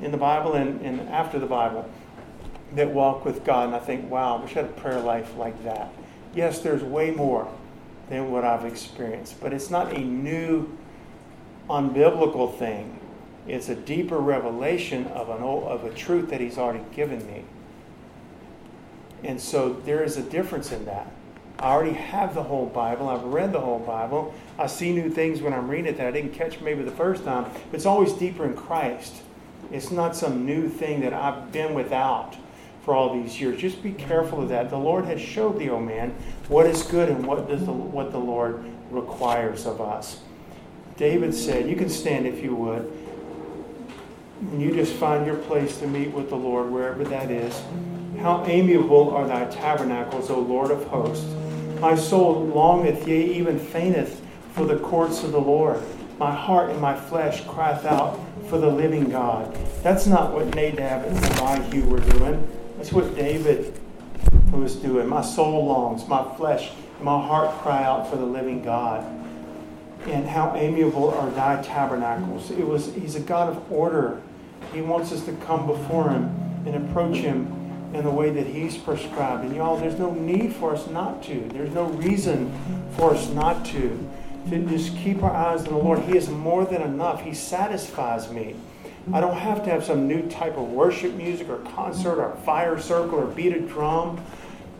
in 0.00 0.10
the 0.10 0.16
Bible 0.18 0.54
and, 0.54 0.80
and 0.82 1.08
after 1.08 1.38
the 1.38 1.46
Bible 1.46 1.88
that 2.74 2.90
walk 2.90 3.24
with 3.24 3.44
God, 3.44 3.66
and 3.66 3.74
I 3.74 3.78
think, 3.78 4.10
wow, 4.10 4.36
I 4.36 4.42
wish 4.42 4.52
I 4.52 4.62
had 4.62 4.64
a 4.66 4.72
prayer 4.72 5.00
life 5.00 5.36
like 5.36 5.62
that. 5.64 5.92
Yes, 6.36 6.58
there's 6.58 6.82
way 6.82 7.12
more 7.12 7.50
than 8.10 8.30
what 8.30 8.44
I've 8.44 8.66
experienced, 8.66 9.40
but 9.40 9.54
it's 9.54 9.70
not 9.70 9.96
a 9.96 9.98
new, 9.98 10.70
unbiblical 11.70 12.56
thing. 12.58 13.00
It's 13.48 13.70
a 13.70 13.74
deeper 13.74 14.18
revelation 14.18 15.06
of, 15.06 15.30
an 15.30 15.42
old, 15.42 15.64
of 15.64 15.84
a 15.84 15.94
truth 15.94 16.28
that 16.28 16.42
He's 16.42 16.58
already 16.58 16.84
given 16.94 17.26
me. 17.26 17.44
And 19.24 19.40
so 19.40 19.72
there 19.86 20.04
is 20.04 20.18
a 20.18 20.22
difference 20.22 20.72
in 20.72 20.84
that. 20.84 21.10
I 21.58 21.68
already 21.72 21.94
have 21.94 22.34
the 22.34 22.42
whole 22.42 22.66
Bible. 22.66 23.08
I've 23.08 23.24
read 23.24 23.52
the 23.52 23.60
whole 23.60 23.78
Bible. 23.78 24.34
I 24.58 24.66
see 24.66 24.92
new 24.92 25.08
things 25.08 25.40
when 25.40 25.54
I'm 25.54 25.68
reading 25.68 25.86
it 25.86 25.96
that 25.96 26.06
I 26.06 26.10
didn't 26.10 26.34
catch 26.34 26.60
maybe 26.60 26.82
the 26.82 26.90
first 26.90 27.24
time. 27.24 27.44
But 27.70 27.76
it's 27.76 27.86
always 27.86 28.12
deeper 28.12 28.44
in 28.44 28.54
Christ. 28.54 29.14
It's 29.72 29.90
not 29.90 30.14
some 30.14 30.44
new 30.44 30.68
thing 30.68 31.00
that 31.00 31.14
I've 31.14 31.50
been 31.50 31.72
without 31.72 32.36
for 32.86 32.94
all 32.94 33.20
these 33.20 33.40
years. 33.40 33.60
Just 33.60 33.82
be 33.82 33.92
careful 33.92 34.40
of 34.40 34.48
that. 34.48 34.70
The 34.70 34.78
Lord 34.78 35.04
has 35.06 35.20
showed 35.20 35.58
thee, 35.58 35.68
O 35.68 35.74
oh 35.74 35.80
man, 35.80 36.14
what 36.46 36.66
is 36.66 36.84
good 36.84 37.08
and 37.08 37.26
what 37.26 37.48
does 37.48 37.66
the, 37.66 37.72
what 37.72 38.12
the 38.12 38.18
Lord 38.18 38.64
requires 38.92 39.66
of 39.66 39.80
us. 39.80 40.20
David 40.96 41.34
said, 41.34 41.68
you 41.68 41.74
can 41.74 41.90
stand 41.90 42.28
if 42.28 42.42
you 42.42 42.54
would 42.54 42.90
and 44.40 44.62
you 44.62 44.72
just 44.72 44.92
find 44.92 45.26
your 45.26 45.36
place 45.36 45.78
to 45.78 45.86
meet 45.88 46.12
with 46.12 46.28
the 46.28 46.36
Lord 46.36 46.70
wherever 46.70 47.02
that 47.04 47.28
is. 47.28 47.60
How 48.20 48.44
amiable 48.46 49.10
are 49.10 49.26
thy 49.26 49.46
tabernacles, 49.46 50.30
O 50.30 50.38
Lord 50.38 50.70
of 50.70 50.84
hosts. 50.84 51.26
My 51.80 51.96
soul 51.96 52.46
longeth, 52.46 53.08
yea, 53.08 53.24
even 53.34 53.58
fainteth 53.58 54.24
for 54.52 54.64
the 54.64 54.78
courts 54.78 55.24
of 55.24 55.32
the 55.32 55.40
Lord. 55.40 55.82
My 56.18 56.32
heart 56.32 56.70
and 56.70 56.80
my 56.80 56.94
flesh 56.94 57.44
crieth 57.46 57.84
out 57.84 58.20
for 58.48 58.58
the 58.58 58.68
living 58.68 59.10
God. 59.10 59.52
That's 59.82 60.06
not 60.06 60.32
what 60.32 60.54
Nadab 60.54 61.04
and 61.04 61.24
Abihu 61.40 61.88
were 61.88 62.00
doing. 62.00 62.48
That's 62.86 62.94
what 62.94 63.16
David 63.16 63.80
was 64.52 64.76
doing. 64.76 65.08
My 65.08 65.20
soul 65.20 65.66
longs, 65.66 66.06
my 66.06 66.22
flesh, 66.36 66.70
my 67.00 67.20
heart 67.20 67.50
cry 67.60 67.82
out 67.82 68.08
for 68.08 68.14
the 68.14 68.24
living 68.24 68.62
God. 68.62 69.04
And 70.06 70.24
how 70.24 70.54
amiable 70.54 71.10
are 71.10 71.28
thy 71.30 71.60
tabernacles. 71.62 72.52
It 72.52 72.64
was 72.64 72.94
he's 72.94 73.16
a 73.16 73.20
God 73.20 73.48
of 73.48 73.72
order. 73.72 74.22
He 74.72 74.82
wants 74.82 75.10
us 75.10 75.24
to 75.24 75.32
come 75.32 75.66
before 75.66 76.10
him 76.10 76.26
and 76.64 76.76
approach 76.76 77.16
him 77.16 77.48
in 77.92 78.04
the 78.04 78.10
way 78.10 78.30
that 78.30 78.46
he's 78.46 78.76
prescribed. 78.76 79.44
And 79.44 79.56
y'all, 79.56 79.76
there's 79.76 79.98
no 79.98 80.14
need 80.14 80.54
for 80.54 80.72
us 80.72 80.86
not 80.86 81.24
to. 81.24 81.40
There's 81.52 81.74
no 81.74 81.86
reason 81.86 82.56
for 82.92 83.14
us 83.14 83.28
not 83.30 83.66
to. 83.66 84.08
To 84.50 84.58
just 84.66 84.96
keep 84.98 85.24
our 85.24 85.34
eyes 85.34 85.66
on 85.66 85.72
the 85.72 85.78
Lord. 85.80 85.98
He 86.02 86.16
is 86.16 86.28
more 86.28 86.64
than 86.64 86.82
enough. 86.82 87.22
He 87.22 87.34
satisfies 87.34 88.30
me. 88.30 88.54
I 89.12 89.20
don't 89.20 89.36
have 89.36 89.62
to 89.64 89.70
have 89.70 89.84
some 89.84 90.08
new 90.08 90.28
type 90.28 90.56
of 90.56 90.70
worship 90.70 91.14
music 91.14 91.48
or 91.48 91.58
concert 91.58 92.20
or 92.20 92.36
fire 92.44 92.78
circle 92.80 93.20
or 93.20 93.26
beat 93.26 93.52
a 93.52 93.60
drum. 93.60 94.20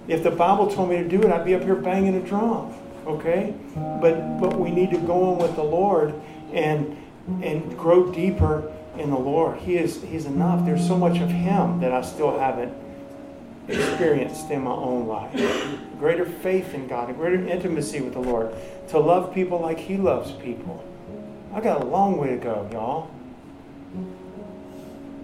If 0.08 0.24
the 0.24 0.30
Bible 0.30 0.70
told 0.70 0.90
me 0.90 0.96
to 0.96 1.08
do 1.08 1.22
it, 1.22 1.30
I'd 1.30 1.44
be 1.44 1.54
up 1.54 1.62
here 1.62 1.76
banging 1.76 2.16
a 2.16 2.20
drum. 2.20 2.74
Okay? 3.06 3.54
But 4.00 4.40
but 4.40 4.58
we 4.58 4.70
need 4.70 4.90
to 4.90 4.98
go 4.98 5.30
on 5.30 5.38
with 5.38 5.54
the 5.54 5.62
Lord 5.62 6.14
and 6.52 6.96
and 7.42 7.76
grow 7.78 8.12
deeper 8.12 8.72
in 8.98 9.10
the 9.10 9.18
Lord. 9.18 9.58
He 9.58 9.76
is 9.76 10.02
He's 10.02 10.26
enough. 10.26 10.64
There's 10.64 10.86
so 10.86 10.96
much 10.96 11.20
of 11.20 11.30
Him 11.30 11.80
that 11.80 11.92
I 11.92 12.02
still 12.02 12.36
haven't 12.36 12.74
experienced 13.68 14.50
in 14.50 14.62
my 14.62 14.72
own 14.72 15.06
life. 15.06 15.32
Greater 15.98 16.24
faith 16.24 16.74
in 16.74 16.88
God, 16.88 17.10
a 17.10 17.12
greater 17.12 17.46
intimacy 17.46 18.00
with 18.00 18.12
the 18.12 18.20
Lord, 18.20 18.52
to 18.88 18.98
love 18.98 19.32
people 19.32 19.60
like 19.60 19.78
He 19.78 19.96
loves 19.96 20.32
people. 20.32 20.84
I 21.54 21.60
got 21.60 21.82
a 21.82 21.84
long 21.84 22.16
way 22.18 22.30
to 22.30 22.36
go, 22.36 22.68
y'all. 22.72 23.10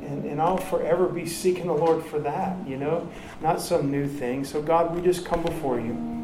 And, 0.03 0.25
and 0.25 0.41
I'll 0.41 0.57
forever 0.57 1.07
be 1.07 1.27
seeking 1.27 1.67
the 1.67 1.73
Lord 1.73 2.05
for 2.05 2.19
that, 2.21 2.57
you 2.67 2.77
know, 2.77 3.09
not 3.41 3.61
some 3.61 3.91
new 3.91 4.07
thing. 4.07 4.45
So, 4.45 4.61
God, 4.61 4.95
we 4.95 5.03
just 5.03 5.25
come 5.25 5.43
before 5.43 5.79
you. 5.79 6.22